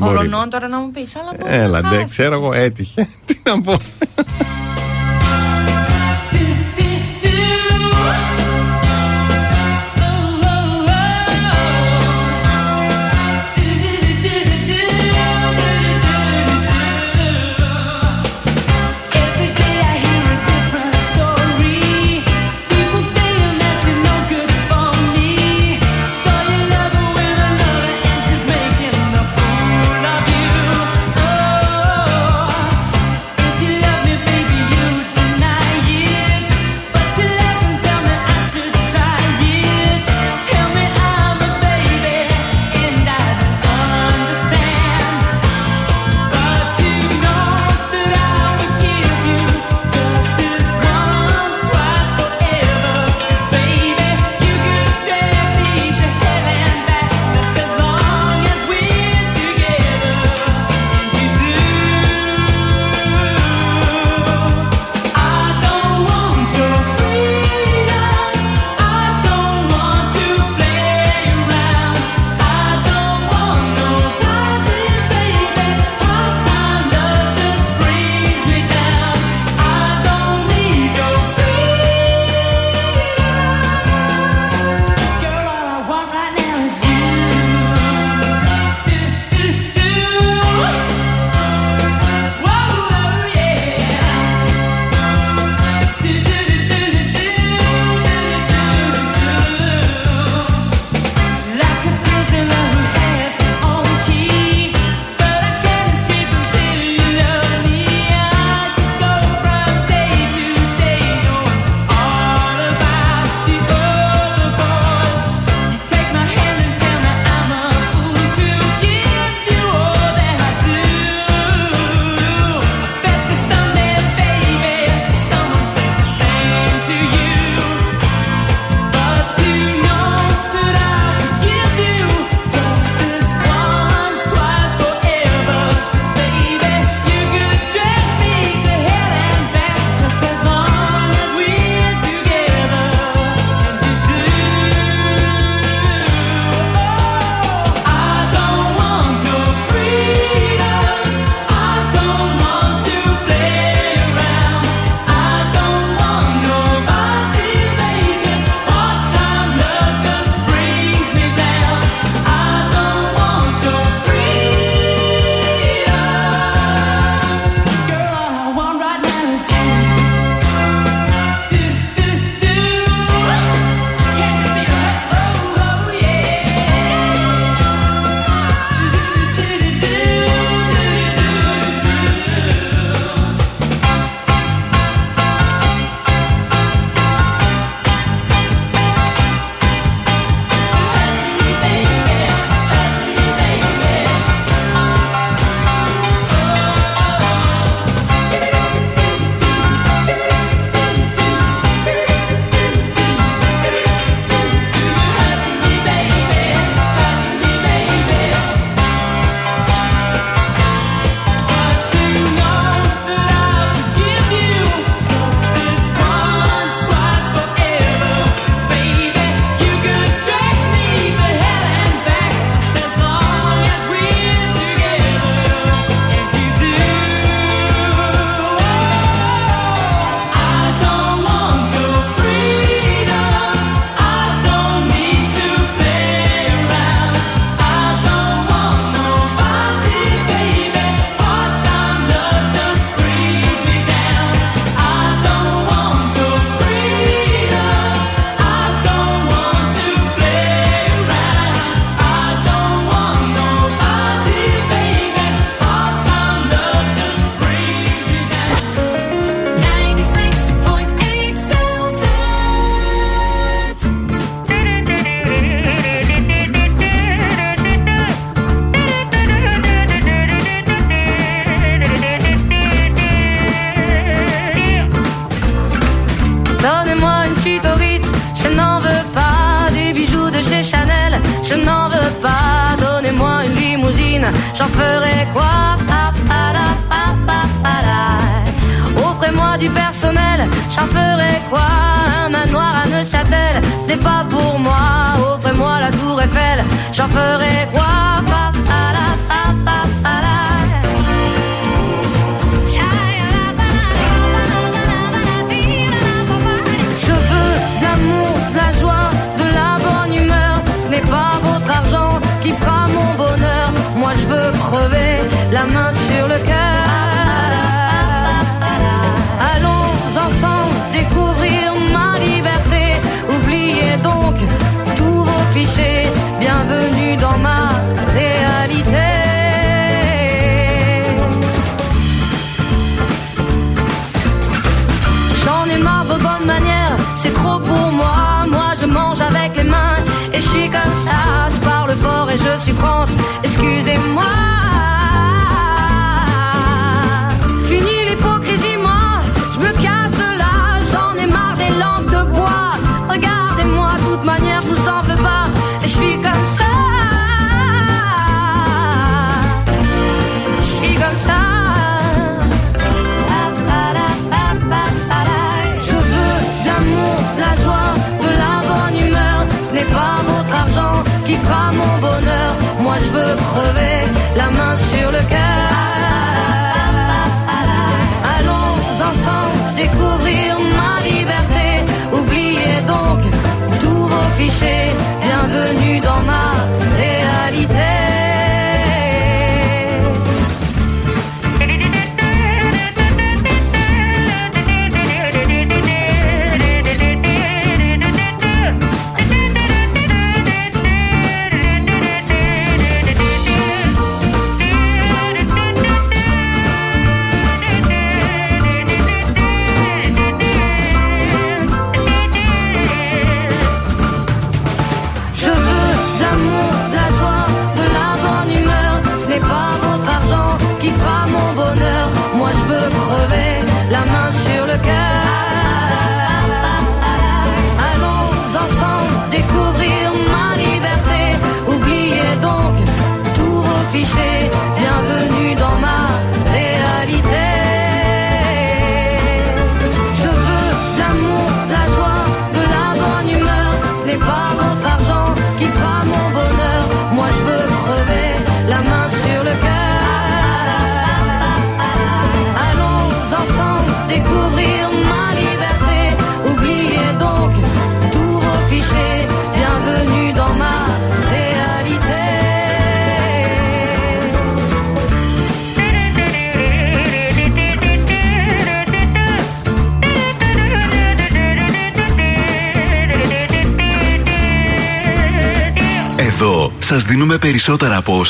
Μπορεί. 0.00 0.16
Ολονών 0.16 0.50
τώρα 0.50 0.68
να 0.68 0.78
μου 0.78 0.90
πεις, 0.90 1.16
αλλά 1.16 1.32
μπορεί. 1.40 1.54
Έλα, 1.54 1.80
να 1.80 1.80
ντε, 1.80 1.86
χάθηκε. 1.88 2.10
ξέρω 2.10 2.34
εγώ, 2.34 2.52
έτυχε. 2.52 3.08
Τι 3.26 3.40
να 3.44 3.60
πω. 3.60 3.76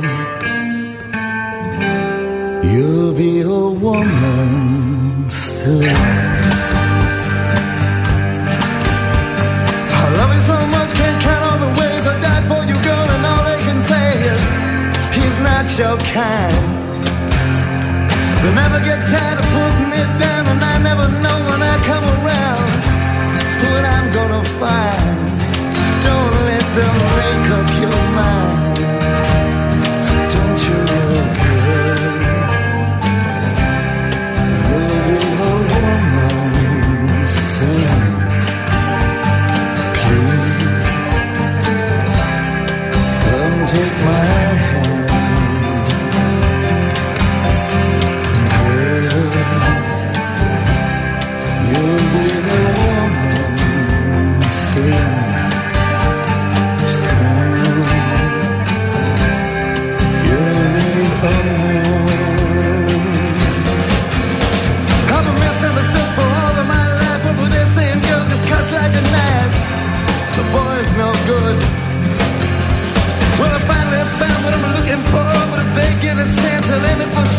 you'll 2.71 3.13
be 3.21 3.31
a 3.41 3.63
woman 3.83 5.25
soon. 5.27 5.93
not 15.49 15.67
your 15.81 15.97
kind. 16.15 16.65
They 18.41 18.53
never 18.61 18.79
get 18.89 18.99
tired 19.11 19.37
of 19.41 19.47
putting 19.55 19.87
me 19.93 20.01
down, 20.23 20.43
and 20.51 20.61
I 20.73 20.75
never 20.89 21.07
know 21.23 21.37
when 21.49 21.61
I 21.73 21.75
come 21.89 22.05
around 22.15 22.67
who 23.61 23.71
I'm 23.93 24.07
gonna 24.17 24.43
find 24.59 25.34
them 26.75 26.95
make 27.15 27.51
up 27.51 27.69
your 27.81 28.15
mind. 28.15 28.54
good. 71.25 71.57
Well, 73.41 73.51
I 73.51 73.59
finally 73.65 73.97
found 74.21 74.39
what 74.45 74.53
I'm 74.53 74.65
looking 74.77 75.01
for, 75.09 75.25
but 75.49 75.59
if 75.65 75.69
they 75.73 75.89
give 76.05 76.17
a 76.21 76.27
chance, 76.41 76.69
I'll 76.69 76.81
for 77.13 77.34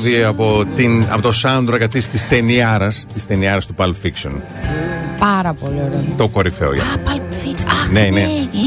τραγούδι 0.00 0.22
από, 0.24 0.64
την, 0.76 1.04
από 1.10 1.22
το 1.22 1.32
soundtrack 1.42 1.80
αυτής 1.82 2.08
της 2.08 2.28
ταινιάρας, 2.28 3.06
της 3.12 3.26
ταινιάρας 3.26 3.66
του 3.66 3.74
Pulp 3.78 3.92
Fiction. 4.06 4.32
Πάρα 5.18 5.52
πολύ 5.52 5.74
ωραίο. 5.74 6.04
Το 6.16 6.28
κορυφαίο 6.28 6.74
για 6.74 6.82
Α, 6.82 6.86
μένα. 6.86 7.16
Pulp 7.16 7.32
Fiction. 7.44 7.64
Αχ, 7.66 7.90
Ναι, 7.90 8.00
ναι. 8.00 8.10
ναι. 8.10 8.26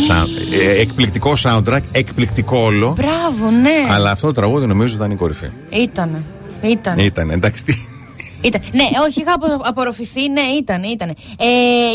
Sound- 0.10 0.54
ε, 0.78 0.82
εκπληκτικό 0.82 1.34
soundtrack, 1.44 1.80
εκπληκτικό 1.92 2.58
όλο. 2.58 2.96
Μπράβο, 2.98 3.52
ναι. 3.62 3.94
Αλλά 3.94 4.12
αυτό 4.12 4.28
το 4.28 4.34
τραγούδι 4.34 4.66
νομίζω 4.66 4.96
ήταν 4.96 5.12
η 5.12 5.16
κορυφή. 5.16 5.48
Ήτανε. 5.70 6.24
Ήτανε. 6.62 7.04
Ήταν, 7.04 7.30
εντάξει. 7.30 7.64
Τι- 8.44 8.48
Ήταν. 8.48 8.62
Ναι, 8.74 8.84
όχι, 9.08 9.22
είχα 9.22 9.34
απο- 9.34 9.62
απορροφηθεί. 9.64 10.30
Ναι, 10.30 10.42
ήταν, 10.42 10.84
ήταν. 10.84 11.10
Ε, 11.10 11.16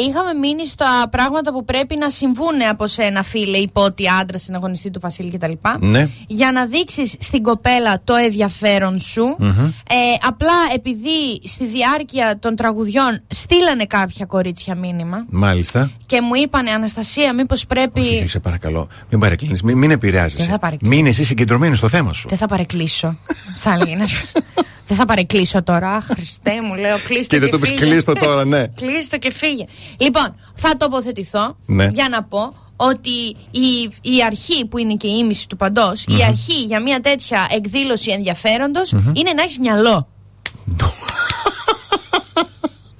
είχαμε 0.09 0.33
μείνει 0.41 0.67
στα 0.67 1.09
πράγματα 1.11 1.53
που 1.53 1.65
πρέπει 1.65 1.97
να 1.97 2.11
συμβούν 2.11 2.63
από 2.71 2.87
σένα, 2.87 3.23
φίλε, 3.23 3.57
υπότι 3.57 4.05
άντρα, 4.21 4.39
συναγωνιστή 4.39 4.91
του 4.91 5.01
Βασίλη 5.01 5.31
κτλ. 5.39 5.53
Ναι. 5.81 6.09
Για 6.27 6.53
να 6.53 6.67
δείξεις 6.67 7.15
στην 7.19 7.43
κοπέλα 7.43 8.01
το 8.05 8.15
ενδιαφέρον 8.15 8.99
σου. 8.99 9.37
Μμμ. 9.39 9.59
Ε, 9.59 10.27
απλά 10.27 10.53
επειδή 10.75 11.41
στη 11.45 11.67
διάρκεια 11.67 12.39
των 12.39 12.57
τραγουδιών 12.57 13.23
στείλανε 13.29 13.85
κάποια 13.85 14.25
κορίτσια 14.27 14.75
μήνυμα 14.75 15.25
Μάλιστα. 15.31 15.91
και 16.07 16.21
μου 16.21 16.35
είπανε 16.35 16.71
Αναστασία, 16.71 17.35
μήπως 17.35 17.67
πρέπει. 17.67 18.25
Σε 18.29 18.39
παρακαλώ, 18.41 18.89
μην 19.11 19.21
παρεκκλίνεις, 19.21 19.63
μην, 19.63 19.79
μην 19.79 19.91
επηρεάζεσαι. 19.91 20.37
Δεν 20.43 20.51
θα 20.53 20.59
παρεκκλίνω. 20.59 20.95
Μην 20.95 21.07
εσύ 21.07 21.25
συγκεντρωμένη 21.25 21.77
στο 21.77 21.89
θέμα 21.89 22.13
σου. 22.13 22.29
Δεν 22.29 22.39
θα 22.39 22.47
παρεκκλήσω. 22.47 23.19
θα 23.57 23.73
έλεγε. 23.73 23.97
να 24.89 24.95
σου- 24.95 24.97
Δεν 24.97 24.97
θα 24.97 25.05
παρεκκλήσω 25.05 25.63
τώρα. 25.63 25.91
Αχ, 25.93 26.05
Χριστέ 26.07 26.63
μου, 26.63 26.75
λέω 26.75 26.99
κλείστο. 27.07 27.35
Και 27.35 27.39
δεν 27.41 27.51
το 27.51 27.59
πεις 27.59 27.69
φύγε. 27.71 27.81
κλείστο 27.81 28.13
τώρα, 28.13 28.45
ναι. 28.45 28.69
κλείστο 28.81 29.19
και 29.19 29.33
φύγε. 29.33 29.65
Λοιπόν, 29.99 30.35
θα 30.55 30.77
τοποθετηθώ 30.77 31.57
Ναι. 31.67 31.87
για 31.87 32.09
να 32.09 32.23
πω 32.25 32.55
ότι 32.77 33.37
η, 33.51 33.91
η 34.03 34.25
αρχή 34.27 34.67
που 34.67 34.79
είναι 34.79 34.95
και 34.95 35.07
η 35.07 35.17
ίμιση 35.23 35.49
του 35.49 35.57
παντός, 35.57 36.05
η 36.09 36.13
Μμμ. 36.13 36.23
αρχή 36.23 36.63
για 36.63 36.81
μια 36.83 37.01
τέτοια 37.01 37.47
εκδήλωση 37.51 38.11
ενδιαφέροντος 38.11 38.93
Μμμ. 38.93 39.11
είναι 39.15 39.33
να 39.33 39.43
έχεις 39.43 39.59
μυαλό. 39.59 40.09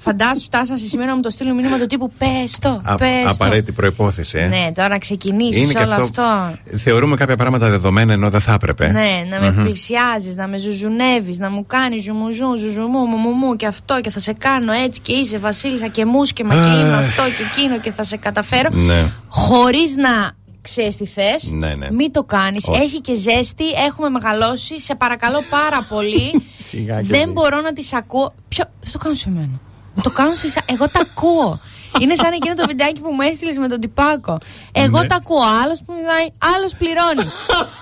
Φαντάσου, 0.09 0.43
φτάσαν 0.43 0.77
σε 0.77 0.87
σημείο 0.87 1.07
να 1.07 1.15
μου 1.15 1.21
το 1.21 1.31
στείλουν 1.31 1.55
μήνυμα 1.55 1.79
του 1.79 1.87
τύπου 1.87 2.13
Πες 2.19 2.59
το, 2.59 2.81
Α- 2.85 2.95
πες 2.97 3.09
το. 3.25 3.29
απαραίτητη 3.31 3.73
προπόθεση, 3.73 4.39
ε. 4.39 4.47
Ναι, 4.47 4.73
τώρα 4.75 4.89
να 4.89 4.99
ξεκινήσεις 4.99 5.63
Είναι 5.63 5.73
και 5.73 5.79
όλο 5.79 5.93
αυτό. 5.93 6.23
αυτό. 6.23 6.59
Θεωρούμε 6.77 7.17
κάποια 7.17 7.37
πράγματα 7.37 7.69
δεδομένα 7.71 8.13
ενώ 8.13 8.31
δεν 8.31 8.41
θα 8.41 8.53
έπρεπε. 8.53 8.87
Ναι, 8.87 9.25
να 9.31 9.41
με 9.41 9.51
Μμμ. 9.51 9.63
πλησιάζεις, 9.65 10.37
να 10.37 10.47
με 10.49 10.59
ζουζουνεύεις, 10.59 11.39
να 11.39 11.51
μου 11.51 11.67
κάνεις 11.67 12.03
ζουμουζού, 12.03 12.57
ζουζουμού, 12.57 12.99
μου, 13.07 13.17
μου, 13.17 13.31
μου 13.31 13.57
και 13.57 13.67
αυτό 13.67 14.01
και 14.01 14.11
θα 14.11 14.19
σε 14.21 14.33
κάνω 14.33 14.73
έτσι 14.73 15.01
και 15.01 15.13
είσαι 15.13 15.39
Βασίλισσα 15.39 15.87
και 15.89 16.05
μουσκεμα 16.05 16.55
και 16.55 16.79
είμαι 16.81 16.95
Αχ. 16.97 17.09
αυτό 17.09 17.23
και 17.23 17.61
εκείνο 17.61 17.79
και 17.81 17.91
θα 17.93 18.03
σε 18.03 18.17
καταφέρω. 18.17 18.69
Ναι. 18.73 19.05
Χωρίς 19.29 19.97
να 19.97 20.31
ξέρεις 20.61 20.97
τι 20.97 21.07
θες. 21.07 21.51
Ναι, 21.53 21.75
ναι. 21.75 21.91
Μην 21.91 22.13
το 22.13 22.25
κάνεις. 22.25 22.69
Όχι. 22.69 22.81
Έχει 22.83 23.01
και 23.01 23.15
ζέστη. 23.15 23.65
Έχουμε 23.87 24.09
μεγαλώσει. 24.09 24.81
Σε 24.81 24.95
παρακαλώ 24.95 25.43
πάρα 25.51 25.83
πολύ. 25.89 26.43
Σιγά 26.69 27.01
και 27.01 27.07
Δεν 27.07 27.21
δεν. 27.21 27.33
μπορώ 27.33 27.61
να 27.61 27.73
τις 27.73 27.93
ακούω. 27.93 28.35
Ποιο... 28.49 28.65
Δεν 28.83 28.93
το 28.93 28.99
κάνω 28.99 29.15
σε 29.15 29.31
μένα. 29.31 29.61
Μου 29.99 30.05
το 30.05 30.11
κάνω 30.11 30.35
σε 30.35 30.47
εσά. 30.47 30.63
Εγώ 30.67 30.89
τα 30.89 31.01
ακούω. 31.01 31.61
Είναι 32.01 32.15
σαν 32.15 32.33
εκείνο 32.33 32.55
το 32.55 32.65
βιντεάκι 32.67 33.01
που 33.01 33.11
μου 33.17 33.21
έστειλες 33.31 33.57
με 33.57 33.69
τον 33.69 33.81
τυπάκο. 33.81 34.39
Εγώ 34.73 35.01
Ναι. 35.01 35.07
τα 35.07 35.15
ακούω. 35.15 35.45
Άλλος 35.63 35.79
που 35.85 35.93
μιλάει, 35.99 36.27
άλλος 36.55 36.73
πληρώνει. 36.81 37.27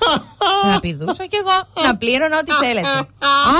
να 0.71 0.81
πηδούσα 0.81 1.25
κι 1.33 1.37
εγώ. 1.43 1.57
Να 1.87 1.97
πλήρωνα 1.97 2.37
ό,τι 2.43 2.53
θέλετε. 2.65 2.97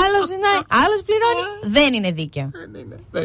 Άλλος 0.03 0.23
ζητάει, 0.31 0.59
άλλος 0.83 0.99
πληρώνει. 1.07 1.41
Δεν 1.77 1.89
είναι 1.93 2.11
δίκαιο. 2.11 2.49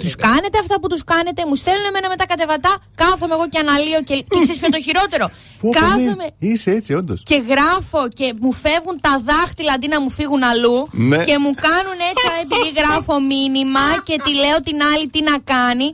Τους 0.03 0.15
κάνετε 0.17 0.59
αυτά 0.59 0.81
που 0.81 0.87
τους 0.93 1.05
κάνετε, 1.05 1.41
μου 1.49 1.55
στέλνουν 1.55 1.85
εμένα 1.91 2.09
με 2.09 2.17
τα 2.17 2.27
κατεβατά, 2.27 2.73
κάθομαι 2.95 3.35
εγώ 3.35 3.47
και 3.49 3.59
αναλύω 3.59 4.01
και, 4.09 4.15
και 4.17 4.37
ξέρεις 4.43 4.61
με 4.61 4.69
το 4.69 4.81
χειρότερο. 4.87 5.27
Πω, 5.61 5.69
πω, 5.69 5.69
ναι. 5.69 5.81
Κάθομαι 5.81 6.27
Είσαι 6.39 6.71
έτσι, 6.71 6.95
όντως. 6.95 7.23
και 7.25 7.43
γράφω 7.49 8.09
και 8.19 8.27
μου 8.41 8.53
φεύγουν 8.53 8.97
τα 9.01 9.23
δάχτυλα 9.29 9.73
αντί 9.73 9.89
να 9.89 10.01
μου 10.01 10.11
φύγουν 10.11 10.43
αλλού 10.43 10.89
Ναι. 10.91 11.25
και 11.25 11.39
μου 11.39 11.53
κάνουν 11.67 11.99
έτσι 12.11 12.25
επειδή 12.43 12.81
γράφω 12.81 13.21
μήνυμα 13.21 13.81
και 14.05 14.17
τη 14.25 14.35
λέω 14.35 14.59
την 14.63 14.79
άλλη 14.95 15.07
τι 15.09 15.23
να 15.23 15.37
κάνει 15.55 15.89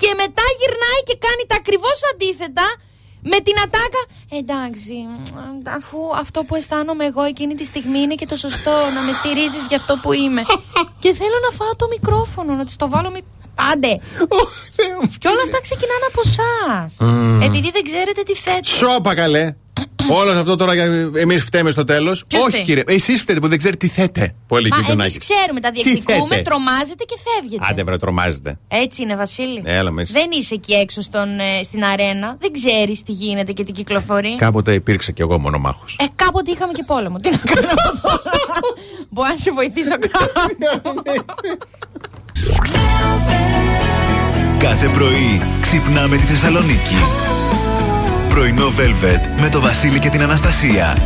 και 0.00 0.10
μετά 0.22 0.44
γυρνάει 0.58 1.00
και 1.08 1.16
κάνει 1.26 1.44
τα 1.46 1.56
ακριβώς 1.56 1.98
αντίθετα 2.12 2.66
με 3.32 3.38
την 3.46 3.56
ατάκα 3.64 4.02
εντάξει 4.40 4.92
μ, 4.92 5.68
αφού 5.78 5.98
αυτό 6.14 6.44
που 6.44 6.54
αισθάνομαι 6.54 7.04
εγώ 7.04 7.22
εκείνη 7.22 7.54
τη 7.54 7.64
στιγμή 7.64 7.98
είναι 7.98 8.14
και 8.14 8.26
το 8.26 8.36
σωστό 8.36 8.70
να 8.94 9.00
με 9.06 9.12
στηρίζεις 9.12 9.66
για 9.68 9.76
αυτό 9.76 9.98
που 10.02 10.12
είμαι 10.12 10.42
και 11.02 11.14
θέλω 11.14 11.38
να 11.46 11.56
φάω 11.56 11.76
το 11.76 11.86
μικρόφωνο 11.90 12.54
να 12.54 12.64
της 12.64 12.76
το 12.76 12.88
βάλω 12.88 13.10
με... 13.10 13.18
Πάντε! 13.54 14.00
και 15.20 15.28
όλα 15.28 15.42
αυτά 15.42 15.60
ξεκινάνε 15.60 16.06
από 16.08 16.20
εσάς. 16.24 16.96
Μμμ. 17.00 17.42
Επειδή 17.42 17.70
δεν 17.70 17.82
ξέρετε 17.84 18.22
τι 18.22 18.34
θέτε. 18.34 18.64
Σώπα 18.64 19.14
καλέ. 19.14 19.54
Όλο 20.08 20.30
αυτό 20.30 20.56
τώρα 20.56 20.72
εμείς 21.16 21.44
φταίμε 21.44 21.70
στο 21.70 21.84
τέλος. 21.84 22.24
Ποιος 22.26 22.42
Όχι 22.42 22.50
φταίει; 22.50 22.64
κύριε, 22.64 22.82
εσείς 22.86 23.20
φταίτε 23.20 23.40
που 23.40 23.48
δεν 23.48 23.58
ξέρετε 23.58 23.86
τι 23.86 23.92
θέτε. 23.92 24.34
Που 24.46 24.56
έλεγε 24.56 24.74
Μα 24.74 24.80
και 24.80 24.90
ο 24.90 24.92
εμείς 24.92 25.12
Τονάκης. 25.12 25.18
ξέρουμε, 25.18 25.60
τα 25.60 25.70
Τι 25.70 25.82
διεκδικούμε, 25.82 26.34
θέτε; 26.34 26.42
τρομάζετε 26.50 27.04
και 27.04 27.16
φεύγετε. 27.24 27.66
Άντε 27.70 27.82
βρε, 27.84 27.96
τρομάζετε. 27.96 28.58
Έτσι 28.68 29.02
είναι, 29.02 29.16
Βασίλη. 29.16 29.62
Έλα 29.64 29.90
μέσα. 29.90 30.12
Δεν 30.12 30.30
είσαι 30.38 30.54
εκεί 30.54 30.72
έξω 30.72 31.00
στον, 31.00 31.38
ε, 31.38 31.62
στην 31.64 31.84
αρένα. 31.84 32.36
Δεν 32.40 32.52
ξέρεις 32.52 33.02
τι 33.02 33.12
γίνεται 33.12 33.52
και 33.52 33.64
τι 33.64 33.72
κυκλοφορεί. 33.72 34.36
Κάποτε 34.36 34.72
υπήρξα 34.72 35.12
κι 35.12 35.22
εγώ 35.22 35.38
μονομάχος. 35.38 35.96
Ε, 36.00 36.04
κάποτε 36.16 36.50
είχαμε 36.50 36.72
και 36.72 36.84
πόλεμο. 36.86 37.18
Τι 37.18 37.30
να 37.30 37.36
κάνω 37.36 37.66
εγώ 37.68 38.00
τώρα; 38.02 38.22
Μπορώ 39.10 39.28
να 39.28 39.36
σε 39.36 39.50
βοηθήσω 39.52 39.96
κάπου. 39.98 41.02
Κάθε 44.58 44.88
πρωί 44.88 45.42
ξυπνάμε 45.60 46.16
τη 46.16 46.22
Θεσσαλονίκη. 46.22 46.94
Πρωινό 48.34 48.66
Velvet 48.68 49.40
με 49.40 49.48
το 49.48 49.60
Βασίλη 49.60 49.98
και 49.98 50.08
την 50.08 50.22
Αναστασία. 50.22 50.96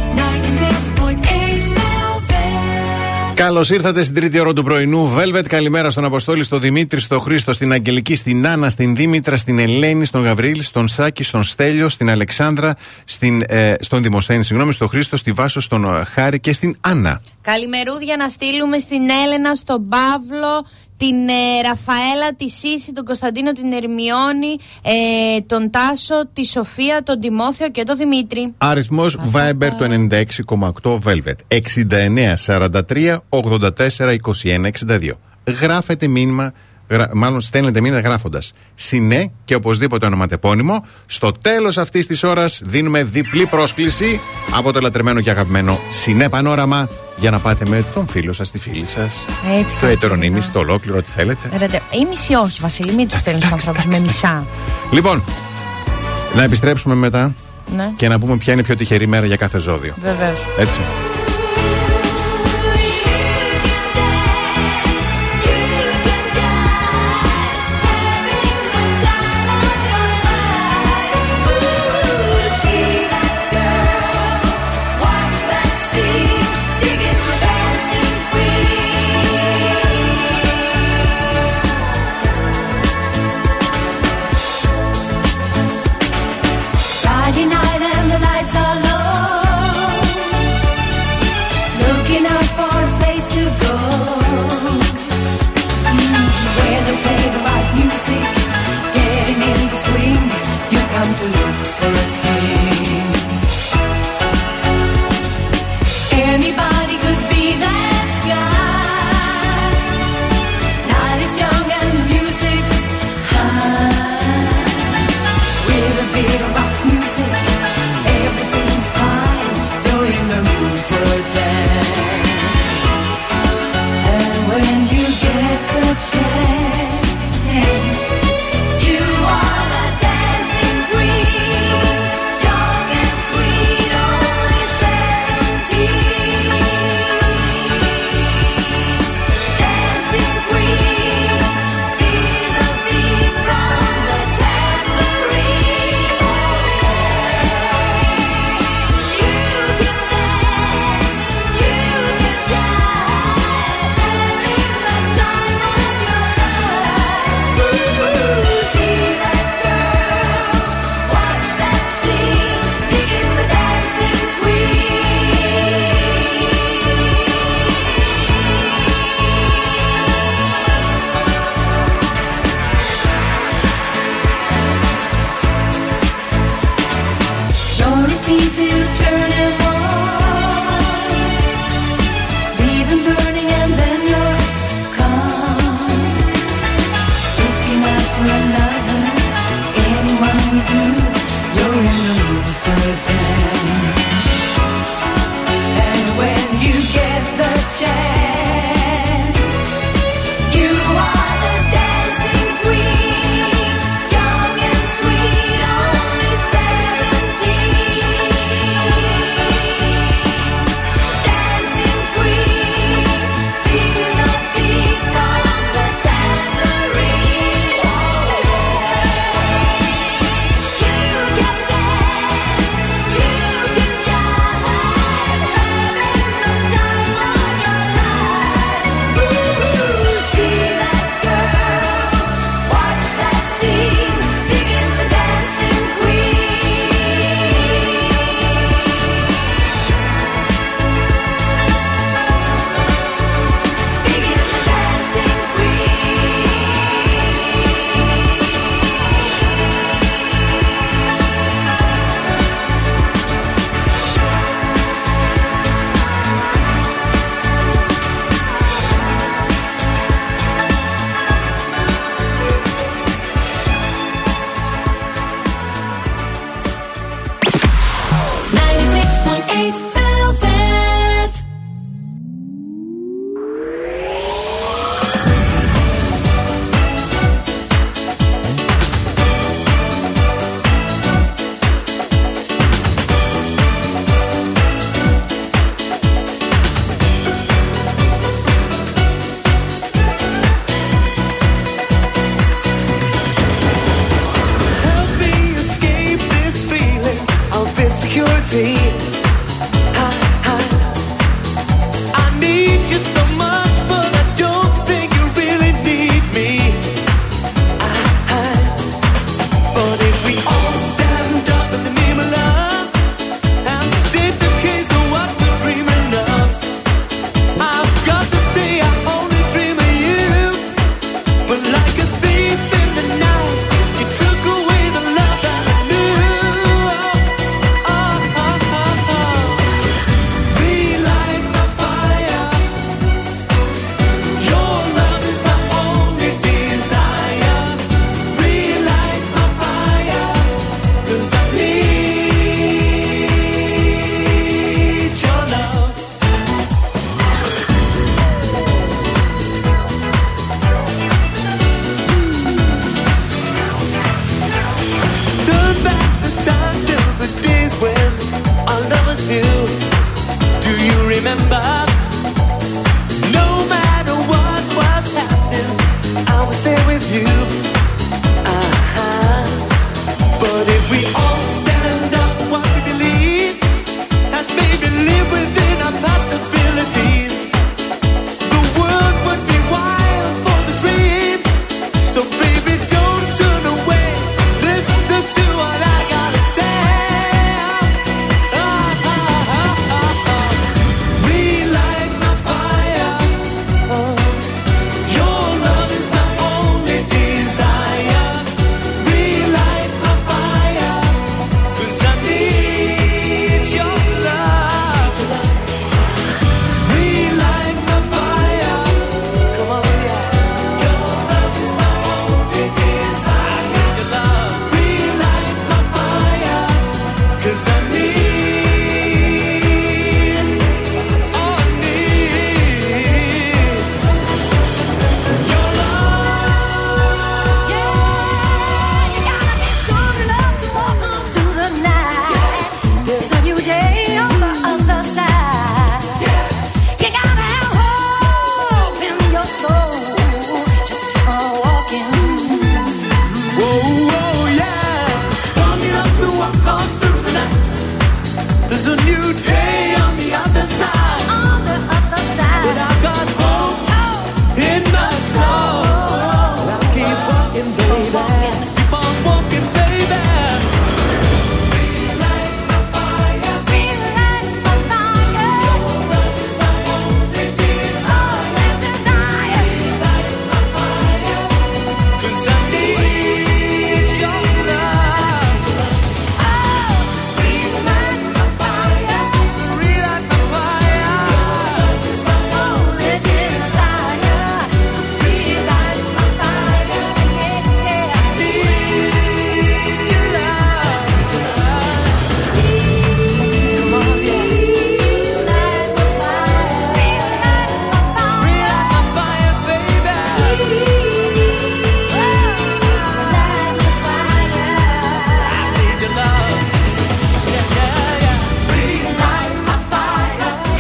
Καλώς 3.35 3.71
ήρθατε 3.71 4.03
στην 4.03 4.15
τρίτη 4.15 4.41
ώρα 4.41 4.53
του 4.53 4.63
πρωινού. 4.63 5.13
Velvet, 5.17 5.45
καλημέρα 5.49 5.91
στον 5.91 6.05
Αποστόλη, 6.05 6.45
στον 6.45 6.61
Δημήτρη, 6.61 7.01
στον 7.01 7.21
Χρήστο, 7.21 7.53
στην 7.53 7.73
Αγγελική, 7.73 8.15
στην 8.15 8.47
Άννα, 8.47 8.71
στην 8.71 8.97
Δήμητρα, 8.97 9.37
στην 9.37 9.59
Ελένη, 9.59 10.05
στον 10.05 10.25
Γαβρίλ, 10.25 10.63
στον 10.63 10.89
Σάκη, 10.89 11.23
στον 11.23 11.45
Στέλιο, 11.45 11.89
στην 11.89 12.11
Αλεξάνδρα, 12.11 12.77
στην, 13.05 13.45
ε, 13.49 13.75
στον 13.81 14.03
Δημοσθένη, 14.03 14.45
συγγνώμη, 14.45 14.73
στον 14.73 14.89
Χρήστο, 14.89 15.17
στη 15.17 15.33
Βάσο, 15.33 15.61
στον 15.61 15.85
ε, 15.85 16.05
Χάρη 16.05 16.41
και 16.41 16.53
στην 16.53 16.77
Άννα. 16.81 17.21
Καλημερούδια 17.41 18.17
να 18.17 18.29
στείλουμε 18.29 18.79
στην 18.79 19.03
Έλενα, 19.25 19.55
στον 19.55 19.89
Παύλο, 19.89 20.67
την 20.99 21.29
ε, 21.29 21.61
Ραφαέλα, 21.63 22.35
τη 22.37 22.49
Σύση, 22.49 22.93
τον 22.93 23.05
Κωνσταντίνο, 23.05 23.53
την 23.53 23.73
Ερμιόνη, 23.73 24.57
ε, 24.83 25.41
τον 25.47 25.71
Τάσο, 25.71 26.29
τη 26.33 26.45
Σοφία, 26.45 27.03
τον 27.03 27.21
Τιμόθεο 27.21 27.71
και 27.71 27.83
τον 27.83 27.97
Δημήτρη. 27.97 28.55
Αριθμός 28.59 29.19
Viber 29.33 29.71
το 29.79 29.85
96,8 30.83 30.99
Velvet. 31.05 31.37
69 31.49 32.35
43 32.47 33.17
84 33.29 34.17
21 34.43 34.71
62. 34.89 35.11
Γράφετε 35.61 36.07
μήνυμα, 36.07 36.53
γρα- 36.91 37.11
μάλλον 37.15 37.41
στέλνετε 37.41 37.81
μήνυμα 37.81 38.01
γράφοντας 38.01 38.53
συνέ 38.75 39.31
και 39.45 39.55
οπωσδήποτε 39.55 40.07
ονοματεπώνυμο. 40.07 40.85
Στο 41.07 41.33
τέλος 41.33 41.79
αυτής 41.79 42.07
της 42.07 42.23
ώρας 42.25 42.61
δίνουμε 42.65 43.03
διπλή 43.05 43.47
πρόσκληση 43.47 44.21
από 44.57 44.73
το 44.73 44.81
λατρεμένο 44.81 45.21
και 45.21 45.31
αγαπημένο 45.31 45.79
Συνέ 45.89 46.29
Πανόραμα 46.29 46.89
για 47.17 47.31
να 47.31 47.39
πάτε 47.39 47.65
με 47.69 47.85
τον 47.95 48.09
φίλο 48.09 48.33
σας, 48.33 48.51
τη 48.51 48.59
φίλη 48.59 48.87
σας. 48.87 49.25
Έτσι, 49.61 49.77
Το 49.81 49.87
ετερονίμηση, 49.87 50.51
το 50.51 50.59
ολόκληρο, 50.59 50.97
ό,τι 50.99 51.11
θέλετε. 51.11 51.51
Ρε, 51.59 51.67
τε- 51.67 51.83
Ή 51.91 52.07
μισή 52.11 52.35
όχι, 52.35 52.61
Βασίλη, 52.61 52.93
μην 52.93 53.09
τους 53.09 53.19
στέλνεις 53.19 53.45
του 53.49 53.53
ανθρώπους 53.55 53.87
με 53.87 54.01
μισά. 54.01 54.47
Λοιπόν, 54.91 55.23
να 56.35 56.43
επιστρέψουμε 56.43 56.95
μετά 56.95 57.35
Ναι, 57.77 57.91
και 57.97 58.09
να 58.09 58.19
πούμε 58.19 58.37
ποια 58.37 58.53
είναι 58.53 58.63
η 58.63 58.65
πιο 58.65 58.77
τυχερή 58.77 59.07
μέρα 59.07 59.27
για 59.27 59.37
κάθε 59.37 59.59
ζώδιο. 59.59 59.95
βεβαίως. 60.03 60.41
Έτσι. 60.59 60.81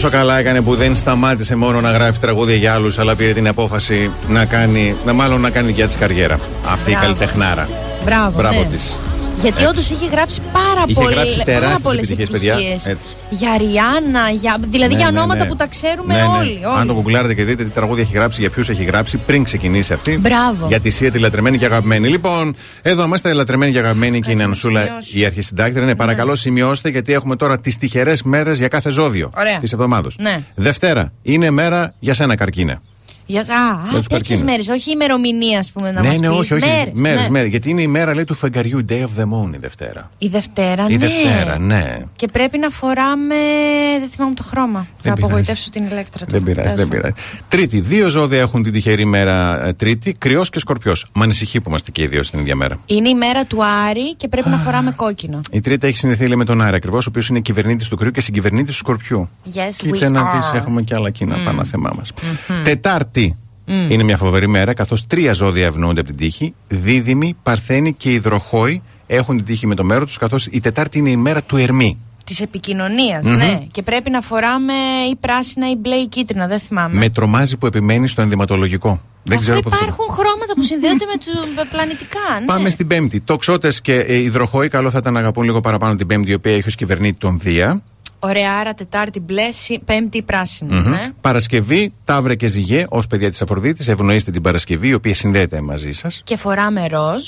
Πόσο 0.00 0.10
καλά 0.10 0.38
έκανε 0.38 0.60
που 0.62 0.74
δεν 0.74 0.94
σταμάτησε 0.94 1.56
μόνο 1.56 1.80
να 1.80 1.90
γράφει 1.90 2.18
τραγούδια 2.18 2.54
για 2.54 2.74
άλλους, 2.74 2.98
αλλά 2.98 3.16
πήρε 3.16 3.32
την 3.32 3.48
απόφαση 3.48 4.10
να 4.28 4.44
κάνει, 4.44 4.96
να 5.04 5.12
μάλλον 5.12 5.40
να 5.40 5.50
κάνει 5.50 5.66
δικιά 5.66 5.86
της 5.86 5.96
καριέρα. 5.96 6.40
Αυτή 6.66 6.90
η 6.90 6.94
Μπράβο. 6.98 7.06
καλλιτεχνάρα. 7.06 7.68
Μπράβο, 8.04 8.36
Μπράβο 8.36 8.60
ναι. 8.60 8.66
της. 8.66 9.00
Γιατί 9.42 9.64
όντως 9.64 9.90
έχει 9.90 10.06
γράψει 10.06 10.40
πάρα 10.52 10.84
Είχε 10.86 11.00
πολύ. 11.00 11.14
γράψει 11.14 11.32
πάρα 11.36 11.44
τεράστιες 11.44 11.80
πολλές 11.80 12.10
επιτυχίες, 12.10 12.30
παιδιά. 12.30 12.52
επιτυχίες. 12.52 12.86
Έτσι. 12.86 13.14
Για 13.30 13.56
Ριάννα, 13.58 14.30
για, 14.30 14.56
δηλαδή 14.68 14.94
Ναι, 14.94 15.00
για 15.00 15.10
ναι, 15.10 15.18
ονόματα 15.18 15.42
ναι. 15.42 15.48
που 15.48 15.56
τα 15.56 15.66
ξέρουμε 15.66 16.14
Ναι, 16.14 16.20
ναι. 16.20 16.26
όλοι. 16.26 16.48
όλοι. 16.48 16.78
Αν 16.78 16.86
το 16.86 16.92
γκουγκλάρετε 16.94 17.34
και 17.34 17.44
δείτε 17.44 17.64
τι 17.64 17.70
τραγούδια 17.70 18.02
έχει 18.02 18.12
γράψει, 18.12 18.40
για 18.40 18.50
ποιους 18.50 18.68
έχει 18.68 18.84
γράψει 18.84 19.16
πριν 19.16 19.44
ξεκινήσει 19.44 19.92
αυτή. 19.92 20.16
Μπράβο. 20.18 20.66
Για 20.68 20.80
τη 20.80 20.90
Σία 20.90 21.10
τη 21.10 21.18
λατρεμένη 21.18 21.58
και 21.58 21.64
αγαπημένη. 21.64 22.08
Λοιπόν, 22.08 22.54
εδώ 22.82 23.04
είμαστε 23.04 23.32
λατρεμένη 23.32 23.72
και 23.72 23.78
αγαπημένη 23.78 24.20
και 24.20 24.30
η 24.30 24.34
Νανσούλα, 24.34 24.88
η 25.14 25.24
αρχισυντάκτρια. 25.24 25.84
Ναι, 25.84 25.94
παρακαλώ 25.94 26.34
σημειώστε 26.34 26.88
γιατί 26.88 27.12
έχουμε 27.12 27.36
τώρα 27.36 27.58
τις 27.60 27.76
τυχερές 27.78 28.22
μέρες 28.22 28.58
για 28.58 28.68
κάθε 28.68 28.90
ζώδιο 28.90 29.30
Ωραία. 29.36 29.58
της 29.58 29.72
εβδομάδα. 29.72 30.10
Ναι. 30.18 30.40
Δευτέρα 30.54 31.12
είναι 31.22 31.50
μέρα 31.50 31.94
για 31.98 32.14
σένα 32.14 32.34
καρκίνε. 32.36 32.80
Για, 33.30 33.40
α, 33.40 33.44
Για 33.44 33.54
α 33.56 33.78
τους 33.82 33.90
τέτοιες 33.90 34.06
καρκίνους. 34.08 34.42
μέρες, 34.42 34.68
όχι 34.68 34.90
ημερομηνία, 34.90 35.58
ας 35.58 35.70
πούμε, 35.72 35.92
να 35.92 36.00
ναι, 36.00 36.08
μας 36.08 36.18
ναι, 36.20 36.28
πεις. 36.28 36.36
όχι, 36.38 36.54
όχι. 36.54 36.64
Μέρες, 36.68 36.92
Μέρες, 36.94 37.20
ναι. 37.22 37.28
μέρες. 37.30 37.48
Γιατί 37.50 37.70
είναι 37.70 37.82
η 37.82 37.86
μέρα, 37.86 38.14
λέει, 38.14 38.24
του 38.24 38.34
φεγγαριού. 38.34 38.84
Day 38.88 38.92
of 38.92 39.20
the 39.20 39.24
moon 39.24 39.54
η 39.54 39.58
Δευτέρα. 39.58 40.10
Η 40.18 40.28
Δευτέρα, 40.28 40.86
Η 40.88 40.96
ναι. 40.96 41.06
Δευτέρα, 41.06 41.58
ναι. 41.58 41.98
Και 42.16 42.26
πρέπει 42.32 42.58
να 42.58 42.68
φοράμε. 42.70 43.34
Δεν 44.00 44.08
θυμάμαι 44.08 44.34
το 44.34 44.42
χρώμα. 44.42 44.86
Θα 44.98 45.12
πειράζει. 45.12 45.22
απογοητεύσω 45.24 45.70
την 45.70 45.84
ηλέκτρα 45.84 46.26
του. 46.26 46.32
Δεν 46.32 46.42
πειράζει, 46.42 46.74
δεν 46.74 46.88
πειράζει. 46.88 47.12
Τρίτη, 47.48 47.80
δύο 47.80 48.08
ζώδια 48.08 48.38
έχουν 48.40 48.62
την 48.62 48.72
τυχερή 48.72 49.04
μέρα 49.04 49.66
ε, 49.66 49.72
Τρίτη, 49.72 50.12
κρυός 50.12 50.50
και 50.50 50.58
σκορπιός. 50.58 51.06
Μ' 51.12 51.22
ανησυχεί 51.22 51.60
που 51.60 51.68
είμαστε 51.68 51.90
και 51.90 52.02
οι 52.02 52.06
δύο 52.06 52.22
στην 52.22 52.38
ίδια 52.38 52.56
μέρα. 52.56 52.78
Είναι 52.86 53.08
η 53.08 53.14
μέρα 53.14 53.44
του 53.44 53.58
Άρη 53.88 54.14
και 54.16 54.28
πρέπει 54.28 54.48
να 54.48 54.56
φοράμε 54.56 54.90
κόκκινο. 54.96 55.40
Η 55.50 55.60
Τρίτη 55.60 55.86
έχει 55.86 55.96
συνδεθεί 55.96 56.26
λέει, 56.26 56.36
με 56.36 56.44
τον 56.44 56.62
Άρη 56.62 56.76
ακριβώς, 56.76 57.06
ο 57.06 57.08
οποίος 57.10 57.28
είναι 57.28 57.40
κυβερνήτης 57.40 57.88
του 57.88 57.96
κρυού 57.96 58.10
και 58.10 58.20
συγκυβερνήτης 58.20 58.70
του 58.72 58.78
σκορπιού. 58.78 59.28
Yes, 59.46 59.50
Κοίτα 59.76 60.06
we 60.06 60.10
να 60.10 60.22
are. 60.22 60.50
δει, 60.52 60.56
έχουμε 60.58 60.82
και 60.82 60.94
άλλα 60.94 61.10
κοινά 61.10 61.36
Mm. 61.36 61.44
πάνω 61.44 61.64
θεμά 61.64 61.92
μας. 61.98 62.12
Mhm. 62.16 62.62
Τετάρτη. 63.20 63.36
Mm. 63.68 63.90
Είναι 63.90 64.02
μια 64.02 64.16
φοβερή 64.16 64.48
μέρα, 64.48 64.74
καθώς 64.74 65.06
τρία 65.06 65.32
ζώδια 65.32 65.66
ευνοούνται 65.66 66.00
από 66.00 66.08
την 66.08 66.18
τύχη. 66.18 66.54
Δίδυμοι, 66.68 67.36
Παρθένοι 67.42 67.92
και 67.92 68.12
Υδροχόοι 68.12 68.82
έχουν 69.06 69.36
την 69.36 69.44
τύχη 69.44 69.66
με 69.66 69.74
το 69.74 69.84
μέρο 69.84 70.04
τους, 70.04 70.16
καθώς 70.16 70.46
η 70.46 70.60
Τετάρτη 70.60 70.98
είναι 70.98 71.10
η 71.10 71.16
μέρα 71.16 71.42
του 71.42 71.56
Ερμή. 71.56 71.98
Της 72.24 72.40
επικοινωνίας, 72.40 73.24
Μμμ. 73.24 73.36
ναι. 73.36 73.60
Και 73.72 73.82
πρέπει 73.82 74.10
να 74.10 74.20
φοράμε 74.20 74.72
ή 75.10 75.16
πράσινα 75.20 75.70
ή 75.70 75.74
μπλε 75.76 75.94
ή 75.94 76.06
κίτρινα, 76.06 76.46
δεν 76.46 76.60
θυμάμαι. 76.60 76.98
Με 76.98 77.08
τρομάζει 77.08 77.56
που 77.56 77.66
επιμένει 77.66 78.08
στο 78.08 78.22
ενδυματολογικό. 78.22 79.00
Δεν 79.22 79.38
ξέρω 79.38 79.60
πότε. 79.60 79.76
Υπάρχουν 79.76 80.04
χρώματα 80.10 80.54
που 80.54 80.62
συνδέονται 80.62 81.04
με 81.04 81.16
του 81.24 81.66
πλανητικά, 81.70 82.18
ναι. 82.40 82.46
Πάμε 82.46 82.70
στην 82.70 82.86
Πέμπτη. 82.86 83.20
Τοξότες 83.20 83.80
και 83.80 83.94
ε, 83.94 84.16
υδροχόοι, 84.22 84.68
καλό 84.68 84.90
θα 84.90 84.98
ήταν 84.98 85.12
να 85.12 85.18
αγαπούν 85.18 85.44
λίγο 85.44 85.60
παραπάνω 85.60 85.96
την 85.96 86.06
Πέμπτη, 86.06 86.30
η 86.30 86.34
οποία 86.34 86.52
έχει 86.52 86.68
ως 86.68 86.74
κυβερνήτη 86.74 87.18
τον 87.18 87.38
Δία. 87.42 87.82
Ωραία, 88.18 88.52
άρα 88.60 88.74
Τετάρτη 88.74 89.20
μπλε, 89.20 89.52
σι- 89.52 89.78
Πέμπτη 89.84 90.22
πράσινη. 90.22 90.74
Μμμ. 90.74 90.88
Ναι. 90.88 91.12
Παρασκευή, 91.20 91.92
Ταύρε 92.04 92.34
και 92.34 92.46
Ζυγέ, 92.46 92.84
ως 92.88 93.06
παιδιά 93.06 93.30
της 93.30 93.42
Αφροδίτης, 93.42 93.88
ευνοείστε 93.88 94.30
την 94.30 94.42
Παρασκευή, 94.42 94.88
η 94.88 94.94
οποία 94.94 95.14
συνδέεται 95.14 95.60
μαζί 95.60 95.92
σας. 95.92 96.20
Και 96.24 96.36
φοράμε 96.36 96.86
ροζ. 96.86 97.22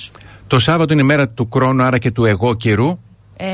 Το 0.47 0.59
Σάββατο 0.59 0.93
είναι 0.93 1.03
η 1.03 1.05
μέρα 1.05 1.29
του 1.29 1.49
χρόνου, 1.53 1.83
άρα 1.83 1.99
και 1.99 2.11
του 2.11 2.25
εγώ 2.25 2.55
καιρού. 2.55 2.99
Ε, 3.37 3.47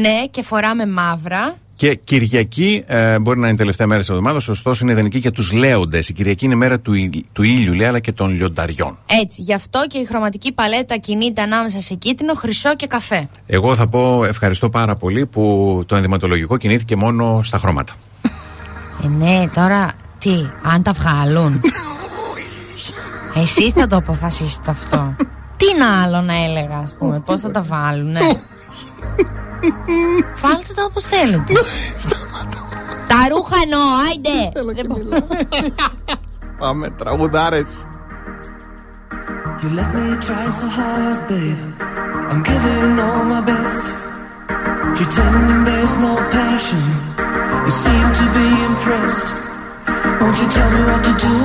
ναι, 0.00 0.26
και 0.30 0.42
φοράμε 0.42 0.86
μαύρα. 0.86 1.56
Και 1.80 1.94
Κυριακή 1.94 2.84
ε, 2.86 3.18
μπορεί 3.18 3.38
να 3.38 3.46
είναι 3.46 3.54
η 3.54 3.58
τελευταία 3.58 3.86
μέρα 3.86 4.00
της 4.00 4.08
εβδομάδας, 4.08 4.48
ωστόσο 4.48 4.84
είναι 4.84 4.92
ιδανική 4.92 5.18
για 5.18 5.30
τους 5.30 5.52
Λέοντες. 5.52 6.08
Η 6.08 6.12
Κυριακή 6.12 6.44
είναι 6.44 6.54
η 6.54 6.56
μέρα 6.56 6.80
του, 6.80 6.94
ήλ- 6.94 7.24
του 7.32 7.42
ήλιου, 7.42 7.72
λέει, 7.74 7.86
αλλά 7.86 7.98
και 7.98 8.12
των 8.12 8.34
λιονταριών. 8.34 8.98
Έτσι, 9.22 9.42
γι' 9.42 9.54
αυτό 9.54 9.80
και 9.88 9.98
η 9.98 10.04
χρωματική 10.04 10.52
παλέτα 10.52 10.96
κινείται 10.96 11.42
ανάμεσα 11.42 11.80
σε 11.80 11.94
κίτρινο, 11.94 12.34
χρυσό 12.34 12.76
και 12.76 12.86
καφέ. 12.86 13.28
Εγώ 13.46 13.74
θα 13.74 13.88
πω 13.88 14.24
ευχαριστώ 14.24 14.68
πάρα 14.70 14.96
πολύ 14.96 15.26
που 15.26 15.82
το 15.86 15.96
ενδυματολογικό 15.96 16.56
κινήθηκε 16.56 16.96
μόνο 16.96 17.40
στα 17.42 17.58
χρώματα. 17.58 17.92
Ε, 19.04 19.08
ναι, 19.08 19.48
τώρα 19.54 19.92
τι, 20.18 20.46
αν 20.62 20.82
τα 20.82 20.92
βγάλουν; 20.92 21.60
Εσείς 23.34 23.72
θα 23.72 23.86
το 23.86 23.96
αποφασίσετε 23.96 24.70
αυτό. 24.70 25.14
τι 25.56 25.66
να 25.78 26.02
άλλο 26.02 26.20
να 26.20 26.34
έλεγα, 26.44 26.76
ας 26.76 26.94
πούμε, 26.98 27.20
πώς 27.20 27.40
θα 27.40 27.50
τα 27.50 27.62
βάλουν, 27.62 28.10
ναι. 28.10 28.20
Βάλτε 30.35 30.73
τα 30.75 30.83
όπω 30.83 30.99
θέλετε. 30.99 31.53
τα 33.07 33.27
ρούχα 33.29 33.55
εννοώ, 33.63 33.81
άιντε. 34.09 34.73
Δεν 34.73 34.85
μπορώ. 34.85 35.27
Πάμε, 36.59 36.89
τραγουδάρες. 36.89 37.85
You 39.61 39.69
let 39.79 39.89
me 39.95 40.05
try 40.27 40.45
so 40.59 40.67
hard, 40.77 41.19
babe. 41.29 41.61
I'm 42.29 42.41
giving 42.49 42.99
all 43.05 43.23
my 43.33 43.41
best. 43.51 43.85
Pretending 44.97 45.61
there's 45.69 45.95
no 46.05 46.13
passion. 46.37 46.83
You 47.65 47.71
seem 47.83 48.07
to 48.19 48.25
be 48.37 48.47
impressed. 48.69 49.29
Won't 50.19 50.37
you 50.41 50.47
tell 50.55 50.69
me 50.75 50.81
what 50.89 51.01
to 51.07 51.13
do? 51.25 51.35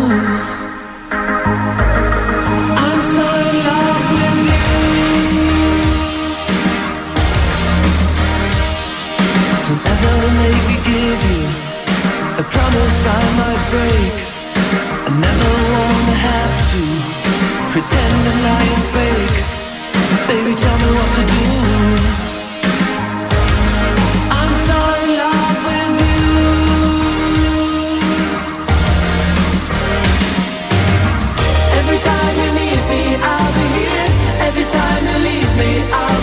Promise 12.76 13.06
I 13.08 13.24
might 13.40 13.64
break. 13.74 14.16
I 15.08 15.12
never 15.26 15.52
wanna 15.76 16.16
have 16.30 16.56
to 16.72 16.82
pretend 17.72 18.22
and 18.32 18.40
lie 18.48 18.70
and 18.76 18.86
fake. 18.96 19.38
Baby, 20.30 20.54
tell 20.64 20.78
me 20.84 20.90
what 20.98 21.12
to 21.18 21.24
do. 21.34 21.44
I'm 24.40 24.54
so 24.68 24.78
in 25.02 25.10
love 25.22 25.60
with 25.70 25.96
you. 26.04 26.24
Every 31.80 32.00
time 32.10 32.36
you 32.44 32.50
need 32.60 32.82
me, 32.92 33.04
I'll 33.32 33.52
be 33.58 33.66
here. 33.80 34.10
Every 34.48 34.68
time 34.78 35.02
you 35.10 35.18
leave 35.30 35.52
me, 35.62 35.72
I'll 36.00 36.15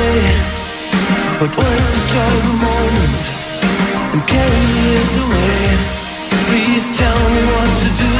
say, 0.00 0.20
but 1.40 1.50
destroy 1.96 2.32
the 2.48 2.56
moment 2.68 3.22
and 4.12 4.22
carry 4.32 4.66
it 5.00 5.12
away. 5.24 5.62
Please 6.48 6.86
tell 7.00 7.22
me 7.34 7.42
what 7.52 7.70
to 7.82 7.88
do. 8.02 8.19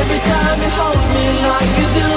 Every 0.00 0.20
time 0.20 0.62
you 0.62 0.70
hold 0.70 0.98
me 1.14 1.26
like 1.48 1.78
you 1.78 2.00
do, 2.00 2.07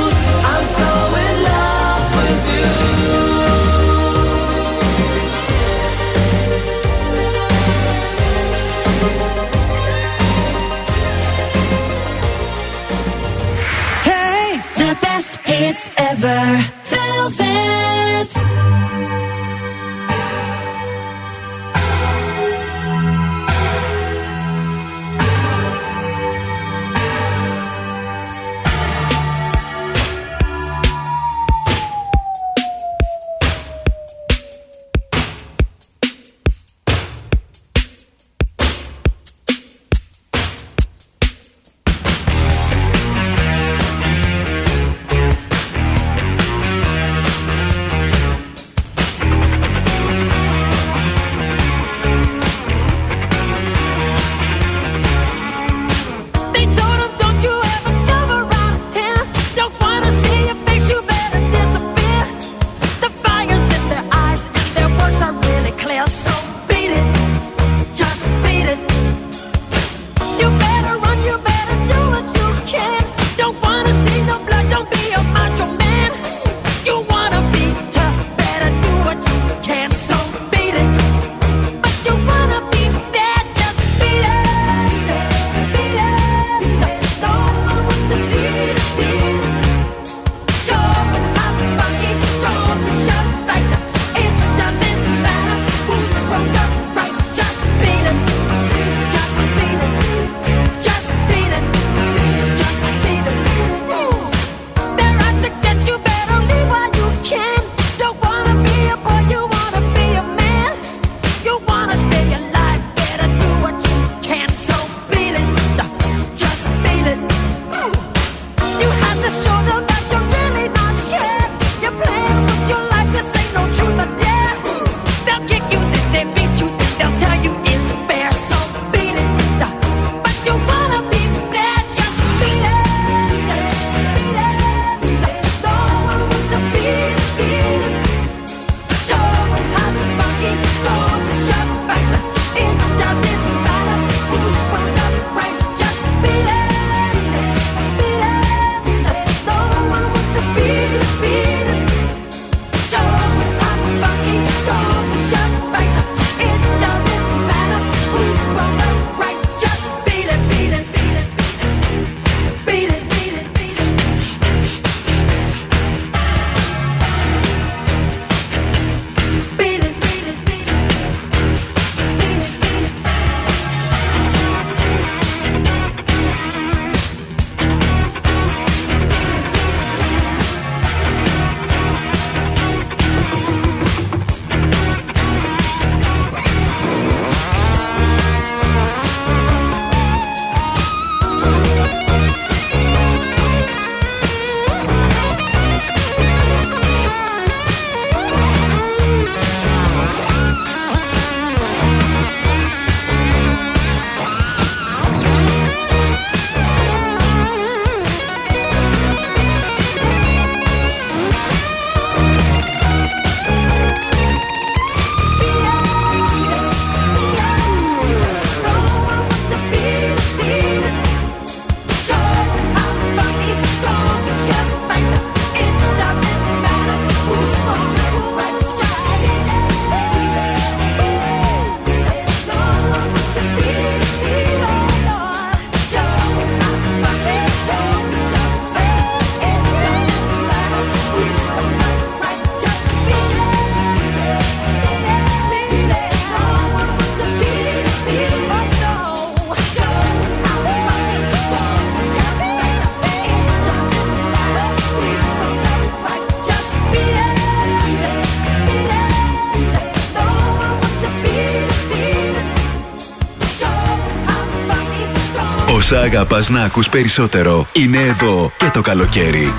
Όσα 265.92 266.02
αγαπάς 266.02 266.50
να 266.50 266.64
ακούς 266.64 266.90
περισσότερο 266.90 267.68
είναι 267.74 267.98
εδώ 267.98 268.52
και 268.58 268.70
το 268.74 268.82
καλοκαίρι. 268.82 269.54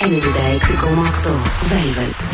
96,8 0.00 1.30
Velvet. 1.70 2.33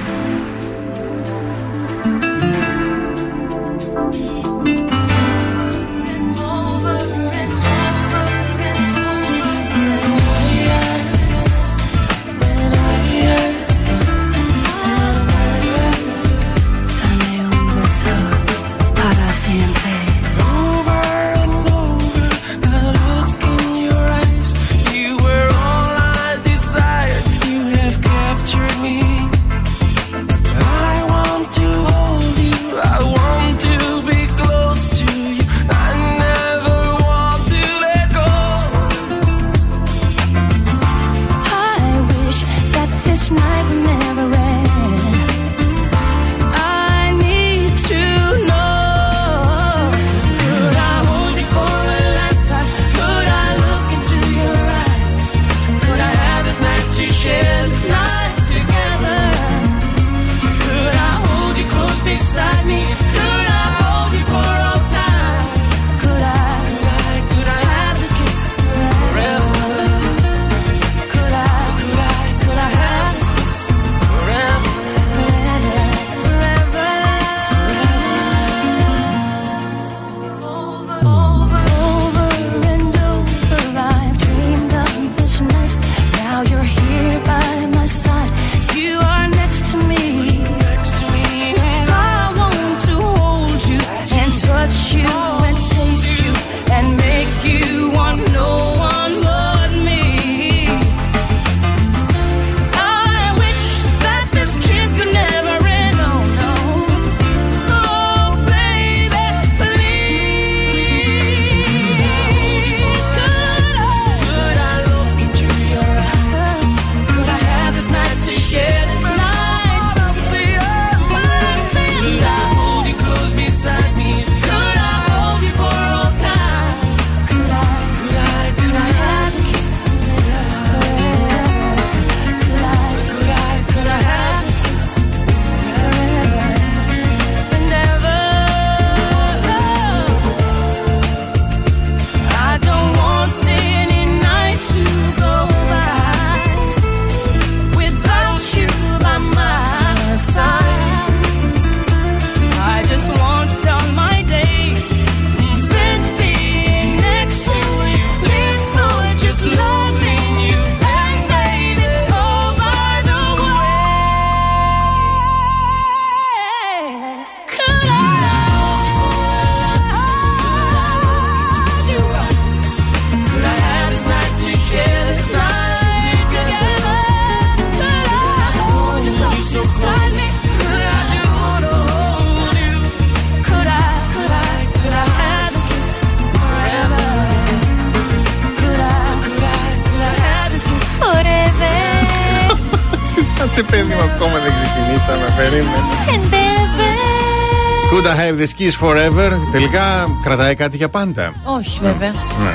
Kiss 198.61 198.85
forever. 198.87 199.31
Τελικά 199.53 200.07
κρατάει 200.23 200.55
κάτι 200.55 200.77
για 200.77 200.89
πάντα. 200.89 201.33
Όχι, 201.45 201.79
βέβαια. 201.83 202.11
Ναι. 202.13 202.55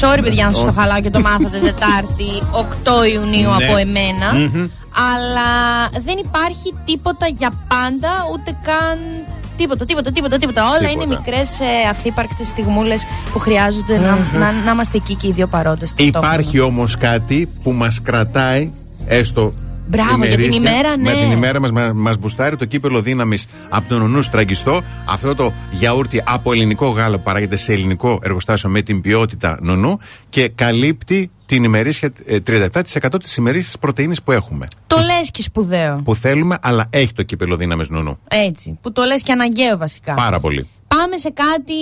Sorry, 0.00 0.20
παιδιά, 0.22 0.44
να 0.44 0.50
σας 0.52 0.60
το 0.60 0.66
Όχι. 0.68 0.78
χαλάω 0.78 1.00
και 1.00 1.10
το 1.10 1.20
μάθατε 1.20 1.58
Τετάρτη 1.58 2.30
8 2.50 3.04
Ιουνίου 3.12 3.48
Ναι. 3.48 3.64
από 3.64 3.76
εμένα. 3.76 4.32
Μμμ. 4.34 4.66
Αλλά 5.12 5.50
δεν 6.04 6.16
υπάρχει 6.24 6.74
τίποτα 6.84 7.26
για 7.26 7.50
πάντα, 7.68 8.10
ούτε 8.32 8.50
καν. 8.64 8.98
Τίποτα, 9.56 9.84
τίποτα, 9.84 10.12
τίποτα, 10.12 10.36
τίποτα. 10.38 10.62
Όλα 10.68 10.78
Τίποτα. 10.78 10.92
είναι 10.92 11.06
μικρές 11.06 11.60
ε, 11.60 11.88
αυθύπαρκτες 11.90 12.46
στιγμούλες 12.46 13.04
που 13.32 13.38
χρειάζονται 13.38 13.98
να, 13.98 14.38
να, 14.38 14.52
να 14.52 14.70
είμαστε 14.70 14.96
εκεί 14.96 15.14
και 15.14 15.26
οι 15.26 15.32
δύο 15.32 15.46
παρόντες. 15.46 15.92
Υπάρχει 15.96 16.60
όμως 16.60 16.96
κάτι 16.96 17.48
που 17.62 17.72
μας 17.72 18.02
κρατάει 18.02 18.72
έστω. 19.06 19.52
Μπράβο, 19.92 20.24
για 20.24 20.36
την 20.36 20.40
ημερήσια, 20.40 20.70
ημέρα, 20.70 20.96
ναι. 20.96 21.12
Με 21.12 21.20
την 21.20 21.30
ημέρα 21.30 21.60
μας 21.60 21.92
μας 21.94 22.16
μπουστάρει 22.16 22.56
το 22.56 22.64
κύπελο 22.64 23.02
δύναμης 23.02 23.46
από 23.68 23.88
τον 23.88 24.02
Ονού 24.02 24.22
Στραγγιστό. 24.22 24.82
Αυτό 25.04 25.34
το 25.34 25.52
γιαούρτι 25.70 26.22
από 26.26 26.52
ελληνικό 26.52 26.88
γάλα 26.88 27.16
που 27.16 27.22
παράγεται 27.22 27.56
σε 27.56 27.72
ελληνικό 27.72 28.18
εργοστάσιο 28.22 28.68
με 28.68 28.82
την 28.82 29.00
ποιότητα 29.00 29.58
νονού 29.60 29.98
και 30.28 30.48
καλύπτει 30.48 31.30
την 31.46 31.64
ημερήσια 31.64 32.12
ε, 32.24 32.38
37% 32.46 33.20
της 33.22 33.36
ημερήσιας 33.36 33.78
πρωτενη 33.78 34.14
που 34.24 34.32
έχουμε. 34.32 34.66
Το 34.86 34.96
λες 34.96 35.30
και 35.30 35.42
σπουδαίο. 35.42 36.00
Που 36.04 36.14
θέλουμε, 36.14 36.58
αλλά 36.62 36.86
έχει 36.90 37.12
το 37.12 37.22
κύπελο 37.22 37.56
δύναμης 37.56 37.88
νονού. 37.88 38.18
Έτσι. 38.28 38.78
Που 38.80 38.92
το 38.92 39.02
λες 39.02 39.22
και 39.22 39.32
αναγκαίο 39.32 39.76
βασικά. 39.76 40.14
Πάρα 40.14 40.40
πολύ. 40.40 40.68
Πάμε 40.96 41.16
σε 41.16 41.30
κάτι 41.30 41.74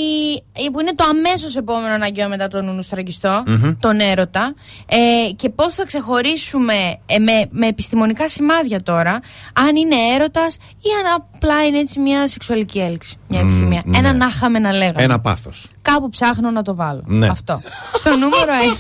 ε, 0.53 0.71
που 0.73 0.81
είναι 0.81 0.95
το 0.95 1.05
αμέσως 1.09 1.57
επόμενο 1.57 1.95
αναγκαίο 1.95 2.29
μετά 2.29 2.49
τον 2.49 2.65
Νούνου 2.65 2.83
Στραγγιστό, 2.83 3.43
Μμμ. 3.47 3.73
τον 3.81 4.01
έρωτα. 4.01 4.55
Ε, 4.87 5.31
και 5.37 5.49
πώς 5.49 5.75
θα 5.75 5.85
ξεχωρίσουμε 5.85 6.75
ε, 7.07 7.19
με, 7.19 7.33
με 7.51 7.67
επιστημονικά 7.67 8.29
σημάδια 8.29 8.83
τώρα, 8.83 9.21
αν 9.53 9.77
είναι 9.77 9.95
έρωτας 10.15 10.55
ή 10.81 10.89
αν 11.05 11.15
απλά 11.35 11.67
είναι 11.67 11.79
έτσι 11.79 11.99
μια 12.01 12.29
σεξουαλική 12.29 12.79
έλξη. 12.81 13.17
Μια 13.29 13.43
Μμ, 13.43 13.49
επιθυμία. 13.49 13.83
ναι. 13.85 13.99
Ένα 13.99 14.13
να 14.13 14.27
είχαμε 14.27 14.59
να 14.59 14.73
λέγαμε. 14.73 15.03
Ένα 15.03 15.21
πάθος. 15.21 15.69
Κάπου 15.83 16.09
ψάχνω 16.09 16.51
να 16.51 16.63
το 16.63 16.75
βάλω. 16.75 17.03
Ναι. 17.07 17.27
Αυτό. 17.29 17.61
Στο 17.95 18.11
νούμερο 18.17 18.53
1. 18.75 18.77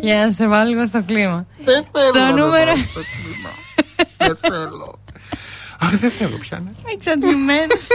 Για 0.02 0.26
να 0.26 0.32
σε 0.32 0.48
βάλω 0.48 0.70
λίγο 0.70 0.86
στο 0.86 1.02
κλίμα. 1.02 1.46
Δεν 1.64 1.84
Στο 2.14 2.32
νούμερο. 2.36 2.72
Δεν 4.16 4.38
θέλω. 4.40 4.98
Αχ, 5.80 5.96
δεν 5.98 6.10
θέλω 6.10 6.36
πια. 6.38 6.58
ναι. 6.64 6.70
Εξαντλημένος. 6.94 7.86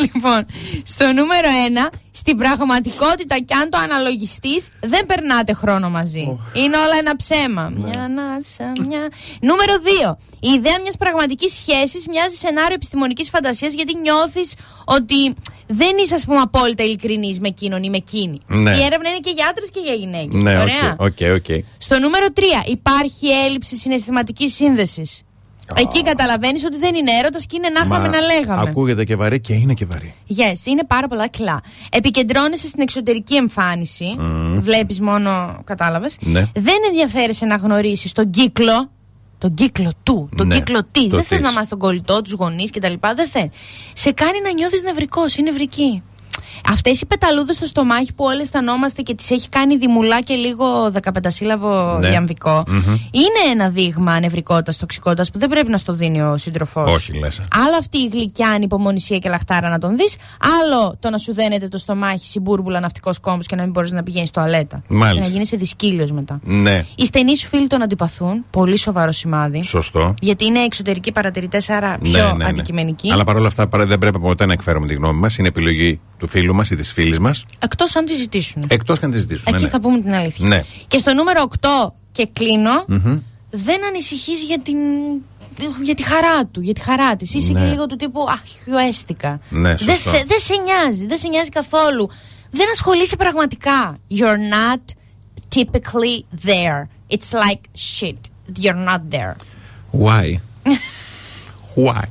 λοιπόν, 0.14 0.46
στο 0.84 1.06
νούμερο 1.12 1.48
1, 1.90 1.94
στην 2.10 2.36
πραγματικότητα 2.36 3.38
κι 3.38 3.54
αν 3.54 3.70
το 3.70 3.78
αναλογιστείς, 3.78 4.68
δεν 4.80 5.06
περνάτε 5.06 5.52
χρόνο 5.52 5.90
μαζί. 5.90 6.38
Είναι 6.52 6.76
όλα 6.76 6.96
ένα 6.98 7.16
ψέμα. 7.16 7.72
Μια 7.76 8.00
ανάσα, 8.02 8.72
μια. 8.86 9.08
Νούμερο 9.40 9.72
2. 10.10 10.16
Η 10.40 10.48
ιδέα 10.50 10.80
μιας 10.80 10.96
πραγματικής 10.96 11.52
σχέσης 11.52 12.06
μοιάζει 12.06 12.36
σενάριο 12.36 12.74
επιστημονικής 12.74 13.28
φαντασίας 13.28 13.72
γιατί 13.74 13.96
νιώθεις 13.96 14.54
ότι 14.84 15.34
δεν 15.66 15.96
είσαι, 16.02 16.14
ας 16.14 16.24
πούμε, 16.24 16.40
απόλυτα 16.40 16.82
ειλικρινής 16.84 17.40
με 17.40 17.48
εκείνον 17.48 17.82
ή 17.82 17.90
με 17.90 17.96
εκείνη. 17.96 18.40
Ναι. 18.46 18.70
Η 18.70 18.82
έρευνα 18.82 19.08
είναι 19.08 19.18
και 19.18 19.32
για 19.34 19.46
άντρες 19.46 19.70
και 19.70 19.80
για 19.80 19.94
γυναίκες. 19.94 20.42
Ναι, 20.42 20.58
Ωραία. 20.60 20.94
OK, 20.96 21.06
OK, 21.06 21.34
OK. 21.34 21.64
Στο 21.78 21.98
νούμερο 21.98 22.26
3 22.34 22.40
υπάρχει 22.66 23.26
έλλειψη 23.46 23.76
συναισθηματικής 23.76 24.54
σύνδεσης. 24.54 25.22
Εκεί 25.76 26.02
καταλαβαίνεις 26.02 26.64
ότι 26.64 26.78
δεν 26.78 26.94
είναι 26.94 27.10
έρωτας 27.18 27.46
και 27.46 27.56
είναι 27.56 27.68
να 27.68 27.80
είχαμε 27.86 28.08
να 28.08 28.20
λέγαμε. 28.20 28.62
Ακούγεται 28.70 29.04
και 29.04 29.16
βαρύ 29.16 29.40
και 29.40 29.52
είναι 29.54 29.74
και 29.74 29.84
βαρύ. 29.84 30.14
Yes, 30.28 30.66
είναι 30.66 30.84
πάρα 30.84 31.08
πολλά 31.08 31.28
κλά. 31.28 31.60
Επικεντρώνεσαι 31.90 32.66
στην 32.68 32.82
εξωτερική 32.82 33.34
εμφάνιση. 33.36 34.16
Μμμ. 34.18 34.60
Βλέπεις 34.60 35.00
μόνο, 35.00 35.60
κατάλαβες. 35.64 36.16
Ναι. 36.20 36.40
Δεν 36.54 36.76
ενδιαφέρεσαι 36.88 37.46
να 37.46 37.56
γνωρίσεις 37.56 38.12
τον 38.12 38.30
κύκλο. 38.30 38.90
Τον 39.38 39.54
κύκλο 39.54 39.90
του, 40.02 40.28
τον 40.36 40.46
Ναι, 40.46 40.54
κύκλο 40.54 40.80
της. 40.90 41.02
το 41.02 41.08
Δεν 41.16 41.24
θες 41.24 41.38
της. 41.38 41.46
να 41.46 41.52
μάθεις 41.52 41.68
τον 41.68 41.78
κολλητό, 41.78 42.22
τους 42.22 42.32
γονείς 42.32 42.70
κτλ. 42.70 42.92
Δεν 43.14 43.28
θες. 43.28 43.48
Σε 43.92 44.10
κάνει 44.12 44.40
να 44.44 44.52
νιώθεις 44.52 44.82
νευρικός 44.82 45.36
ή 45.36 45.42
νευρική. 45.42 46.02
Αυτές 46.70 47.00
οι 47.00 47.06
πεταλούδες 47.06 47.56
στο 47.56 47.66
στομάχι 47.66 48.12
που 48.12 48.24
όλοι 48.24 48.40
αισθανόμαστε 48.40 49.02
και 49.02 49.14
τις 49.14 49.30
έχει 49.30 49.48
κάνει 49.48 49.76
δημουλά 49.76 50.20
και 50.20 50.34
λίγο 50.34 50.90
15 51.02 51.10
σύλλαβο 51.26 51.98
Ναι. 51.98 52.08
διαμβικό, 52.08 52.64
Μμμ. 52.68 52.82
είναι 53.10 53.50
ένα 53.52 53.68
δείγμα 53.68 54.20
νευρικότητα, 54.20 54.72
τοξικότητας 54.80 55.30
που 55.30 55.38
δεν 55.38 55.48
πρέπει 55.48 55.70
να 55.70 55.76
στο 55.76 55.92
δίνει 55.92 56.22
ο 56.22 56.36
σύντροφός 56.36 56.88
σου. 56.90 56.94
Όχι, 56.94 57.18
λες. 57.18 57.40
Άλλο 57.66 57.76
αυτή 57.78 57.98
η 57.98 58.08
γλυκιά 58.12 58.48
ανυπομονησία 58.48 59.18
και 59.18 59.28
λαχτάρα 59.28 59.68
να 59.68 59.78
τον 59.78 59.96
δεις. 59.96 60.16
Άλλο 60.62 60.96
το 61.00 61.10
να 61.10 61.18
σου 61.18 61.34
δένεται 61.34 61.68
το 61.68 61.78
στομάχι 61.78 62.26
συμπούρμπουλα 62.26 62.80
ναυτικός 62.80 63.18
κόμπος 63.20 63.46
και 63.46 63.56
να 63.56 63.62
μην 63.62 63.70
μπορείς 63.70 63.92
να 63.92 64.02
πηγαίνεις 64.02 64.28
στο 64.28 64.40
αλέτα. 64.40 64.82
Μάλιστα. 64.88 65.14
Και 65.20 65.26
να 65.26 65.32
γίνει 65.32 65.46
σε 65.46 65.56
δυσκύλιος 65.56 66.10
μετά. 66.12 66.40
Ναι, 66.44 66.84
Οι 66.94 67.04
στενοί 67.04 67.36
σου 67.36 67.48
φίλοι 67.48 67.66
τον 67.66 67.82
αντιπαθούν. 67.82 68.44
Πολύ 68.50 68.76
σοβαρό 68.78 69.12
σημάδι. 69.12 69.62
σωστό. 69.64 70.14
Γιατί 70.20 70.44
είναι 70.44 70.58
εξωτερικοί 70.60 71.12
παρατηρητές, 71.12 71.70
άρα 71.70 71.98
πιο 72.02 72.10
Ναι, 72.10 72.18
ναι, 72.22 72.32
ναι. 72.32 72.44
αντικειμενικοί. 72.44 73.12
Αλλά 73.12 73.24
παρόλα 73.24 73.46
αυτά 73.46 73.68
παρά- 73.68 73.86
δεν 73.86 73.98
πρέπει 73.98 74.18
ποτέ 74.20 74.46
να 74.46 74.52
εκφέρουμε 74.52 74.86
τη 74.86 74.94
γνώμη 74.94 75.18
μας. 75.20 75.36
Είναι 75.36 75.48
επιλογή 75.48 76.00
του 76.20 76.28
φίλου 76.28 76.54
μας 76.54 76.70
ή 76.70 76.76
της 76.76 76.92
φίλης 76.92 77.18
μας. 77.18 77.44
Εκτός 77.58 77.96
αν 77.96 78.04
τη 78.04 78.14
ζητήσουν. 78.14 78.64
Εκτός 78.68 78.98
και 78.98 79.04
αν 79.04 79.10
τη 79.10 79.18
ζητήσουν. 79.18 79.54
Εκεί 79.54 79.62
ναι, 79.64 79.68
θα 79.68 79.80
πούμε 79.80 80.00
την 80.00 80.14
αλήθεια. 80.14 80.48
Ναι. 80.48 80.64
Και 80.88 80.98
στο 80.98 81.14
νούμερο 81.14 81.42
8 81.60 81.68
και 82.12 82.28
κλείνω, 82.32 82.84
Μμμ. 82.86 83.18
δεν 83.50 83.84
ανησυχείς 83.84 84.42
για 84.42 84.58
την. 84.60 84.76
Για 85.82 85.94
τη 85.94 86.02
χαρά 86.02 86.46
του, 86.46 86.60
για 86.60 86.72
τη 86.74 86.80
χαρά 86.80 87.16
της. 87.16 87.34
Είσαι 87.34 87.52
Ναι. 87.52 87.60
και 87.60 87.66
λίγο 87.66 87.86
του 87.86 87.96
τύπου 87.96 88.26
Αχ, 88.28 88.40
χιουέστηκα. 88.64 89.40
Ναι, 89.48 89.74
δεν, 89.74 89.78
σωστό. 89.78 90.10
σε, 90.10 90.24
δεν 90.26 90.38
σε 90.38 90.54
νοιάζει, 90.64 91.06
δεν 91.06 91.18
σε 91.18 91.28
νοιάζει 91.28 91.48
καθόλου. 91.48 92.10
Δεν 92.50 92.66
ασχολείσαι 92.72 93.16
πραγματικά. 93.16 93.94
You're 94.10 94.38
not 94.54 94.80
typically 95.56 96.24
there. 96.46 96.88
It's 97.14 97.32
like 97.32 97.60
shit. 97.98 98.18
You're 98.60 98.84
not 98.88 99.00
there. 99.16 99.34
Why? 99.92 100.38
Why? 101.86 102.02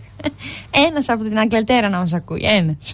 Ένας 0.87 1.09
από 1.09 1.23
την 1.23 1.39
Αγγλετέρα 1.39 1.89
να 1.89 1.97
μας 1.97 2.13
ακούει. 2.13 2.41
Ένας. 2.43 2.93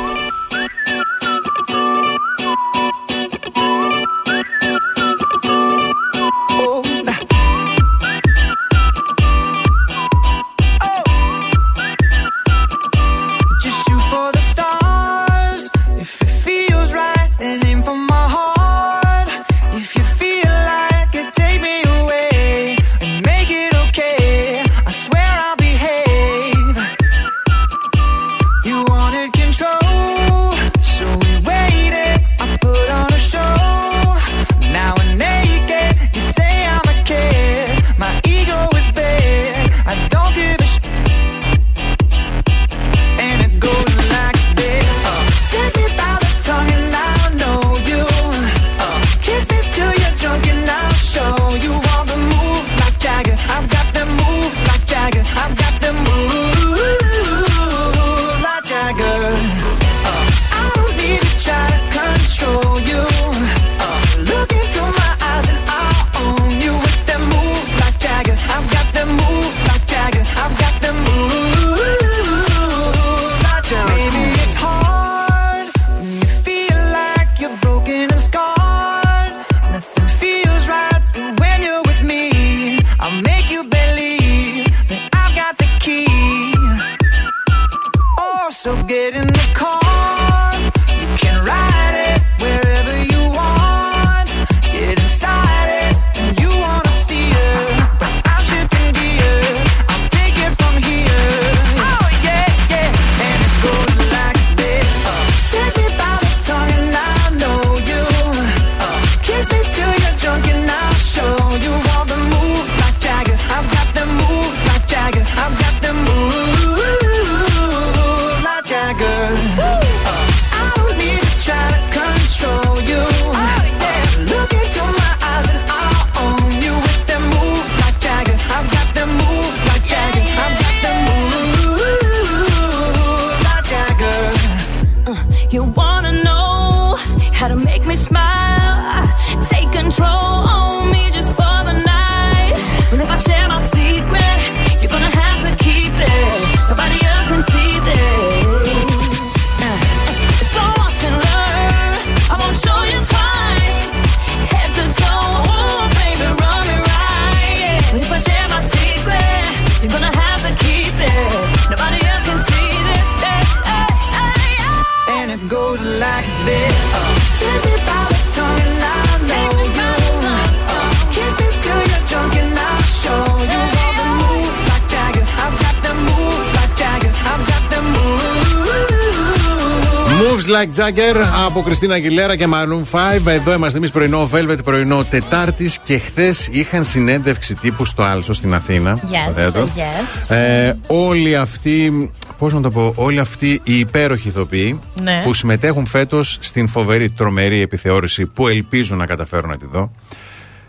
Jagger 180.95 181.15
από 181.45 181.61
Κριστίνα 181.61 181.93
Αγγιλέρα 181.93 182.35
και 182.35 182.47
Maroon 182.53 182.97
5. 183.25 183.27
Εδώ 183.31 183.53
είμαστε 183.53 183.77
εμείς 183.77 183.91
πρωινό 183.91 184.29
Velvet, 184.33 184.57
πρωινό 184.63 185.03
Τετάρτης 185.03 185.77
και 185.83 185.97
χθες 185.97 186.47
είχαν 186.51 186.83
συνέντευξη 186.85 187.53
τύπου 187.55 187.85
στο 187.85 188.03
Άλσο 188.03 188.33
στην 188.33 188.53
Αθήνα. 188.53 188.99
Yes, 189.01 189.23
Υποθέτω. 189.23 189.67
yes. 189.75 190.35
Ε, 190.35 190.73
όλοι 190.87 191.35
αυτοί, 191.37 192.11
πώς 192.37 192.53
να 192.53 192.61
το 192.61 192.71
πω, 192.71 192.93
όλοι 192.95 193.19
αυτοί 193.19 193.61
οι 193.63 193.79
υπέροχοι 193.79 194.27
ηθοποιοί 194.27 194.79
Ναι. 195.01 195.21
που 195.23 195.33
συμμετέχουν 195.33 195.85
φέτος 195.85 196.37
στην 196.41 196.67
φοβερή 196.67 197.09
τρομερή 197.09 197.61
επιθεώρηση 197.61 198.25
που 198.25 198.47
ελπίζω 198.47 198.95
να 198.95 199.05
καταφέρω 199.05 199.47
να 199.47 199.57
τη 199.57 199.65
δω. 199.71 199.91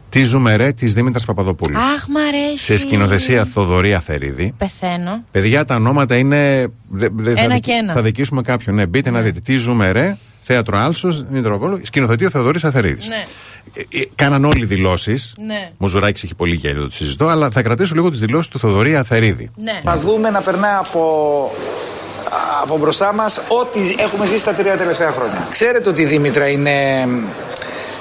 Τη 0.08 0.24
Ζουμερέ 0.24 0.72
της 0.72 0.94
Δήμητρας 0.94 1.24
Παπαδοπούλου. 1.24 1.78
Αχ, 1.78 2.06
μ' 2.08 2.16
αρέσει. 2.16 2.64
Σε 2.64 2.78
σκηνοθεσία 2.78 3.44
Θοδωρή 3.44 3.94
Αθερίδη. 3.94 4.54
Πεθαίνω. 4.58 5.24
Παιδιά, 5.30 5.64
τα 5.64 5.74
ονόματα 5.74 6.16
είναι. 6.16 6.66
Δε- 6.92 7.08
δε- 7.12 7.34
θα, 7.34 7.40
Ένα 7.42 7.54
δικ- 7.54 7.64
και 7.64 7.72
ένα. 7.72 7.92
θα 7.92 8.02
δικήσουμε 8.02 8.42
κάποιον. 8.42 8.74
Ναι, 8.74 8.86
μπείτε 8.86 9.10
να 9.10 9.20
δείτε. 9.20 9.40
Τι 9.40 9.56
ζούμε, 9.56 9.90
ρε. 9.90 10.16
Θέατρο 10.44 10.78
Άλσος, 10.78 11.24
Μητροπόλου. 11.30 11.78
Σκηνοθετεί 11.82 12.24
ο 12.24 12.30
Θεοδωρής 12.30 12.64
Αθερίδης. 12.64 13.08
Ναι. 13.08 13.24
Ε, 13.74 13.80
ε, 14.00 14.04
κάναν 14.14 14.44
όλοι 14.44 14.64
δηλώσεις. 14.64 15.34
Ναι. 15.46 15.68
Μουζουράκη 15.78 16.20
έχει 16.24 16.34
πολύ 16.34 16.54
γέλιο, 16.54 16.82
το 16.84 16.90
συζητώ. 16.90 17.26
Αλλά 17.28 17.50
θα 17.50 17.62
κρατήσω 17.62 17.94
λίγο 17.94 18.10
τις 18.10 18.18
δηλώσεις 18.20 18.48
του 18.48 18.58
Θεοδωρή 18.58 18.96
Αθερίδη. 18.96 19.50
Ναι. 19.56 19.80
Να 19.84 19.96
δούμε 19.96 20.30
να 20.30 20.40
περνάει 20.40 20.74
από, 20.78 21.50
από 22.62 22.78
μπροστά 22.78 23.12
μας 23.14 23.40
ό,τι 23.48 23.80
έχουμε 23.98 24.26
ζήσει 24.26 24.44
τα 24.44 24.52
τρία 24.52 24.76
τελευταία 24.76 25.10
χρόνια. 25.10 25.46
Ξέρετε 25.50 25.88
ότι 25.88 26.02
η 26.02 26.04
Δήμητρα 26.06 26.48
είναι 26.48 26.70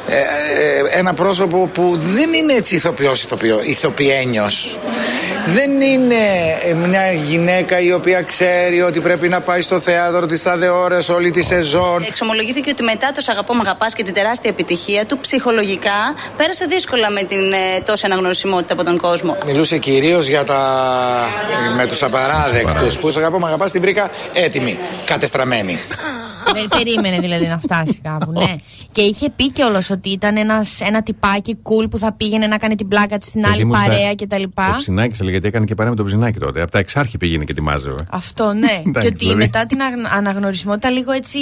ε, 0.07 0.15
ε, 0.17 0.97
ένα 0.99 1.13
πρόσωπο 1.13 1.69
που 1.73 1.97
δεν 2.15 2.33
είναι 2.33 2.53
έτσι 2.53 2.75
ηθοποιός, 2.75 3.23
ηθοποιό, 3.23 3.59
ηθοποιένιος. 3.63 4.79
Δεν 5.45 5.81
είναι 5.81 6.15
ε, 6.65 6.73
μια 6.73 7.11
γυναίκα 7.11 7.79
η 7.79 7.93
οποία 7.93 8.21
ξέρει 8.21 8.81
ότι 8.81 8.99
πρέπει 8.99 9.27
να 9.27 9.41
πάει 9.41 9.61
στο 9.61 9.79
θέατρο 9.79 10.25
τις 10.25 10.43
τάδε 10.43 10.69
ώρες 10.69 11.09
όλη 11.09 11.31
τη 11.31 11.41
σεζόν. 11.41 12.03
Εξομολογήθηκε 12.07 12.69
ότι 12.69 12.83
μετά 12.83 13.11
το 13.11 13.21
«Σ' 13.21 13.29
αγαπώ, 13.29 13.53
μ' 13.53 13.59
αγαπάς» 13.59 13.93
και 13.93 14.03
την 14.03 14.13
τεράστια 14.13 14.49
επιτυχία 14.49 15.05
του, 15.05 15.17
ψυχολογικά 15.17 16.15
πέρασε 16.37 16.65
δύσκολα 16.65 17.09
με 17.09 17.23
την 17.23 17.51
ε, 17.51 17.79
τόση 17.85 18.05
αναγνωρισιμότητα 18.05 18.73
από 18.73 18.83
τον 18.83 18.97
κόσμο. 18.97 19.37
Μιλούσε 19.45 19.77
κυρίως 19.77 20.27
για 20.27 20.43
τα... 20.43 20.59
με 21.75 21.87
τους 21.87 22.03
απαράδεκτους 22.03 22.97
που 22.97 23.11
«Σ' 23.11 23.17
αγαπώ, 23.17 23.39
μ' 23.39 23.45
αγαπάς» 23.45 23.71
την 23.71 23.81
βρήκα 23.81 24.09
έτοιμη, 24.33 24.77
κατεστραμμένη. 25.05 25.79
Δεν 26.53 26.67
περίμενε 26.69 27.19
δηλαδή 27.19 27.47
να 27.47 27.59
φτάσει 27.59 27.99
κάπου, 28.03 28.31
ναι. 28.31 28.55
Και 28.91 29.01
είχε 29.01 29.29
πει 29.35 29.51
κιόλας 29.51 29.89
ότι 29.89 30.09
ήταν 30.09 30.37
ένας, 30.37 30.81
ένα 30.81 31.03
τυπάκι 31.03 31.57
cool 31.63 31.89
που 31.89 31.97
θα 31.97 32.13
πήγαινε 32.13 32.47
να 32.47 32.57
κάνει 32.57 32.75
την 32.75 32.87
πλάκα 32.87 33.17
της 33.17 33.27
στην 33.27 33.45
άλλη 33.45 33.65
παρέα 33.65 34.15
κτλ. 34.15 34.43
Το 34.55 34.73
ψινάκι, 34.75 35.15
έλεγε 35.15 35.31
γιατί 35.31 35.47
έκανε 35.47 35.65
και 35.65 35.75
παρέα 35.75 35.91
με 35.91 35.97
το 35.97 36.03
ψινάκι 36.03 36.39
τότε. 36.39 36.61
Από 36.61 36.71
τα 36.71 36.79
εξάρχη 36.79 37.17
πήγαινε 37.17 37.43
και 37.43 37.53
τη 37.53 37.61
μάζευε. 37.61 38.05
Αυτό, 38.09 38.53
ναι. 38.53 38.81
και 39.01 39.07
ότι 39.07 39.13
δηλαδή. 39.13 39.37
μετά 39.37 39.65
την 39.65 39.79
αναγνωρισμότητα 40.17 40.89
λίγο 40.89 41.11
έτσι. 41.11 41.39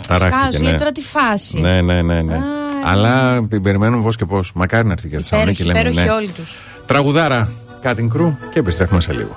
Σκάζει 0.00 0.62
ναι. 0.62 0.72
τώρα 0.72 0.92
τη 0.92 1.00
φάση. 1.00 1.60
Ναι, 1.60 1.80
ναι, 1.80 2.02
ναι. 2.02 2.22
ναι. 2.22 2.38
Αλλά 2.84 3.46
την 3.46 3.62
περιμένουμε 3.62 4.02
πώ 4.02 4.10
και 4.10 4.24
πώ. 4.24 4.40
Μακάρι 4.54 4.86
να 4.86 4.92
έρθει 4.92 5.08
και 5.08 5.16
η 5.16 5.18
Θεσσαλονίκη. 5.18 5.62
Υπέροχοι 5.62 5.94
ναι. 5.94 6.10
όλοι 6.10 6.28
τους. 6.28 6.60
Τραγουδάρα, 6.86 7.52
Cutting 7.82 8.08
Crew 8.16 8.34
και 8.52 8.58
επιστρέφουμε 8.58 9.00
σε 9.00 9.12
λίγο. 9.12 9.36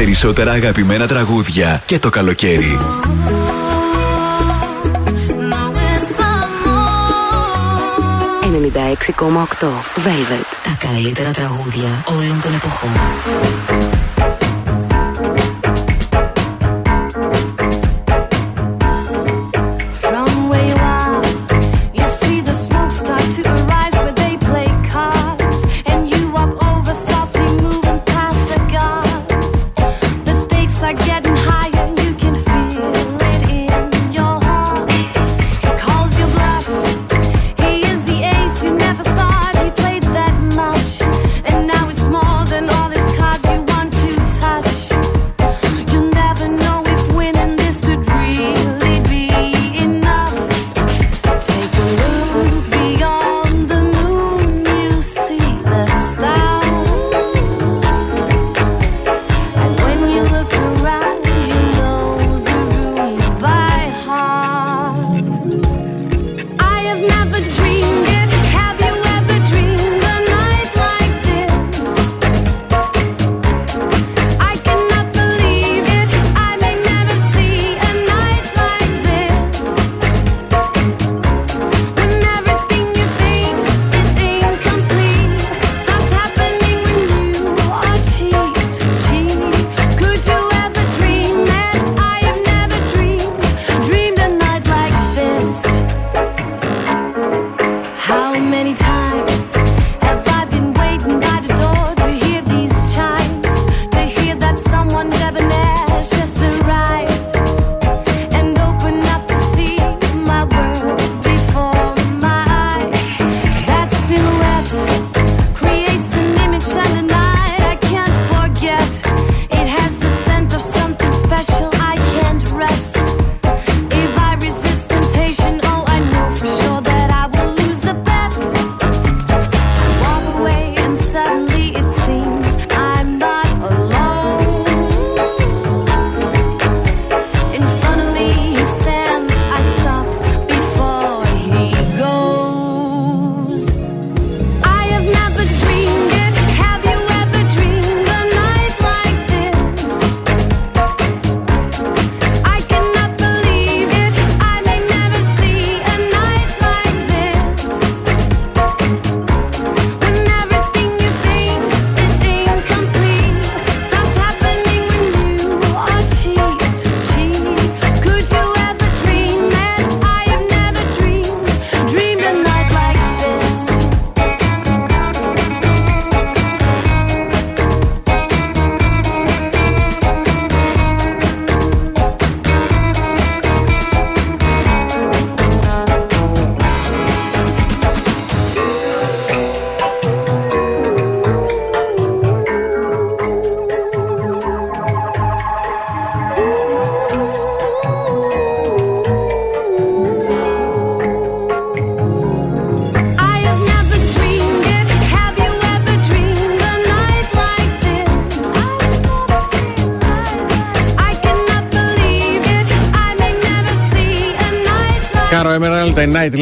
Περισσότερα 0.00 0.52
αγαπημένα 0.52 1.06
τραγούδια 1.06 1.82
και 1.86 1.98
το 1.98 2.10
καλοκαίρι. 2.10 2.78
Velvet. 9.96 10.46
Τα 10.64 10.86
καλύτερα 10.86 11.30
τραγούδια 11.30 12.04
όλων 12.06 12.40
των 12.42 12.54
εποχών. 12.54 12.90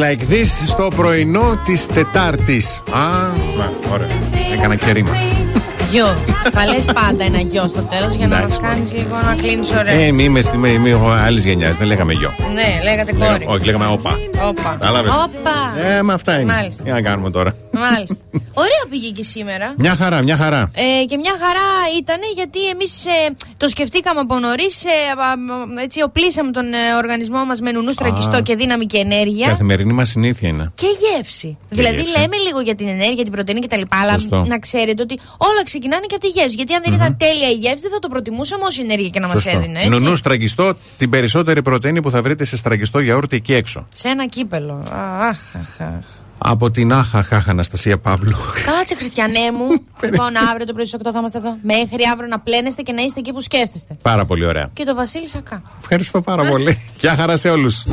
Like 0.03 0.21
this 0.33 0.47
στο 0.67 0.87
πρωινό 0.95 1.61
της 1.65 1.85
Τετάρτης. 1.85 2.81
Α, 2.91 2.99
μα, 3.57 3.71
ωραία. 3.93 4.07
Έκανα 4.57 4.75
και 4.75 4.91
ρήμα. 4.91 5.11
Γιο. 5.91 6.17
Θα 6.51 6.65
λες 6.65 6.85
πάντα 6.85 7.23
ένα 7.23 7.39
γιο 7.39 7.67
στο 7.67 7.81
τέλος 7.81 8.13
για 8.15 8.27
να 8.27 8.39
μας 8.41 8.55
Εντάξει, 8.55 8.59
κάνεις 8.75 8.93
λίγο 8.93 9.15
να 9.25 9.33
κλείνεις 9.35 9.71
ωραία. 9.71 9.93
Ε, 9.93 10.11
μη 10.11 10.23
είμαι, 10.23 10.41
είμαι, 10.53 10.69
είμαι 10.69 11.19
άλλης 11.25 11.45
γενιάς, 11.45 11.77
δεν 11.77 11.87
λέγαμε 11.87 12.13
γιο. 12.13 12.33
Ναι, 12.53 12.79
λέγατε 12.83 13.11
Λέγα- 13.11 13.31
κόρη. 13.31 13.45
όχι, 13.47 13.65
λέγαμε 13.65 13.85
όπα. 13.87 14.17
Όπα. 14.47 14.69
Κατάλαβες; 14.79 15.11
Όπα. 15.11 15.81
Ε, 15.89 16.01
μα 16.01 16.13
αυτά 16.13 16.39
είναι. 16.39 16.53
Μάλιστα. 16.53 16.83
Τι 16.83 16.91
να 16.91 17.01
κάνουμε 17.01 17.29
τώρα; 17.29 17.51
Μάλιστα. 17.71 18.15
Ωραία 18.53 18.83
πήγε 18.89 19.09
και 19.09 19.23
σήμερα. 19.23 19.73
Μια 19.77 19.95
χαρά, 19.95 20.21
μια 20.21 20.37
χαρά. 20.37 20.71
Ε, 20.75 21.05
και 21.05 21.17
μια 21.17 21.33
χαρά 21.43 21.67
ήταν 21.99 22.17
γιατί 22.35 22.67
εμείς 22.67 22.93
το 23.59 23.67
σκεφτήκαμε 23.67 24.19
από 24.19 24.39
νωρίς. 24.39 24.83
έτσι, 25.83 26.01
οπλίσαμε 26.01 26.51
τον 26.51 26.73
ε, 26.73 26.77
οργανισμό 26.97 27.45
μας 27.45 27.59
με 27.61 27.71
νουνούς 27.71 27.93
στραγγιστό 27.93 28.41
και 28.41 28.55
δύναμη 28.55 28.85
και 28.85 28.97
ενέργεια. 28.97 29.47
Καθημερινή 29.47 29.93
μας 29.93 30.09
συνήθεια 30.09 30.49
είναι. 30.49 30.71
Και 30.73 30.85
γεύση. 31.01 31.57
δηλαδή 31.69 31.95
γεύση. 31.95 32.19
λέμε 32.19 32.37
λίγο 32.37 32.59
για 32.59 32.75
την 32.75 32.87
ενέργεια, 32.87 33.23
την 33.23 33.31
πρωτενη 33.31 33.59
κτλ. 33.59 33.81
Αλλά 33.89 34.11
Σωστό. 34.11 34.45
να 34.47 34.59
ξέρετε 34.59 35.01
ότι 35.01 35.19
όλα 35.37 35.63
ξεκινάνε 35.63 36.05
και 36.05 36.15
από 36.15 36.23
τη 36.25 36.31
γεύση. 36.39 36.55
Γιατί 36.55 36.73
αν 36.73 36.81
δεν 36.85 36.93
ήταν 36.93 37.17
τέλεια 37.17 37.49
η 37.49 37.53
γεύση, 37.53 37.81
δεν 37.81 37.91
θα 37.91 37.99
το 37.99 38.07
προτιμούσαμε 38.07 38.63
όση 38.65 38.81
ενέργεια 38.81 39.09
και 39.09 39.19
να 39.19 39.27
μας 39.27 39.41
Σωστό. 39.41 39.57
έδινε. 39.57 39.77
Έτσι. 39.77 39.89
Νονού 39.89 40.15
στραγγιστό, 40.15 40.75
την 40.97 41.09
περισσότερη 41.09 41.61
πρωτενη 41.61 42.01
που 42.01 42.09
θα 42.09 42.21
βρείτε 42.21 42.45
σε 42.45 42.57
στραγγιστό 42.57 42.99
γιαούρτι 42.99 43.35
εκεί 43.35 43.53
έξω. 43.53 43.87
Σε 43.93 44.07
ένα 44.07 44.25
κύπελο. 44.27 44.83
Αχ, 45.19 45.39
αχ, 45.55 45.81
αχ. 45.81 46.05
Από 46.37 46.71
την 46.71 46.93
Άχα 46.93 47.23
Χάχα 47.23 47.51
Αναστασία 47.51 47.97
Παύλου. 47.97 48.37
Κάτσε, 48.99 49.21
Χριστιανέ 49.21 49.51
μου. 49.51 49.67
λοιπόν, 50.11 50.35
αύριο 50.49 50.65
το 50.65 50.73
πρωί 50.73 50.85
στις 50.85 50.99
8 51.03 51.09
θα 51.11 51.19
είμαστε 51.19 51.37
εδώ. 51.37 51.57
Μέχρι 51.61 52.03
αύριο 52.11 52.27
να 52.27 52.39
πλένεστε 52.39 52.81
και 52.81 52.91
να 52.91 53.01
είστε 53.01 53.19
εκεί 53.19 53.33
που 53.33 53.41
σκέφτεστε. 53.41 53.97
Πάρα 54.01 54.25
πολύ 54.25 54.45
ωραία. 54.45 54.69
Και 54.73 54.83
το 54.83 54.95
Βασίλη 54.95 55.27
Σακά. 55.27 55.61
Ευχαριστώ 55.81 56.21
πάρα 56.21 56.43
πολύ. 56.43 56.81
Γεια 56.99 57.15
χαρά 57.15 57.37
σε 57.37 57.49
όλους. 57.49 57.83